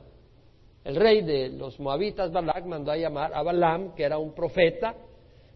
El 0.83 0.97
rey 0.97 1.21
de 1.21 1.51
los 1.51 1.79
moabitas, 1.79 2.33
Balak, 2.33 2.65
mandó 2.65 2.91
a 2.91 2.97
llamar 2.97 3.35
a 3.35 3.43
Balaam, 3.43 3.95
que 3.95 4.03
era 4.03 4.17
un 4.17 4.35
profeta, 4.35 4.95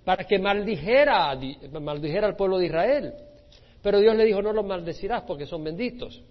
para 0.05 0.25
que 0.25 0.39
maldijera, 0.39 1.35
maldijera 1.81 2.27
al 2.27 2.37
pueblo 2.37 2.59
de 2.59 2.67
Israel. 2.67 3.15
Pero 3.81 4.01
Dios 4.01 4.15
le 4.17 4.27
dijo, 4.27 4.43
no 4.43 4.53
los 4.53 4.67
maldecirás 4.67 5.23
porque 5.23 5.47
son 5.47 5.65
benditos. 5.65 6.23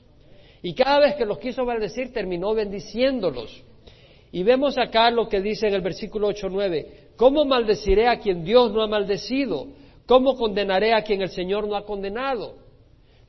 Y 0.62 0.76
cada 0.76 1.00
vez 1.00 1.16
que 1.16 1.26
los 1.26 1.40
quiso 1.40 1.66
maldecir, 1.66 2.14
terminó 2.14 2.54
bendiciéndolos. 2.54 3.64
Y 4.32 4.44
vemos 4.44 4.78
acá 4.78 5.10
lo 5.10 5.28
que 5.28 5.42
dice 5.42 5.70
en 5.70 5.74
el 5.74 5.82
versículo 5.82 6.30
8-9, 6.30 7.16
¿cómo 7.16 7.46
maldeciré 7.46 8.08
a 8.08 8.20
quien 8.20 8.44
Dios 8.44 8.72
no 8.72 8.84
ha 8.84 8.88
maldecido? 8.88 9.70
¿Cómo 10.06 10.38
condenaré 10.38 10.94
a 10.94 11.02
quien 11.02 11.24
el 11.24 11.30
Señor 11.30 11.68
no 11.68 11.76
ha 11.76 11.84
condenado? 11.84 12.58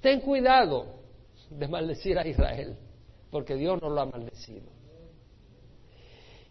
Ten 0.03 0.21
cuidado, 0.21 0.94
de 1.59 1.69
maldecir 1.69 2.19
a 2.19 2.27
Israel, 2.27 2.77
porque 3.31 3.55
Dios 3.55 3.81
no 3.81 3.89
lo 3.89 4.01
ha 4.01 4.07
maldecido. 4.07 4.71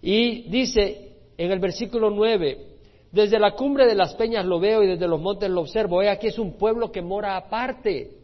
Y 0.01 0.49
dice 0.49 1.14
en 1.38 1.51
el 1.51 1.60
versículo 1.60 2.10
9, 2.10 2.74
desde 3.12 3.39
la 3.39 3.51
cumbre 3.51 3.86
de 3.86 3.95
las 3.95 4.16
peñas 4.16 4.45
lo 4.45 4.60
veo 4.60 4.84
y 4.84 4.88
desde 4.88 5.08
los 5.08 5.22
montes 5.22 5.49
lo 5.49 5.62
observo. 5.62 6.01
He 6.01 6.10
aquí 6.10 6.28
es 6.28 6.39
un 6.39 6.58
pueblo 6.58 6.91
que 6.91 7.01
mora 7.01 7.38
aparte 7.38 8.18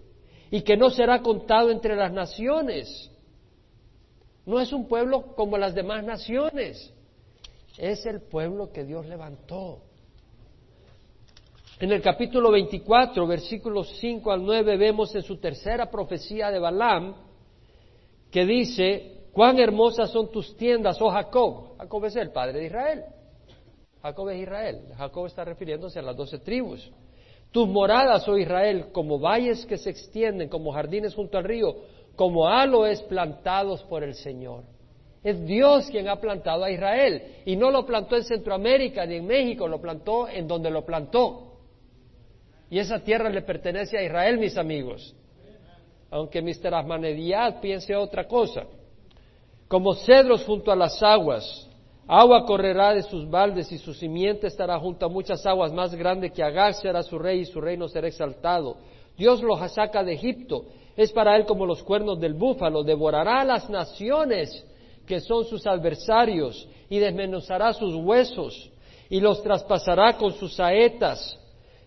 y 0.52 0.62
que 0.62 0.76
no 0.76 0.90
será 0.90 1.22
contado 1.22 1.70
entre 1.70 1.96
las 1.96 2.12
naciones. 2.12 3.12
No 4.46 4.60
es 4.60 4.74
un 4.74 4.88
pueblo 4.88 5.36
como 5.36 5.58
las 5.58 5.76
demás 5.76 6.04
naciones. 6.04 6.92
Es 7.78 8.06
el 8.06 8.22
pueblo 8.22 8.72
que 8.72 8.84
Dios 8.84 9.06
levantó. 9.06 9.84
En 11.82 11.94
el 11.94 12.02
capítulo 12.02 12.52
24, 12.52 13.26
versículos 13.26 13.88
5 14.00 14.32
al 14.34 14.44
9, 14.44 14.76
vemos 14.76 15.16
en 15.16 15.22
su 15.22 15.38
tercera 15.38 15.90
profecía 15.90 16.52
de 16.52 16.60
Balaam 16.60 17.16
que 18.30 18.46
dice, 18.46 19.28
cuán 19.32 19.58
hermosas 19.60 20.12
son 20.12 20.30
tus 20.30 20.58
tiendas, 20.58 21.02
oh 21.02 21.10
Jacob. 21.10 21.78
Jacob 21.78 22.04
es 22.04 22.18
el 22.18 22.32
padre 22.32 22.60
de 22.60 22.66
Israel. 22.66 23.04
Jacob 24.02 24.30
es 24.30 24.42
Israel. 24.42 24.82
Jacob 24.98 25.26
está 25.26 25.46
refiriéndose 25.46 26.00
a 26.00 26.02
las 26.02 26.18
doce 26.18 26.40
tribus. 26.40 26.92
Tus 27.50 27.66
moradas, 27.66 28.28
oh 28.28 28.38
Israel, 28.38 28.88
como 28.92 29.18
valles 29.18 29.66
que 29.66 29.78
se 29.78 29.90
extienden, 29.90 30.50
como 30.50 30.74
jardines 30.74 31.16
junto 31.16 31.38
al 31.38 31.46
río, 31.46 31.78
como 32.18 32.50
aloes 32.50 33.02
plantados 33.04 33.84
por 33.84 34.04
el 34.04 34.16
Señor. 34.16 34.66
Es 35.24 35.46
Dios 35.46 35.90
quien 35.90 36.10
ha 36.10 36.20
plantado 36.20 36.66
a 36.66 36.72
Israel. 36.72 37.38
Y 37.46 37.56
no 37.56 37.72
lo 37.72 37.86
plantó 37.86 38.18
en 38.18 38.26
Centroamérica 38.26 39.06
ni 39.06 39.16
en 39.16 39.26
México, 39.26 39.66
lo 39.66 39.80
plantó 39.80 40.28
en 40.28 40.46
donde 40.46 40.70
lo 40.70 40.86
plantó. 40.86 41.49
Y 42.70 42.80
esa 42.80 43.00
tierra 43.00 43.30
le 43.30 43.42
pertenece 43.42 43.98
a 43.98 44.04
Israel, 44.04 44.38
mis 44.38 44.58
amigos. 44.58 45.16
Aunque 46.12 46.42
Mr. 46.42 46.74
Ahmadiyad 46.74 47.60
piense 47.62 47.96
otra 47.96 48.28
cosa. 48.28 48.64
Como 49.68 49.94
cedros 49.94 50.44
junto 50.46 50.72
a 50.72 50.76
las 50.76 51.02
aguas, 51.02 51.70
agua 52.08 52.46
correrá 52.46 52.94
de 52.94 53.04
sus 53.04 53.30
baldes 53.30 53.72
y 53.72 53.78
su 53.78 53.94
simiente 53.94 54.48
estará 54.48 54.80
junto 54.80 55.06
a 55.06 55.10
muchas 55.10 55.46
aguas, 55.46 55.72
más 55.72 55.94
grande 55.94 56.32
que 56.32 56.44
Agar 56.44 56.74
será 56.74 57.04
su 57.04 57.20
rey 57.20 57.42
y 57.42 57.46
su 57.46 57.62
reino 57.62 57.88
será 57.88 58.08
exaltado. 58.08 58.78
Dios 59.18 59.44
los 59.44 59.60
saca 59.72 60.04
de 60.04 60.14
Egipto, 60.14 60.66
es 60.96 61.12
para 61.12 61.36
él 61.36 61.46
como 61.46 61.66
los 61.66 61.84
cuernos 61.84 62.20
del 62.20 62.34
búfalo, 62.34 62.84
devorará 62.84 63.42
a 63.42 63.46
las 63.46 63.70
naciones 63.70 64.66
que 65.06 65.20
son 65.20 65.46
sus 65.46 65.68
adversarios 65.68 66.68
y 66.90 67.00
desmenuzará 67.00 67.74
sus 67.74 67.94
huesos 67.96 68.72
y 69.10 69.20
los 69.20 69.42
traspasará 69.44 70.18
con 70.18 70.34
sus 70.34 70.56
saetas 70.56 71.40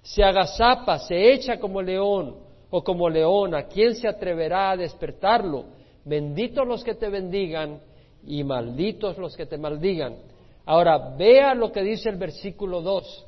se 0.03 0.23
agazapa, 0.23 0.99
se 0.99 1.33
echa 1.33 1.59
como 1.59 1.81
león 1.81 2.37
o 2.71 2.83
como 2.83 3.09
leona, 3.09 3.65
¿quién 3.65 3.95
se 3.95 4.09
atreverá 4.09 4.73
a 4.73 4.77
despertarlo? 4.77 5.67
Benditos 6.05 6.67
los 6.67 6.83
que 6.83 6.95
te 6.95 7.09
bendigan 7.09 7.81
y 8.27 8.43
malditos 8.43 9.17
los 9.19 9.37
que 9.37 9.47
te 9.47 9.59
maldigan. 9.59 10.17
Ahora, 10.65 11.15
vea 11.17 11.55
lo 11.55 11.71
que 11.71 11.83
dice 11.83 12.09
el 12.09 12.17
versículo 12.17 12.81
2 12.83 13.27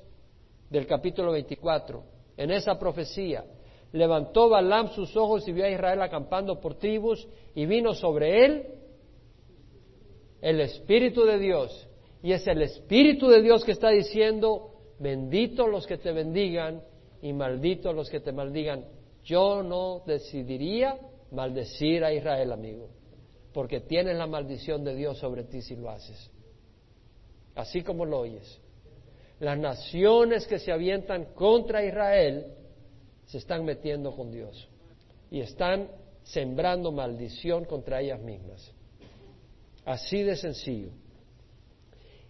del 0.70 0.87
capítulo 0.87 1.33
24. 1.33 2.03
En 2.37 2.51
esa 2.51 2.79
profecía, 2.79 3.45
levantó 3.93 4.49
Balaam 4.49 4.89
sus 4.89 5.16
ojos 5.16 5.47
y 5.47 5.53
vio 5.53 5.64
a 5.64 5.70
Israel 5.70 6.03
acampando 6.03 6.61
por 6.61 6.75
tribus 6.75 7.29
y 7.55 7.66
vino 7.66 7.95
sobre 7.95 8.45
él 8.45 8.66
el 10.41 10.61
Espíritu 10.61 11.25
de 11.25 11.39
Dios. 11.39 11.89
Y 12.22 12.33
es 12.33 12.47
el 12.47 12.62
Espíritu 12.62 13.29
de 13.29 13.43
Dios 13.43 13.64
que 13.64 13.72
está 13.72 13.91
diciendo, 13.91 14.74
benditos 14.99 15.68
los 15.68 15.86
que 15.86 15.99
te 15.99 16.12
bendigan 16.12 16.82
y 17.22 17.32
malditos 17.32 17.95
los 17.95 18.11
que 18.11 18.20
te 18.20 18.32
maldigan. 18.32 18.84
Yo 19.24 19.62
no 19.62 20.03
decidiría 20.07 20.99
maldecir 21.30 22.05
a 22.05 22.12
Israel, 22.12 22.53
amigo, 22.53 22.88
porque 23.53 23.80
tienes 23.80 24.16
la 24.16 24.26
maldición 24.26 24.84
de 24.84 24.95
Dios 24.95 25.18
sobre 25.18 25.45
ti 25.45 25.62
si 25.62 25.76
lo 25.76 25.90
haces. 25.90 26.30
Así 27.55 27.82
como 27.82 28.05
lo 28.05 28.20
oyes. 28.20 28.61
Las 29.40 29.59
naciones 29.59 30.47
que 30.47 30.59
se 30.59 30.72
avientan 30.72 31.34
contra 31.34 31.84
Israel 31.84 32.47
se 33.26 33.38
están 33.38 33.64
metiendo 33.64 34.14
con 34.14 34.30
Dios 34.30 34.68
y 35.30 35.40
están 35.40 35.88
sembrando 36.22 36.92
maldición 36.92 37.64
contra 37.64 38.01
ellas 38.01 38.20
mismas. 38.20 38.72
Así 39.84 40.22
de 40.22 40.36
sencillo. 40.36 40.90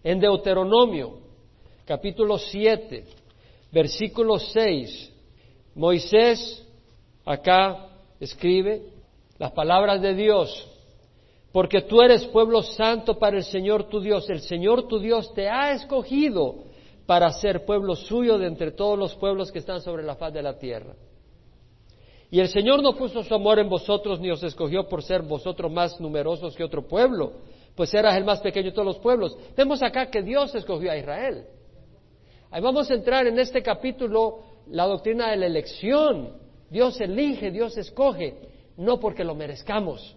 En 0.03 0.19
Deuteronomio 0.19 1.24
capítulo 1.85 2.37
7, 2.37 3.05
versículo 3.71 4.39
6, 4.39 5.13
Moisés 5.75 6.65
acá 7.23 7.89
escribe 8.19 8.81
las 9.37 9.51
palabras 9.51 10.01
de 10.01 10.15
Dios, 10.15 10.67
porque 11.51 11.81
tú 11.81 12.01
eres 12.01 12.25
pueblo 12.25 12.63
santo 12.63 13.17
para 13.19 13.37
el 13.37 13.43
Señor 13.43 13.87
tu 13.87 14.01
Dios. 14.01 14.29
El 14.29 14.41
Señor 14.41 14.87
tu 14.87 14.99
Dios 14.99 15.33
te 15.33 15.47
ha 15.49 15.71
escogido 15.71 16.65
para 17.05 17.31
ser 17.31 17.65
pueblo 17.65 17.95
suyo 17.95 18.37
de 18.37 18.47
entre 18.47 18.71
todos 18.71 18.97
los 18.97 19.15
pueblos 19.15 19.51
que 19.51 19.59
están 19.59 19.79
sobre 19.79 20.03
la 20.03 20.15
faz 20.15 20.33
de 20.33 20.41
la 20.41 20.57
tierra. 20.57 20.95
Y 22.31 22.39
el 22.39 22.49
Señor 22.49 22.81
no 22.81 22.95
puso 22.95 23.23
su 23.23 23.33
amor 23.33 23.59
en 23.59 23.69
vosotros 23.69 24.19
ni 24.19 24.31
os 24.31 24.43
escogió 24.43 24.89
por 24.89 25.03
ser 25.03 25.21
vosotros 25.21 25.71
más 25.71 25.99
numerosos 26.01 26.55
que 26.55 26.63
otro 26.63 26.85
pueblo, 26.85 27.33
pues 27.75 27.93
eras 27.93 28.17
el 28.17 28.25
más 28.25 28.41
pequeño 28.41 28.71
de 28.71 28.71
todos 28.71 28.87
los 28.87 28.99
pueblos. 28.99 29.37
Vemos 29.55 29.81
acá 29.83 30.09
que 30.09 30.21
Dios 30.23 30.53
escogió 30.55 30.91
a 30.91 30.97
Israel. 30.97 31.45
Ahí 32.55 32.61
vamos 32.61 32.89
a 32.89 32.93
entrar 32.93 33.27
en 33.27 33.37
este 33.37 33.61
capítulo 33.61 34.39
la 34.67 34.85
doctrina 34.85 35.29
de 35.29 35.35
la 35.35 35.45
elección. 35.45 36.37
Dios 36.69 37.01
elige, 37.01 37.51
Dios 37.51 37.77
escoge, 37.77 38.33
no 38.77 38.97
porque 38.97 39.25
lo 39.25 39.35
merezcamos. 39.35 40.15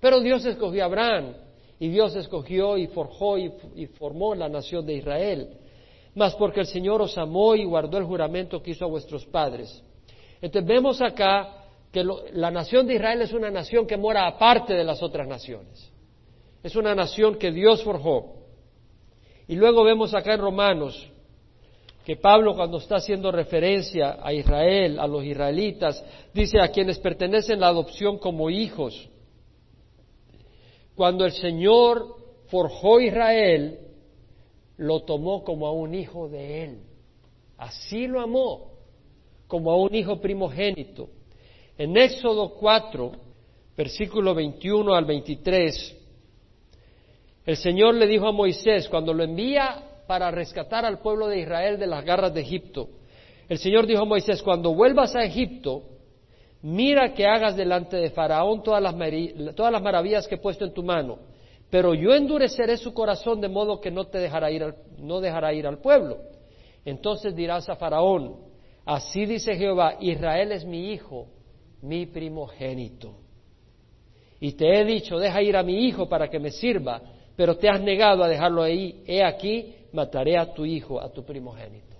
Pero 0.00 0.18
Dios 0.18 0.44
escogió 0.44 0.82
a 0.82 0.86
Abraham 0.86 1.34
y 1.78 1.90
Dios 1.90 2.16
escogió 2.16 2.76
y 2.76 2.88
forjó 2.88 3.38
y, 3.38 3.86
formó 3.96 4.34
la 4.34 4.48
nación 4.48 4.84
de 4.84 4.94
Israel. 4.94 5.50
Mas 6.16 6.34
porque 6.34 6.58
el 6.58 6.66
Señor 6.66 7.00
os 7.00 7.16
amó 7.16 7.54
y 7.54 7.64
guardó 7.64 7.98
el 7.98 8.04
juramento 8.04 8.60
que 8.60 8.72
hizo 8.72 8.84
a 8.84 8.88
vuestros 8.88 9.24
padres. 9.26 9.80
Entonces 10.40 10.68
vemos 10.68 11.00
acá 11.00 11.66
que 11.92 12.02
la 12.32 12.50
nación 12.50 12.84
de 12.84 12.96
Israel 12.96 13.22
es 13.22 13.32
una 13.32 13.52
nación 13.52 13.86
que 13.86 13.96
mora 13.96 14.26
aparte 14.26 14.74
de 14.74 14.82
las 14.82 15.00
otras 15.04 15.28
naciones. 15.28 15.88
Es 16.64 16.74
una 16.74 16.96
nación 16.96 17.36
que 17.36 17.52
Dios 17.52 17.84
forjó. 17.84 18.45
Y 19.48 19.54
luego 19.54 19.84
vemos 19.84 20.14
acá 20.14 20.34
en 20.34 20.40
Romanos 20.40 21.10
que 22.04 22.16
Pablo 22.16 22.54
cuando 22.54 22.78
está 22.78 22.96
haciendo 22.96 23.32
referencia 23.32 24.18
a 24.22 24.32
Israel, 24.32 25.00
a 25.00 25.08
los 25.08 25.24
israelitas, 25.24 26.04
dice 26.32 26.60
a 26.60 26.68
quienes 26.68 27.00
pertenecen 27.00 27.58
la 27.58 27.66
adopción 27.66 28.18
como 28.18 28.48
hijos. 28.48 29.08
Cuando 30.94 31.24
el 31.24 31.32
Señor 31.32 32.16
forjó 32.46 33.00
Israel, 33.00 33.80
lo 34.76 35.00
tomó 35.00 35.42
como 35.42 35.66
a 35.66 35.72
un 35.72 35.94
hijo 35.96 36.28
de 36.28 36.62
él. 36.62 36.80
Así 37.58 38.06
lo 38.06 38.20
amó 38.20 38.70
como 39.48 39.72
a 39.72 39.76
un 39.76 39.92
hijo 39.94 40.20
primogénito. 40.20 41.08
En 41.76 41.96
Éxodo 41.96 42.54
4, 42.54 43.12
versículo 43.76 44.34
21 44.34 44.94
al 44.94 45.04
23, 45.04 45.96
el 47.46 47.56
Señor 47.56 47.94
le 47.94 48.06
dijo 48.06 48.26
a 48.26 48.32
Moisés, 48.32 48.88
cuando 48.88 49.14
lo 49.14 49.22
envía 49.22 49.82
para 50.06 50.30
rescatar 50.30 50.84
al 50.84 50.98
pueblo 50.98 51.28
de 51.28 51.40
Israel 51.40 51.78
de 51.78 51.86
las 51.86 52.04
garras 52.04 52.34
de 52.34 52.40
Egipto, 52.40 52.88
el 53.48 53.58
Señor 53.58 53.86
dijo 53.86 54.02
a 54.02 54.04
Moisés, 54.04 54.42
cuando 54.42 54.74
vuelvas 54.74 55.14
a 55.14 55.24
Egipto, 55.24 55.84
mira 56.62 57.14
que 57.14 57.26
hagas 57.26 57.56
delante 57.56 57.96
de 57.96 58.10
Faraón 58.10 58.62
todas 58.62 58.82
las, 58.82 58.94
maravillas 58.96 60.26
que 60.26 60.34
he 60.34 60.38
puesto 60.38 60.64
en 60.64 60.74
tu 60.74 60.82
mano, 60.82 61.20
pero 61.70 61.94
yo 61.94 62.12
endureceré 62.14 62.76
su 62.76 62.92
corazón 62.92 63.40
de 63.40 63.48
modo 63.48 63.80
que 63.80 63.90
no 63.90 64.06
te 64.06 64.18
dejará 64.18 64.50
ir 64.50 64.74
no 64.98 65.20
dejará 65.20 65.52
ir 65.52 65.66
al 65.66 65.78
pueblo. 65.78 66.18
Entonces 66.84 67.34
dirás 67.34 67.68
a 67.68 67.76
Faraón, 67.76 68.46
Así 68.86 69.26
dice 69.26 69.56
Jehová, 69.56 69.96
Israel 70.00 70.52
es 70.52 70.64
mi 70.64 70.92
hijo, 70.92 71.26
mi 71.82 72.06
primogénito. 72.06 73.16
Y 74.38 74.52
te 74.52 74.80
he 74.80 74.84
dicho, 74.84 75.18
deja 75.18 75.42
ir 75.42 75.56
a 75.56 75.64
mi 75.64 75.86
hijo 75.86 76.08
para 76.08 76.28
que 76.28 76.38
me 76.38 76.52
sirva, 76.52 77.02
pero 77.36 77.56
te 77.56 77.68
has 77.68 77.80
negado 77.80 78.24
a 78.24 78.28
dejarlo 78.28 78.62
ahí. 78.62 79.02
He 79.06 79.22
aquí, 79.22 79.74
mataré 79.92 80.38
a 80.38 80.52
tu 80.52 80.64
hijo, 80.64 81.00
a 81.00 81.12
tu 81.12 81.24
primogénito. 81.24 81.96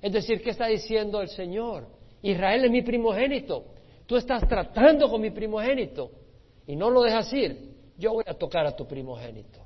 Es 0.00 0.12
decir, 0.12 0.42
¿qué 0.42 0.50
está 0.50 0.66
diciendo 0.66 1.20
el 1.20 1.28
Señor? 1.28 1.86
Israel 2.22 2.64
es 2.64 2.70
mi 2.70 2.82
primogénito. 2.82 3.66
Tú 4.06 4.16
estás 4.16 4.46
tratando 4.48 5.08
con 5.08 5.20
mi 5.20 5.30
primogénito 5.30 6.10
y 6.66 6.76
no 6.76 6.90
lo 6.90 7.02
dejas 7.02 7.32
ir. 7.32 7.74
Yo 7.96 8.12
voy 8.12 8.24
a 8.26 8.34
tocar 8.34 8.66
a 8.66 8.74
tu 8.74 8.86
primogénito. 8.86 9.60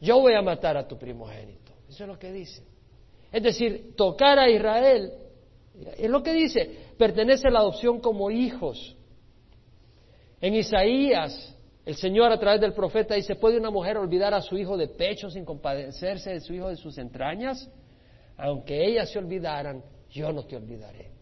Yo 0.00 0.20
voy 0.20 0.34
a 0.34 0.42
matar 0.42 0.76
a 0.76 0.86
tu 0.86 0.98
primogénito. 0.98 1.72
Eso 1.88 2.04
es 2.04 2.08
lo 2.08 2.18
que 2.18 2.32
dice. 2.32 2.62
Es 3.32 3.42
decir, 3.42 3.94
tocar 3.96 4.38
a 4.38 4.50
Israel 4.50 5.12
es 5.98 6.10
lo 6.10 6.22
que 6.22 6.32
dice, 6.32 6.70
pertenece 6.96 7.48
a 7.48 7.50
la 7.50 7.60
adopción 7.60 8.00
como 8.00 8.30
hijos. 8.30 8.96
En 10.40 10.54
Isaías, 10.54 11.55
el 11.86 11.94
Señor 11.94 12.32
a 12.32 12.38
través 12.38 12.60
del 12.60 12.72
profeta 12.72 13.14
dice, 13.14 13.36
¿puede 13.36 13.58
una 13.58 13.70
mujer 13.70 13.96
olvidar 13.96 14.34
a 14.34 14.42
su 14.42 14.58
hijo 14.58 14.76
de 14.76 14.88
pecho 14.88 15.30
sin 15.30 15.44
compadecerse 15.44 16.30
de 16.30 16.40
su 16.40 16.52
hijo 16.52 16.68
de 16.68 16.74
sus 16.74 16.98
entrañas? 16.98 17.70
Aunque 18.36 18.84
ellas 18.84 19.08
se 19.08 19.20
olvidaran, 19.20 19.84
yo 20.10 20.32
no 20.32 20.44
te 20.44 20.56
olvidaré. 20.56 21.12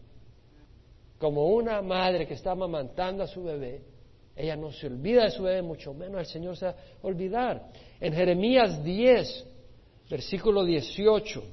Como 1.19 1.45
una 1.45 1.83
madre 1.83 2.25
que 2.25 2.33
está 2.33 2.51
amamantando 2.51 3.23
a 3.23 3.27
su 3.27 3.43
bebé, 3.43 3.83
ella 4.35 4.55
no 4.55 4.71
se 4.71 4.87
olvida 4.87 5.25
de 5.25 5.29
su 5.29 5.43
bebé, 5.43 5.61
mucho 5.61 5.93
menos 5.93 6.19
el 6.19 6.25
Señor 6.25 6.57
se 6.57 6.65
va 6.65 6.71
a 6.71 6.75
olvidar. 7.03 7.67
En 8.01 8.13
Jeremías 8.13 8.83
10, 8.83 9.47
versículo 10.09 10.65
18, 10.65 11.43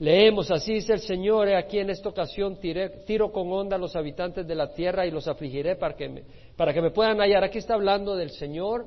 Leemos, 0.00 0.48
así 0.52 0.74
dice 0.74 0.92
el 0.92 1.00
Señor, 1.00 1.48
aquí 1.48 1.80
en 1.80 1.90
esta 1.90 2.08
ocasión 2.08 2.58
tiro 2.60 3.32
con 3.32 3.52
onda 3.52 3.74
a 3.74 3.78
los 3.80 3.96
habitantes 3.96 4.46
de 4.46 4.54
la 4.54 4.72
tierra 4.72 5.04
y 5.04 5.10
los 5.10 5.26
afligiré 5.26 5.74
para 5.74 5.96
que, 5.96 6.08
me, 6.08 6.22
para 6.56 6.72
que 6.72 6.80
me 6.80 6.90
puedan 6.90 7.18
hallar. 7.18 7.42
Aquí 7.42 7.58
está 7.58 7.74
hablando 7.74 8.14
del 8.14 8.30
Señor 8.30 8.86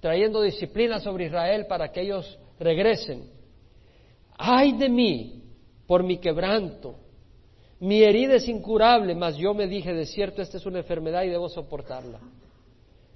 trayendo 0.00 0.40
disciplina 0.40 1.00
sobre 1.00 1.26
Israel 1.26 1.66
para 1.66 1.92
que 1.92 2.00
ellos 2.00 2.38
regresen. 2.58 3.30
Ay 4.38 4.72
de 4.72 4.88
mí 4.88 5.42
por 5.86 6.02
mi 6.02 6.16
quebranto. 6.16 6.94
Mi 7.80 8.02
herida 8.02 8.36
es 8.36 8.48
incurable, 8.48 9.14
mas 9.14 9.36
yo 9.36 9.52
me 9.52 9.66
dije, 9.66 9.92
de 9.92 10.06
cierto, 10.06 10.40
esta 10.40 10.56
es 10.56 10.66
una 10.66 10.78
enfermedad 10.78 11.24
y 11.24 11.28
debo 11.28 11.48
soportarla. 11.48 12.20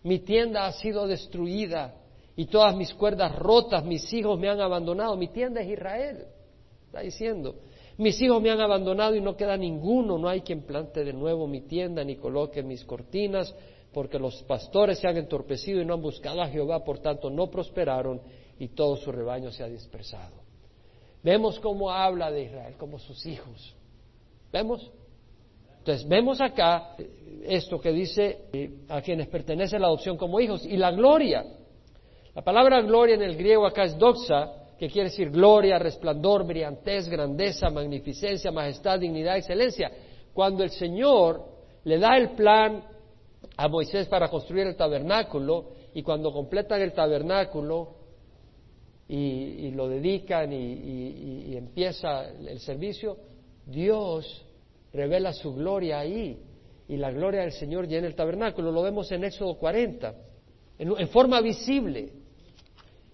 Mi 0.03 0.19
tienda 0.19 0.67
ha 0.67 0.73
sido 0.73 1.07
destruida 1.07 1.95
y 2.37 2.47
todas 2.47 2.77
mis 2.77 2.93
cuerdas 2.93 3.35
rotas, 3.37 3.85
mis 3.85 4.13
hijos 4.13 4.39
me 4.39 4.49
han 4.49 4.61
abandonado. 4.61 5.17
Mi 5.17 5.29
tienda 5.29 5.63
es 5.63 5.71
Israel. 5.71 6.27
Está 6.93 7.01
diciendo, 7.01 7.55
mis 7.97 8.21
hijos 8.21 8.43
me 8.43 8.51
han 8.51 8.61
abandonado 8.61 9.15
y 9.15 9.21
no 9.23 9.35
queda 9.35 9.57
ninguno, 9.57 10.19
no 10.19 10.29
hay 10.29 10.43
quien 10.43 10.61
plante 10.61 11.03
de 11.03 11.15
nuevo 11.15 11.47
mi 11.47 11.63
tienda 11.63 12.05
ni 12.05 12.17
coloque 12.17 12.63
mis 12.63 12.85
cortinas, 12.85 13.57
porque 13.95 14.19
los 14.19 14.43
pastores 14.43 14.99
se 14.99 15.09
han 15.09 15.17
entorpecido 15.17 15.81
y 15.81 15.87
no 15.87 15.95
han 15.95 16.03
buscado 16.03 16.43
a 16.43 16.49
Jehová, 16.49 16.85
por 16.85 16.99
tanto 16.99 17.31
no 17.31 17.51
prosperaron 17.51 18.21
y 18.59 18.69
todo 18.69 18.97
su 18.97 19.11
rebaño 19.11 19.51
se 19.51 19.65
ha 19.65 19.69
dispersado. 19.69 20.35
Vemos 21.23 21.59
cómo 21.61 21.91
habla 21.91 22.31
de 22.31 22.43
Israel 22.43 22.75
como 22.77 22.99
sus 22.99 23.25
hijos. 23.25 23.75
¿Vemos? 24.53 24.93
Entonces, 25.79 26.07
vemos 26.07 26.43
acá 26.43 26.95
esto 27.43 27.81
que 27.81 27.91
dice 27.91 28.49
eh, 28.53 28.71
a 28.91 29.01
quienes 29.01 29.29
pertenece 29.29 29.79
la 29.79 29.87
adopción 29.87 30.19
como 30.19 30.39
hijos 30.41 30.67
y 30.67 30.77
la 30.77 30.91
gloria. 30.91 31.43
La 32.35 32.43
palabra 32.43 32.83
gloria 32.83 33.15
en 33.15 33.23
el 33.23 33.35
griego 33.35 33.65
acá 33.65 33.85
es 33.85 33.97
doxa, 33.97 34.59
que 34.83 34.91
quiere 34.91 35.11
decir 35.11 35.31
gloria, 35.31 35.79
resplandor, 35.79 36.45
brillantez, 36.45 37.09
grandeza, 37.09 37.71
magnificencia, 37.71 38.51
majestad, 38.51 38.99
dignidad, 38.99 39.37
excelencia. 39.37 39.93
Cuando 40.35 40.65
el 40.65 40.71
Señor 40.71 41.41
le 41.85 42.01
da 42.01 42.17
el 42.17 42.31
plan 42.31 42.83
a 43.57 43.69
Moisés 43.69 44.09
para 44.09 44.29
construir 44.29 44.67
el 44.67 44.75
tabernáculo 44.75 45.69
y 45.95 46.03
cuando 46.03 46.33
completan 46.33 46.81
el 46.81 46.93
tabernáculo 46.95 47.95
y, 49.07 49.71
lo 49.71 49.87
dedican 49.87 50.53
y, 50.53 51.55
empieza 51.57 52.31
el 52.31 52.59
servicio, 52.59 53.19
Dios 53.65 54.45
revela 54.93 55.33
su 55.33 55.55
gloria 55.55 56.01
ahí 56.01 56.43
y 56.89 56.97
la 56.97 57.13
gloria 57.13 57.43
del 57.43 57.53
Señor 57.53 57.87
llena 57.87 58.09
el 58.09 58.17
tabernáculo. 58.17 58.73
Lo 58.73 58.83
vemos 58.83 59.13
en 59.13 59.23
Éxodo 59.23 59.55
40, 59.59 60.13
en 60.81 61.09
forma 61.11 61.41
visible. 61.41 62.22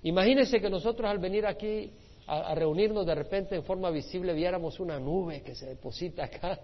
Imagínense 0.03 0.61
que 0.61 0.71
nosotros 0.71 1.11
al 1.11 1.19
venir 1.19 1.47
aquí 1.47 1.93
a, 2.27 2.55
reunirnos 2.55 3.07
de 3.07 3.15
repente 3.15 3.57
en 3.57 3.65
forma 3.65 3.91
visible 3.91 4.35
viéramos 4.35 4.79
una 4.81 4.99
nube 4.99 5.43
que 5.43 5.55
se 5.55 5.67
deposita 5.67 6.25
acá. 6.25 6.61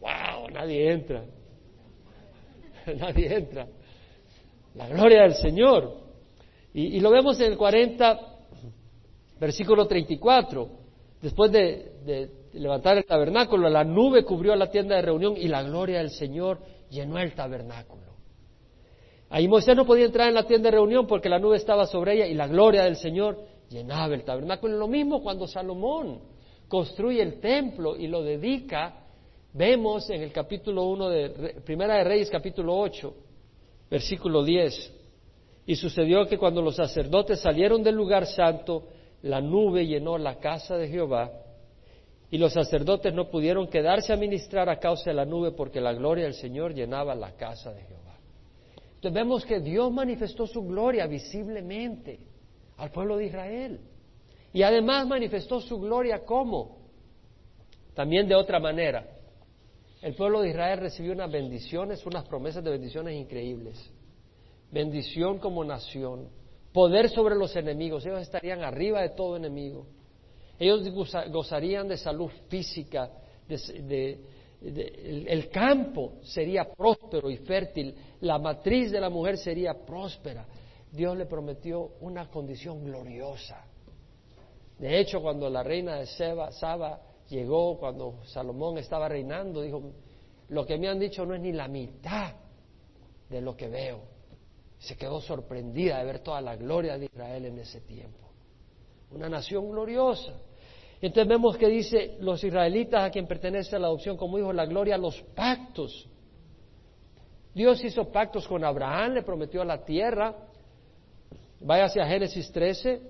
¡Wow! 0.00 0.50
Nadie 0.52 0.90
entra. 0.90 1.24
Nadie 2.98 3.34
entra. 3.34 3.66
La 4.74 4.88
gloria 4.88 5.22
del 5.22 5.34
Señor. 5.34 6.02
Y, 6.74 7.00
lo 7.00 7.10
vemos 7.10 7.38
en 7.38 7.52
el 7.52 7.58
40, 7.58 8.20
versículo 9.38 9.86
34. 9.86 10.68
Después 11.20 11.52
de, 11.52 11.92
de 12.04 12.30
levantar 12.54 12.96
el 12.96 13.04
tabernáculo, 13.04 13.68
la 13.68 13.84
nube 13.84 14.24
cubrió 14.24 14.56
la 14.56 14.70
tienda 14.70 14.96
de 14.96 15.02
reunión 15.02 15.36
y 15.36 15.48
la 15.48 15.62
gloria 15.62 15.98
del 15.98 16.10
Señor 16.10 16.58
llenó 16.90 17.18
el 17.18 17.34
tabernáculo. 17.34 18.11
Ahí 19.32 19.48
Moisés 19.48 19.74
no 19.74 19.86
podía 19.86 20.04
entrar 20.04 20.28
en 20.28 20.34
la 20.34 20.46
tienda 20.46 20.68
de 20.68 20.76
reunión 20.76 21.06
porque 21.06 21.30
la 21.30 21.38
nube 21.38 21.56
estaba 21.56 21.86
sobre 21.86 22.16
ella 22.16 22.26
y 22.26 22.34
la 22.34 22.46
gloria 22.46 22.84
del 22.84 22.96
Señor 22.96 23.38
llenaba 23.70 24.14
el 24.14 24.24
tabernáculo. 24.24 24.76
Lo 24.76 24.86
mismo 24.86 25.22
cuando 25.22 25.46
Salomón 25.46 26.20
construye 26.68 27.22
el 27.22 27.40
templo 27.40 27.96
y 27.96 28.08
lo 28.08 28.22
dedica, 28.22 29.06
vemos 29.54 30.10
en 30.10 30.20
el 30.20 30.32
capítulo 30.32 30.84
1 30.84 31.08
de 31.08 31.30
Primera 31.64 31.96
de 31.96 32.04
Reyes, 32.04 32.28
capítulo 32.28 32.78
8, 32.78 33.14
versículo 33.90 34.44
10. 34.44 34.92
Y 35.64 35.76
sucedió 35.76 36.26
que 36.26 36.36
cuando 36.36 36.60
los 36.60 36.76
sacerdotes 36.76 37.40
salieron 37.40 37.82
del 37.82 37.94
lugar 37.94 38.26
santo, 38.26 38.84
la 39.22 39.40
nube 39.40 39.86
llenó 39.86 40.18
la 40.18 40.40
casa 40.40 40.76
de 40.76 40.88
Jehová 40.88 41.30
Y 42.30 42.36
los 42.36 42.52
sacerdotes 42.52 43.14
no 43.14 43.30
pudieron 43.30 43.66
quedarse 43.68 44.12
a 44.12 44.16
ministrar 44.16 44.68
a 44.68 44.78
causa 44.78 45.08
de 45.08 45.14
la 45.14 45.24
nube 45.24 45.52
porque 45.52 45.80
la 45.80 45.94
gloria 45.94 46.24
del 46.24 46.34
Señor 46.34 46.74
llenaba 46.74 47.14
la 47.14 47.34
casa 47.34 47.72
de 47.72 47.80
Jehová. 47.80 48.01
Entonces 49.02 49.20
vemos 49.20 49.44
que 49.44 49.58
Dios 49.58 49.90
manifestó 49.90 50.46
su 50.46 50.62
gloria 50.62 51.08
visiblemente 51.08 52.20
al 52.76 52.92
pueblo 52.92 53.16
de 53.16 53.26
Israel. 53.26 53.80
Y 54.52 54.62
además 54.62 55.08
manifestó 55.08 55.60
su 55.60 55.80
gloria 55.80 56.24
como 56.24 56.78
también 57.94 58.28
de 58.28 58.36
otra 58.36 58.60
manera. 58.60 59.04
El 60.02 60.14
pueblo 60.14 60.40
de 60.40 60.50
Israel 60.50 60.78
recibió 60.78 61.14
unas 61.14 61.32
bendiciones, 61.32 62.06
unas 62.06 62.28
promesas 62.28 62.62
de 62.62 62.70
bendiciones 62.70 63.16
increíbles. 63.16 63.90
Bendición 64.70 65.40
como 65.40 65.64
nación, 65.64 66.28
poder 66.72 67.08
sobre 67.08 67.34
los 67.34 67.56
enemigos, 67.56 68.06
ellos 68.06 68.22
estarían 68.22 68.62
arriba 68.62 69.02
de 69.02 69.08
todo 69.08 69.36
enemigo. 69.36 69.84
Ellos 70.60 70.88
gozarían 71.32 71.88
de 71.88 71.96
salud 71.96 72.30
física, 72.48 73.10
el 74.64 75.48
campo 75.50 76.14
sería 76.22 76.64
próspero 76.72 77.28
y 77.30 77.36
fértil, 77.38 77.94
la 78.20 78.38
matriz 78.38 78.90
de 78.90 79.00
la 79.00 79.10
mujer 79.10 79.36
sería 79.38 79.74
próspera. 79.74 80.46
Dios 80.90 81.16
le 81.16 81.26
prometió 81.26 81.92
una 82.00 82.28
condición 82.28 82.84
gloriosa. 82.84 83.64
De 84.78 85.00
hecho, 85.00 85.20
cuando 85.20 85.48
la 85.48 85.62
reina 85.62 85.96
de 85.96 86.06
Seba, 86.06 86.52
Saba 86.52 87.00
llegó 87.28 87.78
cuando 87.78 88.20
Salomón 88.24 88.78
estaba 88.78 89.08
reinando, 89.08 89.62
dijo, 89.62 89.82
lo 90.48 90.66
que 90.66 90.76
me 90.76 90.88
han 90.88 90.98
dicho 90.98 91.24
no 91.24 91.34
es 91.34 91.40
ni 91.40 91.52
la 91.52 91.66
mitad 91.66 92.34
de 93.30 93.40
lo 93.40 93.56
que 93.56 93.68
veo. 93.68 94.00
Se 94.78 94.96
quedó 94.96 95.20
sorprendida 95.20 95.98
de 95.98 96.04
ver 96.04 96.18
toda 96.18 96.40
la 96.40 96.56
gloria 96.56 96.98
de 96.98 97.06
Israel 97.06 97.46
en 97.46 97.58
ese 97.58 97.80
tiempo. 97.80 98.28
Una 99.12 99.28
nación 99.28 99.70
gloriosa. 99.70 100.34
Entonces 101.02 101.28
vemos 101.28 101.56
que 101.56 101.66
dice 101.66 102.16
los 102.20 102.42
israelitas 102.44 103.02
a 103.02 103.10
quien 103.10 103.26
pertenece 103.26 103.76
la 103.76 103.88
adopción 103.88 104.16
como 104.16 104.38
hijo 104.38 104.52
la 104.52 104.66
gloria, 104.66 104.96
los 104.96 105.20
pactos. 105.34 106.08
Dios 107.52 107.82
hizo 107.84 108.10
pactos 108.12 108.46
con 108.46 108.64
Abraham, 108.64 109.14
le 109.14 109.22
prometió 109.22 109.64
la 109.64 109.84
tierra. 109.84 110.34
Vaya 111.60 111.86
hacia 111.86 112.06
Génesis 112.06 112.50
13, 112.52 113.02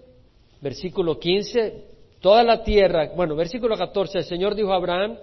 versículo 0.63 1.19
15, 1.19 1.85
toda 2.21 2.43
la 2.43 2.63
tierra, 2.63 3.11
bueno, 3.15 3.37
versículo 3.37 3.77
14, 3.77 4.19
el 4.19 4.25
Señor 4.25 4.55
dijo 4.55 4.73
a 4.73 4.77
Abraham, 4.77 5.19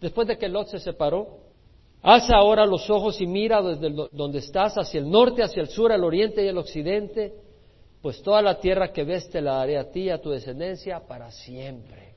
después 0.00 0.28
de 0.28 0.36
que 0.36 0.48
Lot 0.48 0.68
se 0.68 0.78
separó, 0.78 1.38
haz 2.02 2.30
ahora 2.30 2.66
los 2.66 2.88
ojos 2.90 3.20
y 3.20 3.26
mira 3.26 3.62
desde 3.62 4.08
donde 4.12 4.38
estás, 4.38 4.76
hacia 4.76 5.00
el 5.00 5.10
norte, 5.10 5.42
hacia 5.42 5.62
el 5.62 5.68
sur, 5.68 5.90
al 5.90 6.04
oriente 6.04 6.44
y 6.44 6.48
al 6.48 6.58
occidente, 6.58 7.34
pues 8.02 8.22
toda 8.22 8.40
la 8.40 8.58
tierra 8.60 8.92
que 8.92 9.04
ves 9.04 9.28
te 9.30 9.40
la 9.40 9.56
daré 9.56 9.78
a 9.78 9.90
ti 9.90 10.10
a 10.10 10.20
tu 10.20 10.30
descendencia 10.30 11.00
para 11.06 11.30
siempre. 11.30 12.09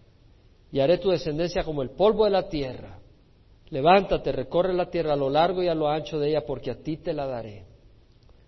Y 0.74 0.80
haré 0.80 0.97
tu 0.97 1.11
descendencia 1.11 1.63
como 1.63 1.84
el 1.84 1.91
polvo 1.91 2.26
de 2.26 2.32
la 2.32 2.49
tierra. 2.49 2.97
Levántate, 3.69 4.32
recorre 4.32 4.74
la 4.74 4.89
tierra 4.89 5.13
a 5.13 5.15
lo 5.15 5.30
largo 5.30 5.61
y 5.61 5.67
a 5.67 5.76
lo 5.76 5.88
ancho 5.88 6.17
de 6.17 6.30
ella, 6.30 6.45
porque 6.47 6.71
a 6.71 6.82
ti 6.82 6.97
te 6.97 7.13
la 7.13 7.28
daré. 7.28 7.63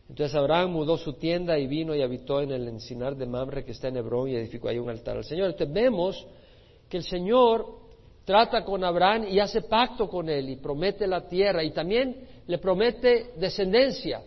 Entonces 0.10 0.36
Abraham 0.36 0.72
mudó 0.72 0.98
su 0.98 1.14
tienda 1.14 1.58
y 1.60 1.68
vino 1.68 1.94
y 1.94 2.02
habitó 2.02 2.42
en 2.42 2.52
el 2.52 2.68
encinar 2.68 3.16
de 3.16 3.28
Mamre 3.28 3.64
que 3.64 3.74
está 3.74 3.90
en 3.90 3.98
Hebrón 3.98 4.30
y 4.30 4.36
edificó 4.36 4.70
ahí 4.70 4.80
un 4.80 4.90
altar 4.90 5.18
al 5.18 5.24
Señor. 5.24 5.52
Entonces 5.52 5.72
vemos 5.72 6.28
que 6.90 6.98
el 6.98 7.04
Señor 7.04 7.68
trata 8.24 8.66
con 8.66 8.84
Abraham 8.84 9.28
y 9.30 9.40
hace 9.40 9.62
pacto 9.62 10.10
con 10.10 10.28
él 10.28 10.50
y 10.50 10.56
promete 10.56 11.06
la 11.06 11.28
tierra 11.28 11.64
y 11.64 11.70
también 11.74 12.28
le 12.48 12.58
promete 12.58 13.34
descendencia 13.38 14.24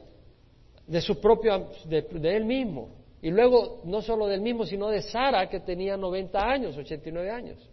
de 0.86 1.00
su 1.00 1.20
propio, 1.20 1.68
de, 1.84 2.36
él 2.36 2.44
mismo. 2.44 2.90
Y 3.22 3.30
luego 3.30 3.80
no 3.84 4.02
solo 4.02 4.28
del 4.28 4.40
mismo, 4.40 4.64
sino 4.64 4.88
de 4.88 5.02
Sara 5.02 5.48
que 5.48 5.58
tenía 5.58 5.96
90 5.96 6.40
años, 6.40 6.76
89 6.76 7.28
años. 7.28 7.68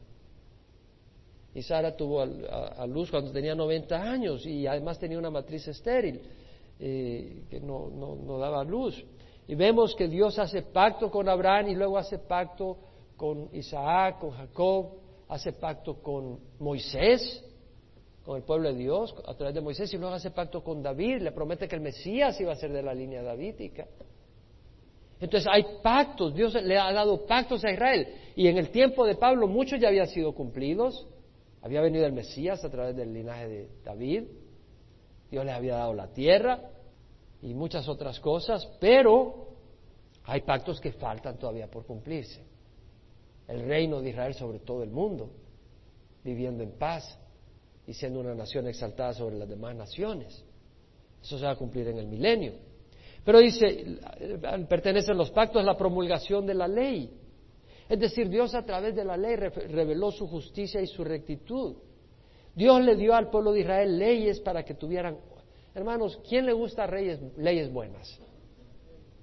Y 1.55 1.63
Sara 1.63 1.95
tuvo 1.95 2.21
a, 2.21 2.85
luz 2.85 3.09
cuando 3.09 3.31
tenía 3.31 3.55
90 3.55 3.95
años 3.95 4.45
y 4.45 4.67
además 4.67 4.99
tenía 4.99 5.17
una 5.17 5.31
matriz 5.31 5.65
estéril. 5.67 6.21
Eh, 6.77 7.43
que 7.49 7.61
no, 7.61 7.89
no, 7.89 8.37
daba 8.37 8.61
luz. 8.65 9.01
Y 9.47 9.55
vemos 9.55 9.95
que 9.95 10.09
Dios 10.09 10.37
hace 10.37 10.63
pacto 10.63 11.09
con 11.09 11.29
Abraham 11.29 11.69
y 11.69 11.75
luego 11.75 11.97
hace 11.97 12.19
pacto 12.19 12.77
con 13.15 13.47
Isaac, 13.53 14.19
con 14.19 14.31
Jacob, 14.31 14.87
hace 15.29 15.53
pacto 15.53 16.01
con 16.01 16.37
Moisés, 16.59 17.41
con 18.25 18.35
el 18.35 18.43
pueblo 18.43 18.73
de 18.73 18.75
Dios, 18.77 19.15
a 19.25 19.33
través 19.35 19.55
de 19.55 19.61
Moisés, 19.61 19.93
y 19.93 19.97
luego 19.97 20.13
hace 20.13 20.31
pacto 20.31 20.61
con 20.61 20.83
David, 20.83 21.21
le 21.21 21.31
promete 21.31 21.69
que 21.69 21.75
el 21.75 21.81
Mesías 21.81 22.37
iba 22.41 22.51
a 22.51 22.55
ser 22.57 22.73
de 22.73 22.83
la 22.83 22.93
línea 22.93 23.23
davídica. 23.23 23.87
Entonces 25.21 25.49
hay 25.49 25.63
pactos, 25.81 26.35
Dios 26.35 26.53
le 26.55 26.77
ha 26.77 26.91
dado 26.91 27.25
pactos 27.25 27.63
a 27.63 27.71
Israel, 27.71 28.07
y 28.35 28.47
en 28.47 28.57
el 28.57 28.71
tiempo 28.71 29.05
de 29.05 29.15
Pablo 29.15 29.47
muchos 29.47 29.79
ya 29.79 29.87
habían 29.87 30.07
sido 30.07 30.33
cumplidos, 30.33 31.07
había 31.65 31.81
venido 31.81 32.05
el 32.05 32.13
Mesías 32.13 32.63
a 32.63 32.69
través 32.69 32.95
del 32.95 33.11
linaje 33.11 33.47
de 33.47 33.69
David, 33.83 34.25
Dios 35.31 35.43
les 35.43 35.55
había 35.55 35.77
dado 35.77 35.95
la 35.95 36.13
tierra 36.13 36.61
y 37.41 37.55
muchas 37.55 37.89
otras 37.89 38.19
cosas, 38.19 38.69
pero 38.79 39.47
hay 40.25 40.41
pactos 40.41 40.79
que 40.79 40.91
faltan 40.91 41.39
todavía 41.39 41.65
por 41.65 41.83
cumplirse. 41.83 42.45
El 43.47 43.63
reino 43.63 43.99
de 43.99 44.11
Israel 44.11 44.35
sobre 44.35 44.59
todo 44.59 44.83
el 44.83 44.91
mundo, 44.91 45.31
viviendo 46.23 46.61
en 46.61 46.73
paz 46.73 47.17
y 47.87 47.93
siendo 47.93 48.19
una 48.19 48.35
nación 48.35 48.67
exaltada 48.67 49.13
sobre 49.13 49.35
las 49.35 49.49
demás 49.49 49.75
naciones. 49.75 50.45
Eso 51.23 51.39
se 51.39 51.45
va 51.45 51.51
a 51.53 51.55
cumplir 51.55 51.87
en 51.87 51.97
el 51.97 52.05
milenio. 52.05 52.53
Pero 53.23 53.39
dice, 53.39 53.97
pertenecen 54.69 55.17
los 55.17 55.31
pactos 55.31 55.63
a 55.63 55.65
la 55.65 55.75
promulgación 55.75 56.45
de 56.45 56.53
la 56.53 56.67
ley. 56.67 57.11
Es 57.87 57.99
decir, 57.99 58.29
Dios 58.29 58.55
a 58.55 58.63
través 58.63 58.95
de 58.95 59.03
la 59.03 59.15
ley 59.15 59.35
reveló 59.35 60.11
su 60.11 60.27
justicia 60.27 60.81
y 60.81 60.87
su 60.87 61.03
rectitud. 61.03 61.75
Dios 62.55 62.81
le 62.81 62.95
dio 62.95 63.13
al 63.13 63.29
pueblo 63.29 63.51
de 63.51 63.61
Israel 63.61 63.97
leyes 63.97 64.39
para 64.39 64.63
que 64.63 64.73
tuvieran... 64.73 65.17
Hermanos, 65.73 66.19
¿quién 66.27 66.45
le 66.45 66.53
gusta 66.53 66.87
leyes, 66.87 67.71
buenas? 67.71 68.19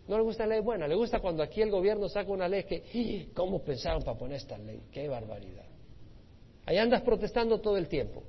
No 0.06 0.16
le 0.18 0.22
gusta 0.22 0.46
leyes 0.46 0.64
buenas, 0.64 0.88
le 0.88 0.94
gusta 0.94 1.20
cuando 1.20 1.42
aquí 1.42 1.62
el 1.62 1.70
gobierno 1.70 2.08
saca 2.08 2.30
una 2.30 2.46
ley 2.46 2.64
que. 2.64 3.30
¿cómo 3.34 3.60
pensaron 3.60 4.02
para 4.02 4.18
poner 4.18 4.36
esta 4.36 4.58
ley? 4.58 4.82
¡Qué 4.90 5.08
barbaridad! 5.08 5.64
Ahí 6.66 6.76
andas 6.76 7.02
protestando 7.02 7.60
todo 7.60 7.78
el 7.78 7.88
tiempo. 7.88 8.22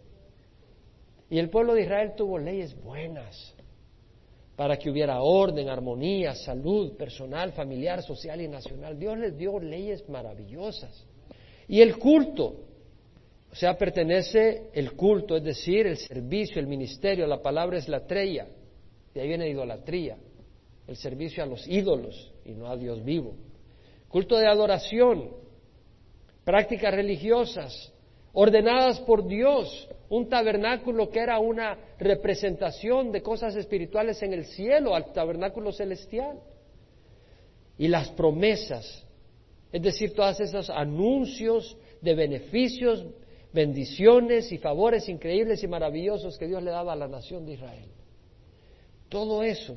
Y 1.29 1.37
el 1.37 1.49
pueblo 1.49 1.73
de 1.73 1.81
Israel 1.81 2.13
tuvo 2.15 2.37
leyes 2.37 2.79
buenas 2.81 3.55
para 4.55 4.77
que 4.77 4.89
hubiera 4.89 5.21
orden, 5.21 5.67
armonía, 5.69 6.35
salud 6.35 6.95
personal, 6.95 7.53
familiar, 7.53 8.03
social 8.03 8.39
y 8.41 8.47
nacional. 8.47 8.97
Dios 8.97 9.17
les 9.17 9.37
dio 9.37 9.59
leyes 9.59 10.07
maravillosas. 10.07 11.05
Y 11.67 11.81
el 11.81 11.97
culto, 11.97 12.55
o 13.51 13.55
sea, 13.55 13.77
pertenece 13.77 14.69
el 14.73 14.93
culto, 14.93 15.35
es 15.37 15.43
decir, 15.43 15.87
el 15.87 15.97
servicio, 15.97 16.59
el 16.59 16.67
ministerio, 16.67 17.25
la 17.25 17.41
palabra 17.41 17.77
es 17.77 17.87
latreia, 17.87 18.47
de 19.13 19.21
ahí 19.21 19.27
viene 19.27 19.49
idolatría, 19.49 20.17
el 20.87 20.95
servicio 20.97 21.43
a 21.43 21.47
los 21.47 21.67
ídolos 21.67 22.31
y 22.45 22.51
no 22.51 22.67
a 22.67 22.77
Dios 22.77 23.03
vivo. 23.03 23.35
Culto 24.07 24.37
de 24.37 24.47
adoración, 24.47 25.31
prácticas 26.43 26.93
religiosas, 26.93 27.91
ordenadas 28.33 28.99
por 29.01 29.25
Dios, 29.25 29.87
un 30.15 30.29
tabernáculo 30.29 31.09
que 31.09 31.19
era 31.19 31.39
una 31.39 31.75
representación 31.97 33.11
de 33.11 33.23
cosas 33.23 33.55
espirituales 33.55 34.21
en 34.21 34.33
el 34.33 34.45
cielo, 34.45 34.93
al 34.93 35.11
tabernáculo 35.11 35.71
celestial. 35.71 36.39
Y 37.79 37.87
las 37.87 38.09
promesas, 38.09 39.05
es 39.71 39.81
decir, 39.81 40.13
todos 40.13 40.39
esos 40.39 40.69
anuncios 40.69 41.75
de 42.01 42.13
beneficios 42.13 43.05
bendiciones 43.51 44.51
y 44.51 44.57
favores 44.59 45.09
increíbles 45.09 45.63
y 45.63 45.67
maravillosos 45.67 46.37
que 46.37 46.47
Dios 46.47 46.61
le 46.61 46.71
daba 46.71 46.93
a 46.93 46.95
la 46.95 47.07
nación 47.07 47.45
de 47.45 47.53
Israel. 47.53 47.89
Todo 49.09 49.41
eso, 49.41 49.75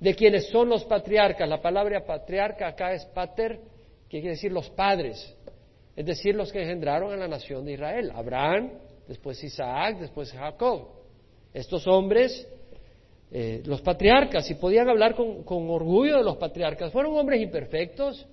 de 0.00 0.14
quienes 0.14 0.48
son 0.48 0.68
los 0.68 0.84
patriarcas, 0.84 1.48
la 1.48 1.62
palabra 1.62 2.04
patriarca 2.04 2.68
acá 2.68 2.92
es 2.92 3.04
pater, 3.06 3.60
que 4.08 4.20
quiere 4.20 4.30
decir 4.30 4.50
los 4.52 4.68
padres, 4.70 5.36
es 5.94 6.06
decir, 6.06 6.34
los 6.34 6.52
que 6.52 6.62
engendraron 6.62 7.12
a 7.12 7.16
la 7.16 7.28
nación 7.28 7.64
de 7.64 7.74
Israel, 7.74 8.10
Abraham, 8.14 8.70
después 9.08 9.42
Isaac, 9.42 9.98
después 9.98 10.32
Jacob. 10.32 10.88
Estos 11.52 11.86
hombres, 11.86 12.46
eh, 13.30 13.62
los 13.64 13.80
patriarcas, 13.82 14.50
y 14.50 14.54
podían 14.54 14.88
hablar 14.88 15.14
con, 15.14 15.44
orgullo 15.46 16.18
de 16.18 16.24
los 16.24 16.36
patriarcas, 16.36 16.92
fueron 16.92 17.16
hombres 17.16 17.40
imperfectos, 17.40 18.26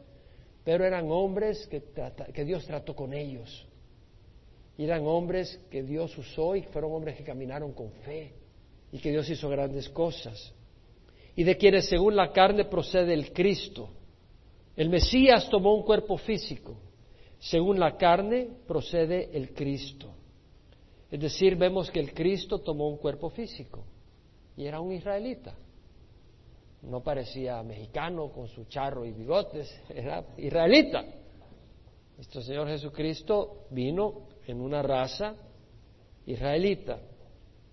pero 0.63 0.85
eran 0.85 1.09
hombres 1.09 1.67
que, 1.67 1.83
que 2.33 2.45
Dios 2.45 2.65
trató 2.65 2.95
con 2.95 3.13
ellos 3.13 3.65
y 4.79 4.85
eran 4.85 5.05
hombres 5.05 5.59
que 5.69 5.83
Dios 5.83 6.17
usó 6.17 6.55
y 6.55 6.61
fueron 6.61 6.93
hombres 6.93 7.17
que 7.17 7.23
caminaron 7.25 7.73
con 7.73 7.91
fe 7.91 8.31
y 8.93 8.99
que 8.99 9.11
Dios 9.11 9.29
hizo 9.29 9.49
grandes 9.49 9.89
cosas. 9.89 10.53
Y 11.35 11.43
de 11.43 11.57
quienes 11.57 11.89
según 11.89 12.15
la 12.15 12.31
carne 12.31 12.63
procede 12.63 13.13
el 13.13 13.33
Cristo. 13.33 13.89
El 14.77 14.89
Mesías 14.89 15.49
tomó 15.49 15.75
un 15.75 15.83
cuerpo 15.83 16.15
físico. 16.15 16.77
Según 17.39 17.77
la 17.77 17.97
carne 17.97 18.47
procede 18.65 19.29
el 19.33 19.53
Cristo. 19.53 20.13
Es 21.11 21.19
decir, 21.19 21.55
vemos 21.55 21.89
que 21.89 21.99
el 21.99 22.13
Cristo 22.13 22.59
tomó 22.59 22.87
un 22.87 22.97
cuerpo 22.97 23.29
físico 23.29 23.83
y 24.55 24.65
era 24.65 24.79
un 24.79 24.91
israelita. 24.91 25.55
No 26.83 27.01
parecía 27.01 27.61
mexicano 27.63 28.31
con 28.31 28.47
su 28.47 28.65
charro 28.65 29.05
y 29.05 29.11
bigotes, 29.11 29.73
era 29.89 30.23
israelita. 30.37 31.03
Nuestro 32.15 32.41
Señor 32.41 32.67
Jesucristo 32.67 33.65
vino 33.71 34.27
en 34.45 34.61
una 34.61 34.81
raza 34.81 35.35
israelita 36.25 36.99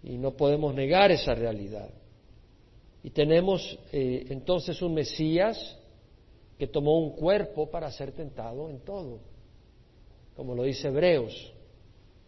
y 0.02 0.16
no 0.16 0.32
podemos 0.32 0.74
negar 0.74 1.10
esa 1.10 1.34
realidad. 1.34 1.90
Y 3.02 3.10
tenemos 3.10 3.78
eh, 3.92 4.26
entonces 4.30 4.80
un 4.82 4.94
Mesías 4.94 5.78
que 6.58 6.66
tomó 6.66 6.98
un 6.98 7.10
cuerpo 7.10 7.70
para 7.70 7.90
ser 7.90 8.12
tentado 8.12 8.70
en 8.70 8.80
todo, 8.80 9.20
como 10.34 10.54
lo 10.54 10.62
dice 10.62 10.88
Hebreos. 10.88 11.52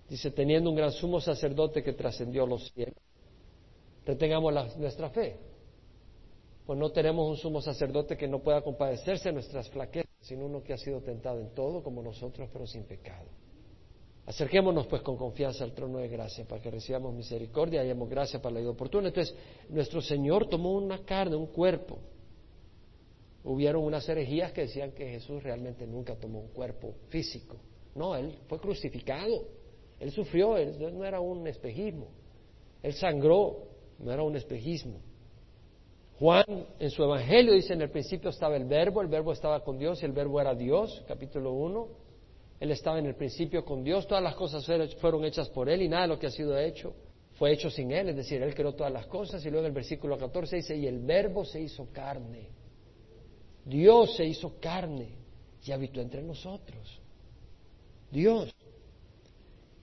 Dice, 0.09 0.30
teniendo 0.30 0.70
un 0.70 0.76
gran 0.76 0.92
sumo 0.92 1.20
sacerdote 1.20 1.82
que 1.82 1.92
trascendió 1.92 2.46
los 2.46 2.70
cielos, 2.72 2.96
retengamos 4.06 4.76
nuestra 4.78 5.11
fe. 5.11 5.36
Pues 6.64 6.78
no 6.78 6.90
tenemos 6.90 7.28
un 7.28 7.36
sumo 7.36 7.61
sacerdote 7.61 8.16
que 8.16 8.28
no 8.28 8.40
pueda 8.40 8.62
compadecerse 8.62 9.28
de 9.28 9.34
nuestras 9.34 9.68
flaquezas, 9.70 10.11
sino 10.20 10.46
uno 10.46 10.62
que 10.62 10.72
ha 10.72 10.78
sido 10.78 11.00
tentado 11.00 11.40
en 11.40 11.54
todo 11.54 11.82
como 11.82 12.02
nosotros, 12.02 12.48
pero 12.52 12.66
sin 12.66 12.84
pecado. 12.84 13.26
Acerquémonos 14.26 14.86
pues 14.86 15.00
con 15.00 15.16
confianza 15.16 15.64
al 15.64 15.72
trono 15.72 15.98
de 15.98 16.09
gracia 16.09 16.44
para 16.46 16.61
que 16.61 16.70
recibamos 16.70 17.14
misericordia 17.14 17.82
y 17.82 17.86
hayamos 17.86 18.11
gracia 18.11 18.42
para 18.42 18.54
la 18.54 18.61
vida 18.61 18.70
oportuna. 18.70 19.09
Entonces, 19.09 19.34
nuestro 19.70 20.02
Señor 20.02 20.48
tomó 20.48 20.72
una 20.72 21.02
carne, 21.04 21.36
un 21.36 21.46
cuerpo. 21.46 21.98
Hubieron 23.44 23.82
unas 23.84 24.06
herejías 24.06 24.52
que 24.52 24.62
decían 24.62 24.92
que 24.92 25.09
Jesús 25.09 25.42
realmente 25.42 25.86
nunca 25.86 26.14
tomó 26.16 26.40
un 26.40 26.48
cuerpo 26.48 26.94
físico. 27.09 27.56
No, 27.94 28.14
Él 28.14 28.38
fue 28.46 28.61
crucificado. 28.61 29.46
Él 30.01 30.12
sufrió, 30.12 30.57
él 30.57 30.76
no 30.78 31.05
era 31.05 31.20
un 31.20 31.46
espejismo. 31.46 32.09
Él 32.82 32.92
sangró, 32.94 33.68
no 33.99 34.12
era 34.12 34.22
un 34.22 34.36
espejismo. 34.36 35.01
Juan 36.18 36.44
en 36.78 36.90
su 36.90 37.03
evangelio 37.03 37.55
dice, 37.55 37.74
en 37.74 37.82
el 37.82 37.90
principio 37.90 38.30
estaba 38.30 38.57
el 38.57 38.64
verbo, 38.64 39.03
el 39.03 39.09
verbo 39.09 39.32
estaba 39.32 39.62
con 39.62 39.78
Dios 39.78 40.03
y 40.03 40.07
el 40.07 40.12
verbo 40.12 40.40
era 40.40 40.55
Dios, 40.55 41.05
capítulo 41.07 41.53
1. 41.53 41.88
Él 42.61 42.70
estaba 42.72 42.99
en 42.99 43.07
el 43.07 43.14
principio 43.14 43.64
con 43.64 43.84
Dios, 43.84 44.07
todas 44.07 44.22
las 44.22 44.34
cosas 44.34 44.66
fueron 45.01 45.24
hechas 45.24 45.49
por 45.51 45.68
Él 45.68 45.82
y 45.82 45.88
nada 45.88 46.03
de 46.03 46.09
lo 46.09 46.18
que 46.18 46.26
ha 46.26 46.30
sido 46.30 46.59
hecho 46.59 46.92
fue 47.38 47.53
hecho 47.53 47.70
sin 47.70 47.92
Él, 47.92 48.09
es 48.09 48.16
decir, 48.16 48.42
Él 48.42 48.53
creó 48.53 48.74
todas 48.74 48.92
las 48.92 49.07
cosas 49.07 49.44
y 49.46 49.51
luego 49.51 49.64
en 49.64 49.70
el 49.70 49.74
versículo 49.74 50.18
14 50.18 50.57
dice, 50.57 50.76
y 50.76 50.86
el 50.86 50.99
verbo 50.99 51.44
se 51.44 51.61
hizo 51.61 51.88
carne, 51.92 52.49
Dios 53.64 54.16
se 54.16 54.24
hizo 54.24 54.59
carne 54.61 55.14
y 55.64 55.70
habitó 55.70 56.01
entre 56.01 56.20
nosotros. 56.22 57.01
Dios. 58.11 58.53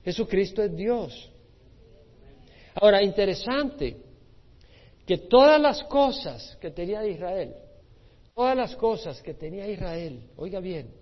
Jesucristo 0.05 0.61
es 0.61 0.75
Dios. 0.75 1.31
Ahora, 2.75 3.01
interesante 3.01 3.97
que 5.03 5.17
todas 5.17 5.59
las 5.59 5.83
cosas 5.85 6.55
que 6.61 6.69
tenía 6.69 7.03
Israel, 7.07 7.55
todas 8.35 8.55
las 8.55 8.75
cosas 8.75 9.19
que 9.23 9.33
tenía 9.33 9.67
Israel, 9.67 10.29
oiga 10.37 10.59
bien, 10.59 10.93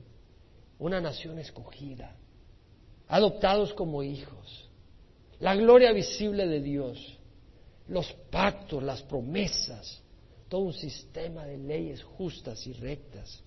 una 0.80 1.01
nación 1.01 1.38
escogida, 1.38 2.16
adoptados 3.10 3.74
como 3.74 4.04
hijos, 4.04 4.70
la 5.39 5.54
gloria 5.56 5.91
visible 5.91 6.47
de 6.47 6.62
Dios, 6.62 7.20
los 7.89 8.10
pactos, 8.32 8.82
las 8.82 9.01
promesas, 9.01 10.01
todo 10.47 10.62
un 10.62 10.74
sistema 10.74 11.45
de 11.45 11.58
leyes 11.58 12.01
justas 12.04 12.66
y 12.68 12.72
rectas, 12.72 13.43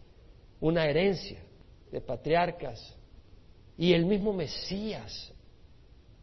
una 0.61 0.85
herencia 0.87 1.43
de 1.91 2.01
patriarcas 2.03 2.95
y 3.79 3.95
el 3.95 4.05
mismo 4.05 4.35
Mesías 4.35 5.33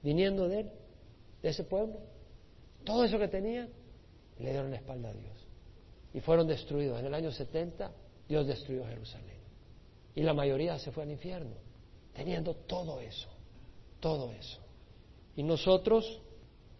viniendo 0.03 0.47
de 0.47 0.61
él, 0.61 0.71
de 1.41 1.49
ese 1.49 1.63
pueblo. 1.63 1.99
Todo 2.83 3.03
eso 3.05 3.17
que 3.17 3.27
tenía, 3.27 3.67
le 4.39 4.49
dieron 4.51 4.69
la 4.69 4.77
espalda 4.77 5.09
a 5.09 5.13
Dios 5.13 5.47
y 6.13 6.19
fueron 6.19 6.47
destruidos. 6.47 6.99
En 6.99 7.07
el 7.07 7.13
año 7.13 7.31
70 7.31 7.91
Dios 8.27 8.45
destruyó 8.45 8.85
Jerusalén. 8.85 9.41
Y 10.15 10.21
la 10.21 10.33
mayoría 10.33 10.77
se 10.77 10.91
fue 10.91 11.03
al 11.03 11.11
infierno, 11.11 11.55
teniendo 12.13 12.53
todo 12.53 12.99
eso, 12.99 13.29
todo 13.99 14.31
eso. 14.31 14.59
Y 15.35 15.43
nosotros, 15.43 16.21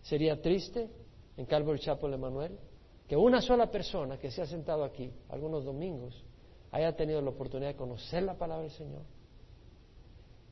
sería 0.04 0.40
triste 0.42 0.90
en 1.38 1.46
Calvary 1.46 1.80
Chapel 1.80 2.14
Emanuel, 2.14 2.60
que 3.08 3.18
una 3.18 3.42
sola 3.42 3.72
persona 3.72 4.18
que 4.20 4.30
se 4.30 4.42
ha 4.42 4.46
sentado 4.46 4.84
aquí 4.84 5.12
algunos 5.30 5.66
domingos 5.66 6.24
haya 6.72 6.96
tenido 6.96 7.22
la 7.22 7.32
oportunidad 7.32 7.72
de 7.72 7.76
conocer 7.76 8.24
la 8.24 8.38
palabra 8.38 8.64
del 8.64 8.72
Señor, 8.72 9.02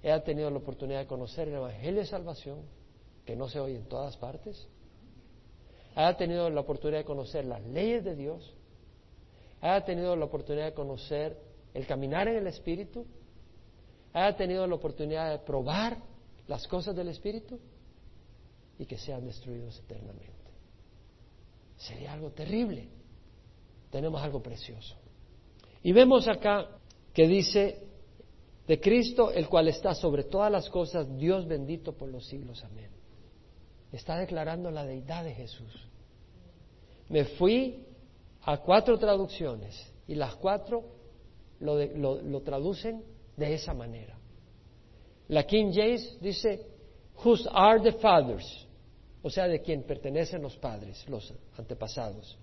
haya 0.03 0.23
tenido 0.23 0.49
la 0.49 0.57
oportunidad 0.57 0.99
de 0.99 1.07
conocer 1.07 1.47
el 1.47 1.55
Evangelio 1.55 2.01
de 2.01 2.07
Salvación, 2.07 2.61
que 3.25 3.35
no 3.35 3.47
se 3.47 3.59
oye 3.59 3.77
en 3.77 3.85
todas 3.85 4.17
partes, 4.17 4.67
haya 5.95 6.17
tenido 6.17 6.49
la 6.49 6.61
oportunidad 6.61 6.99
de 6.99 7.05
conocer 7.05 7.45
las 7.45 7.63
leyes 7.65 8.03
de 8.03 8.15
Dios, 8.15 8.53
haya 9.61 9.85
tenido 9.85 10.15
la 10.15 10.25
oportunidad 10.25 10.65
de 10.65 10.73
conocer 10.73 11.37
el 11.73 11.85
caminar 11.85 12.27
en 12.27 12.37
el 12.37 12.47
Espíritu, 12.47 13.05
haya 14.13 14.35
tenido 14.35 14.65
la 14.65 14.75
oportunidad 14.75 15.31
de 15.31 15.39
probar 15.39 15.97
las 16.47 16.67
cosas 16.67 16.95
del 16.95 17.09
Espíritu 17.09 17.59
y 18.79 18.85
que 18.85 18.97
sean 18.97 19.25
destruidos 19.25 19.79
eternamente. 19.79 20.33
Sería 21.77 22.13
algo 22.13 22.31
terrible. 22.31 22.89
Tenemos 23.89 24.21
algo 24.21 24.41
precioso. 24.41 24.95
Y 25.83 25.91
vemos 25.91 26.27
acá 26.27 26.67
que 27.13 27.27
dice 27.27 27.90
de 28.67 28.79
Cristo, 28.79 29.31
el 29.31 29.47
cual 29.47 29.67
está 29.67 29.93
sobre 29.93 30.23
todas 30.23 30.51
las 30.51 30.69
cosas, 30.69 31.07
Dios 31.17 31.47
bendito 31.47 31.93
por 31.93 32.09
los 32.09 32.25
siglos. 32.27 32.63
Amén. 32.63 32.89
Está 33.91 34.17
declarando 34.17 34.71
la 34.71 34.85
deidad 34.85 35.23
de 35.23 35.33
Jesús. 35.33 35.87
Me 37.09 37.25
fui 37.25 37.85
a 38.43 38.57
cuatro 38.57 38.97
traducciones 38.97 39.91
y 40.07 40.15
las 40.15 40.35
cuatro 40.35 40.83
lo, 41.59 42.41
traducen 42.41 43.03
de 43.35 43.53
esa 43.53 43.73
manera. 43.73 44.17
La 45.27 45.45
King 45.45 45.71
James 45.73 46.17
dice, 46.19 46.65
whose 47.23 47.47
are 47.51 47.79
the 47.81 47.97
fathers, 47.99 48.67
o 49.21 49.29
sea, 49.29 49.47
de 49.47 49.61
quien 49.61 49.83
pertenecen 49.83 50.41
los 50.41 50.57
padres, 50.57 51.07
los 51.07 51.33
antepasados, 51.57 52.37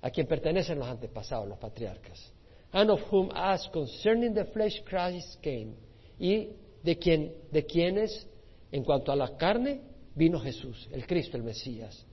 a 0.00 0.10
quien 0.10 0.26
pertenecen 0.26 0.78
los 0.78 0.88
antepasados, 0.88 1.48
los 1.48 1.58
patriarcas, 1.58 2.32
and 2.72 2.90
of 2.90 3.00
whom 3.10 3.30
as 3.34 3.68
concerning 3.72 4.34
the 4.34 4.44
flesh 4.46 4.74
Christ 4.84 5.38
came, 5.42 5.74
y 6.18 6.50
de 6.82 6.96
quien, 6.96 7.32
de 7.50 7.64
quienes, 7.64 8.26
en 8.70 8.84
cuanto 8.84 9.12
a 9.12 9.16
la 9.16 9.36
carne, 9.36 9.80
vino 10.14 10.38
Jesús, 10.40 10.88
el 10.92 11.06
Cristo, 11.06 11.36
el 11.36 11.42
Mesías, 11.42 12.04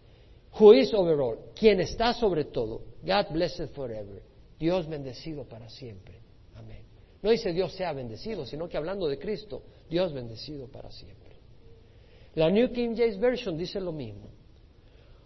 who 0.60 0.74
is 0.74 0.94
over 0.94 1.20
all, 1.20 1.38
quien 1.56 1.80
está 1.80 2.14
sobre 2.14 2.46
todo, 2.46 2.82
God 3.04 3.34
blessed 3.34 3.70
forever. 3.76 4.22
Dios 4.58 4.88
bendecido 4.88 5.44
para 5.44 5.70
siempre. 5.70 6.22
Amén. 6.56 6.86
No 7.22 7.30
dice 7.30 7.52
Dios 7.52 7.74
sea 7.74 7.92
bendecido, 7.92 8.46
sino 8.46 8.70
que 8.70 8.78
hablando 8.78 9.08
de 9.08 9.20
Cristo, 9.20 9.64
Dios 9.90 10.14
bendecido 10.14 10.68
para 10.68 10.92
siempre. 10.92 11.36
La 12.36 12.50
New 12.50 12.72
King 12.72 12.96
James 12.96 13.20
Version 13.20 13.58
dice 13.58 13.80
lo 13.80 13.92
mismo. 13.92 14.30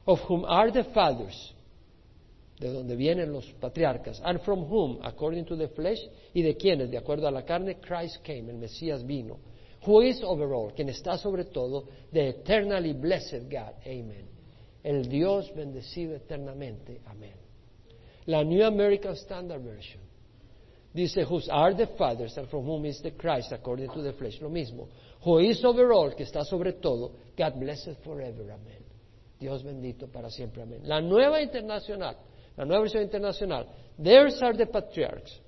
Of 0.06 0.22
whom 0.28 0.46
are 0.46 0.72
the 0.72 0.86
fathers, 0.86 1.54
de 2.60 2.74
donde 2.74 2.96
vienen 2.96 3.32
los 3.32 3.46
patriarcas, 3.60 4.22
and 4.24 4.42
from 4.42 4.66
whom, 4.70 5.00
according 5.04 5.46
to 5.46 5.56
the 5.56 5.70
flesh, 5.70 6.00
y 6.34 6.42
de 6.42 6.56
quienes, 6.56 6.92
de 6.92 6.98
acuerdo 6.98 7.28
a 7.28 7.32
la 7.32 7.44
carne, 7.44 7.80
Christ 7.80 8.22
came, 8.24 8.50
el 8.50 8.58
Mesías 8.58 9.06
vino. 9.06 9.40
Who 9.86 10.02
is 10.02 10.22
over 10.24 10.54
all, 10.54 10.74
quien 10.74 10.90
está 10.90 11.18
sobre 11.18 11.46
todo, 11.46 11.88
the 12.12 12.30
eternally 12.30 12.94
blessed 12.94 13.50
God. 13.50 13.76
Amen. 13.86 14.28
El 14.84 15.08
Dios 15.08 15.50
bendecido 15.56 16.16
eternamente. 16.16 17.00
Amén. 17.06 17.36
La 18.26 18.44
New 18.44 18.64
American 18.64 19.16
Standard 19.16 19.62
Version 19.62 20.02
dice, 20.94 21.24
whose 21.24 21.48
are 21.50 21.74
the 21.74 21.88
fathers 21.98 22.38
and 22.38 22.50
from 22.50 22.66
whom 22.66 22.86
is 22.86 23.02
the 23.02 23.12
Christ 23.12 23.52
according 23.54 23.90
to 23.92 24.02
the 24.02 24.14
flesh. 24.14 24.40
Lo 24.42 24.50
mismo. 24.50 24.90
Who 25.24 25.40
is 25.40 25.64
over 25.64 25.92
all, 25.94 26.14
que 26.14 26.26
está 26.26 26.44
sobre 26.44 26.74
todo, 26.74 27.14
God 27.38 27.60
blessed 27.60 28.04
forever. 28.04 28.52
Amén. 28.52 28.84
Dios 29.40 29.64
bendito 29.64 30.08
para 30.08 30.30
siempre. 30.30 30.64
Amén. 30.64 30.82
La 30.84 31.00
nueva 31.00 31.42
internacional, 31.42 32.18
la 32.60 32.66
nueva 32.66 32.82
versión 32.82 33.04
internacional. 33.04 33.66
Theirs 33.98 34.42
are 34.44 34.56
the 34.56 34.66
patriarchs. 34.66 35.40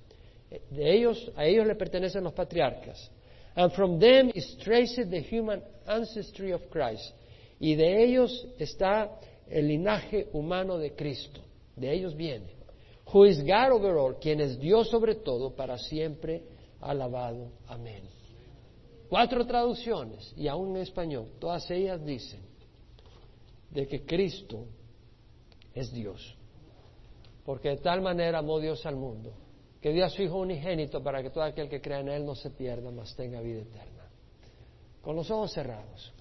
De 0.70 0.94
ellos, 0.94 1.30
a 1.36 1.44
ellos 1.44 1.66
le 1.66 1.74
pertenecen 1.74 2.24
los 2.24 2.32
patriarcas. 2.32 3.10
And 3.54 3.70
from 3.72 3.98
them 3.98 4.30
is 4.34 4.56
traced 4.64 5.10
the 5.10 5.20
human 5.20 5.62
ancestry 5.86 6.52
of 6.52 6.62
Christ. 6.70 7.14
Y 7.60 7.74
de 7.74 8.02
ellos 8.02 8.46
está 8.58 9.10
el 9.46 9.68
linaje 9.68 10.28
humano 10.32 10.78
de 10.78 10.94
Cristo. 10.94 11.40
De 11.76 11.92
ellos 11.92 12.16
viene 12.16 12.62
who 13.12 13.24
is 13.24 13.42
God 13.42 13.72
over 13.72 13.98
all, 13.98 14.14
quien 14.14 14.40
es 14.40 14.58
Dios 14.58 14.88
sobre 14.88 15.16
todo, 15.16 15.54
para 15.54 15.76
siempre 15.76 16.42
alabado. 16.80 17.52
Amén. 17.68 18.04
Cuatro 19.10 19.46
traducciones, 19.46 20.32
y 20.34 20.48
aún 20.48 20.76
en 20.76 20.82
español, 20.82 21.28
todas 21.38 21.70
ellas 21.70 22.02
dicen 22.02 22.40
de 23.70 23.86
que 23.86 24.06
Cristo 24.06 24.64
es 25.74 25.92
Dios. 25.92 26.36
Porque 27.44 27.70
de 27.70 27.76
tal 27.78 28.00
manera 28.00 28.38
amó 28.38 28.60
Dios 28.60 28.84
al 28.86 28.96
mundo, 28.96 29.32
que 29.80 29.92
dio 29.92 30.04
a 30.04 30.10
su 30.10 30.22
Hijo 30.22 30.38
unigénito 30.38 31.02
para 31.02 31.22
que 31.22 31.30
todo 31.30 31.44
aquel 31.44 31.68
que 31.68 31.80
crea 31.80 32.00
en 32.00 32.08
Él 32.08 32.24
no 32.24 32.34
se 32.34 32.50
pierda, 32.50 32.90
mas 32.90 33.14
tenga 33.16 33.40
vida 33.40 33.62
eterna. 33.62 34.08
Con 35.00 35.16
los 35.16 35.30
ojos 35.30 35.52
cerrados, 35.52 36.12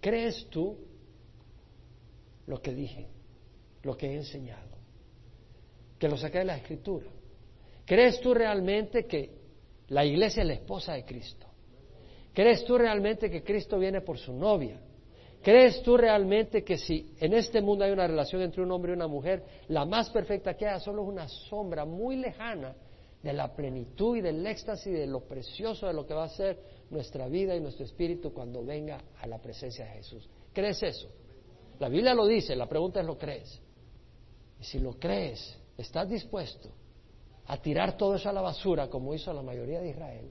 ¿crees 0.00 0.46
tú 0.50 0.76
lo 2.46 2.60
que 2.62 2.72
dije, 2.72 3.08
lo 3.82 3.96
que 3.96 4.06
he 4.06 4.14
enseñado? 4.14 4.74
que 6.04 6.08
lo 6.10 6.18
saqué 6.18 6.40
de 6.40 6.44
la 6.44 6.56
escritura. 6.58 7.06
¿Crees 7.86 8.20
tú 8.20 8.34
realmente 8.34 9.06
que 9.06 9.42
La 9.88 10.04
iglesia 10.04 10.42
es 10.42 10.48
la 10.48 10.54
esposa 10.54 10.92
de 10.92 11.04
Cristo. 11.04 11.46
¿Crees 12.32 12.62
tú 12.64 12.76
realmente 12.76 13.30
que 13.30 13.42
Cristo 13.42 13.78
viene 13.78 14.02
por 14.02 14.18
su 14.18 14.34
novia? 14.34 14.80
¿Crees 15.44 15.82
tú 15.82 15.98
realmente 15.98 16.64
que 16.64 16.78
si 16.78 17.14
en 17.20 17.34
este 17.34 17.60
mundo 17.60 17.84
hay 17.84 17.90
una 17.90 18.06
relación 18.06 18.40
entre 18.40 18.62
un 18.62 18.72
hombre 18.72 18.92
y 18.92 18.96
una 18.96 19.06
mujer, 19.06 19.44
la 19.68 19.84
más 19.84 20.08
perfecta 20.08 20.54
que 20.54 20.66
haya 20.66 20.80
solo 20.80 21.02
es 21.02 21.08
una 21.08 21.28
sombra 21.28 21.84
muy 21.84 22.16
lejana 22.16 22.74
de 23.22 23.30
la 23.34 23.54
plenitud 23.54 24.16
y 24.16 24.22
del 24.22 24.46
éxtasis 24.46 24.90
de 24.90 25.06
lo 25.06 25.20
precioso 25.28 25.86
de 25.86 25.92
lo 25.92 26.06
que 26.06 26.14
va 26.14 26.24
a 26.24 26.28
ser 26.30 26.58
nuestra 26.88 27.28
vida 27.28 27.54
y 27.54 27.60
nuestro 27.60 27.84
espíritu 27.84 28.32
cuando 28.32 28.64
venga 28.64 29.04
a 29.20 29.26
la 29.26 29.36
presencia 29.36 29.84
de 29.84 29.90
Jesús? 29.90 30.26
¿Crees 30.54 30.82
eso? 30.82 31.10
La 31.78 31.90
Biblia 31.90 32.14
lo 32.14 32.26
dice, 32.26 32.56
la 32.56 32.66
pregunta 32.66 33.00
es, 33.00 33.06
¿lo 33.06 33.18
crees? 33.18 33.60
Y 34.58 34.64
si 34.64 34.78
lo 34.78 34.94
crees, 34.94 35.58
¿estás 35.76 36.08
dispuesto 36.08 36.70
a 37.44 37.58
tirar 37.58 37.98
todo 37.98 38.14
eso 38.14 38.30
a 38.30 38.32
la 38.32 38.40
basura 38.40 38.88
como 38.88 39.12
hizo 39.12 39.30
la 39.34 39.42
mayoría 39.42 39.82
de 39.82 39.90
Israel? 39.90 40.30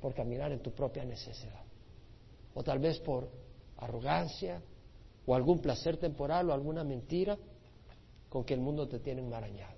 Por 0.00 0.14
caminar 0.14 0.52
en 0.52 0.62
tu 0.62 0.70
propia 0.70 1.04
necesidad. 1.04 1.64
O 2.54 2.62
tal 2.62 2.78
vez 2.78 3.00
por 3.00 3.28
arrogancia 3.78 4.62
o 5.26 5.34
algún 5.34 5.60
placer 5.60 5.96
temporal 5.96 6.50
o 6.50 6.52
alguna 6.52 6.84
mentira 6.84 7.36
con 8.28 8.44
que 8.44 8.54
el 8.54 8.60
mundo 8.60 8.88
te 8.88 9.00
tiene 9.00 9.22
enmarañado. 9.22 9.76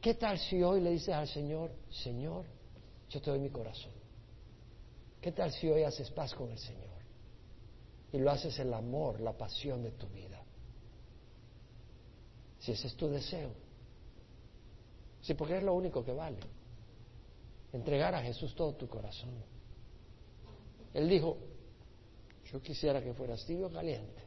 ¿Qué 0.00 0.14
tal 0.14 0.38
si 0.38 0.62
hoy 0.62 0.80
le 0.80 0.90
dices 0.90 1.14
al 1.14 1.28
Señor, 1.28 1.72
Señor, 1.90 2.44
yo 3.08 3.20
te 3.20 3.30
doy 3.30 3.38
mi 3.38 3.50
corazón? 3.50 3.92
¿Qué 5.20 5.32
tal 5.32 5.50
si 5.50 5.68
hoy 5.68 5.82
haces 5.82 6.10
paz 6.10 6.34
con 6.34 6.50
el 6.50 6.58
Señor? 6.58 6.92
Y 8.12 8.18
lo 8.18 8.30
haces 8.30 8.58
el 8.58 8.72
amor, 8.74 9.20
la 9.20 9.32
pasión 9.32 9.82
de 9.82 9.92
tu 9.92 10.06
vida. 10.08 10.42
Si 12.60 12.72
ese 12.72 12.88
es 12.88 12.96
tu 12.96 13.08
deseo. 13.08 13.50
Sí, 15.22 15.32
porque 15.34 15.56
es 15.56 15.62
lo 15.62 15.74
único 15.74 16.04
que 16.04 16.12
vale. 16.12 16.36
Entregar 17.72 18.14
a 18.14 18.22
Jesús 18.22 18.54
todo 18.54 18.74
tu 18.74 18.86
corazón. 18.86 19.30
Él 20.92 21.08
dijo, 21.08 21.38
yo 22.54 22.62
quisiera 22.62 23.02
que 23.02 23.12
fueras 23.12 23.44
tibio 23.44 23.66
o 23.66 23.72
caliente. 23.72 24.22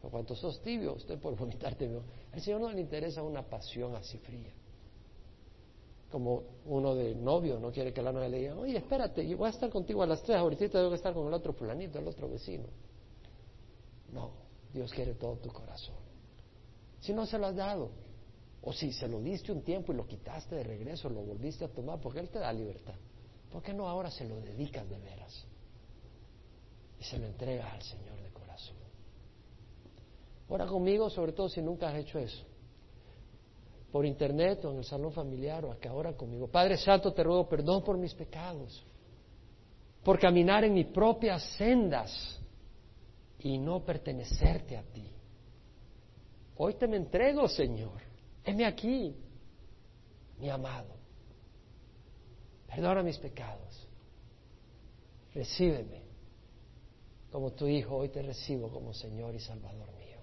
Por 0.00 0.10
cuanto 0.10 0.34
sos 0.34 0.62
tibio, 0.62 0.94
usted 0.94 1.18
por 1.18 1.36
vomitarte. 1.36 1.86
Al 2.32 2.40
Señor 2.40 2.62
no 2.62 2.72
le 2.72 2.80
interesa 2.80 3.22
una 3.22 3.42
pasión 3.42 3.94
así 3.94 4.16
fría. 4.16 4.50
Como 6.10 6.44
uno 6.64 6.94
de 6.94 7.14
novio 7.14 7.60
no 7.60 7.70
quiere 7.70 7.92
que 7.92 8.00
la 8.00 8.10
novia 8.10 8.30
le 8.30 8.38
diga, 8.38 8.56
oye, 8.56 8.78
espérate, 8.78 9.28
yo 9.28 9.36
voy 9.36 9.48
a 9.48 9.50
estar 9.50 9.68
contigo 9.68 10.02
a 10.02 10.06
las 10.06 10.22
tres, 10.22 10.38
ahorita 10.38 10.66
tengo 10.70 10.88
que 10.88 10.96
estar 10.96 11.12
con 11.12 11.26
el 11.26 11.34
otro 11.34 11.52
fulanito, 11.52 11.98
el 11.98 12.08
otro 12.08 12.26
vecino. 12.26 12.64
No, 14.12 14.30
Dios 14.72 14.90
quiere 14.90 15.12
todo 15.12 15.36
tu 15.36 15.50
corazón. 15.50 15.96
Si 17.00 17.12
no 17.12 17.26
se 17.26 17.36
lo 17.36 17.48
has 17.48 17.56
dado, 17.56 17.90
o 18.62 18.72
si 18.72 18.92
se 18.92 19.06
lo 19.08 19.20
diste 19.20 19.52
un 19.52 19.60
tiempo 19.60 19.92
y 19.92 19.96
lo 19.96 20.06
quitaste 20.06 20.54
de 20.54 20.64
regreso, 20.64 21.10
lo 21.10 21.20
volviste 21.20 21.66
a 21.66 21.68
tomar, 21.68 22.00
porque 22.00 22.20
Él 22.20 22.30
te 22.30 22.38
da 22.38 22.50
libertad. 22.50 22.94
¿Por 23.50 23.62
qué 23.62 23.74
no 23.74 23.86
ahora 23.86 24.10
se 24.10 24.24
lo 24.26 24.40
dedicas 24.40 24.88
de 24.88 24.98
veras? 24.98 25.51
Y 27.02 27.04
se 27.04 27.18
lo 27.18 27.26
entregas 27.26 27.66
al 27.72 27.82
Señor 27.82 28.22
de 28.22 28.30
corazón. 28.30 28.76
Ora 30.48 30.66
conmigo, 30.66 31.10
sobre 31.10 31.32
todo 31.32 31.48
si 31.48 31.60
nunca 31.60 31.88
has 31.88 31.96
hecho 31.96 32.20
eso. 32.20 32.44
Por 33.90 34.06
internet 34.06 34.64
o 34.64 34.70
en 34.70 34.78
el 34.78 34.84
salón 34.84 35.12
familiar 35.12 35.64
o 35.64 35.72
acá, 35.72 35.92
ora 35.92 36.16
conmigo. 36.16 36.46
Padre 36.46 36.76
Santo, 36.76 37.12
te 37.12 37.24
ruego 37.24 37.48
perdón 37.48 37.82
por 37.82 37.98
mis 37.98 38.14
pecados, 38.14 38.86
por 40.04 40.20
caminar 40.20 40.62
en 40.62 40.74
mis 40.74 40.86
propias 40.86 41.42
sendas 41.56 42.40
y 43.40 43.58
no 43.58 43.84
pertenecerte 43.84 44.76
a 44.76 44.82
ti. 44.84 45.10
Hoy 46.56 46.74
te 46.74 46.86
me 46.86 46.98
entrego, 46.98 47.48
Señor. 47.48 48.00
Heme 48.44 48.64
aquí, 48.64 49.16
mi 50.38 50.48
amado. 50.48 50.94
Perdona 52.68 53.02
mis 53.02 53.18
pecados. 53.18 53.88
Recíbeme 55.34 56.01
como 57.32 57.52
tu 57.52 57.66
Hijo, 57.66 57.96
hoy 57.96 58.10
te 58.10 58.20
recibo 58.20 58.68
como 58.68 58.92
Señor 58.92 59.34
y 59.34 59.40
Salvador 59.40 59.90
mío. 59.92 60.18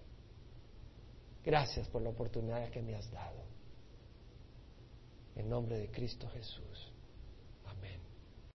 Gracias 1.44 1.88
por 1.88 2.04
la 2.04 2.10
oportunidad 2.10 2.70
que 2.70 2.84
me 2.84 2.96
has 2.96 3.10
dado. 3.12 3.42
En 5.36 5.50
nombre 5.50 5.80
de 5.80 5.90
Cristo 5.90 6.30
Jesús. 6.30 6.89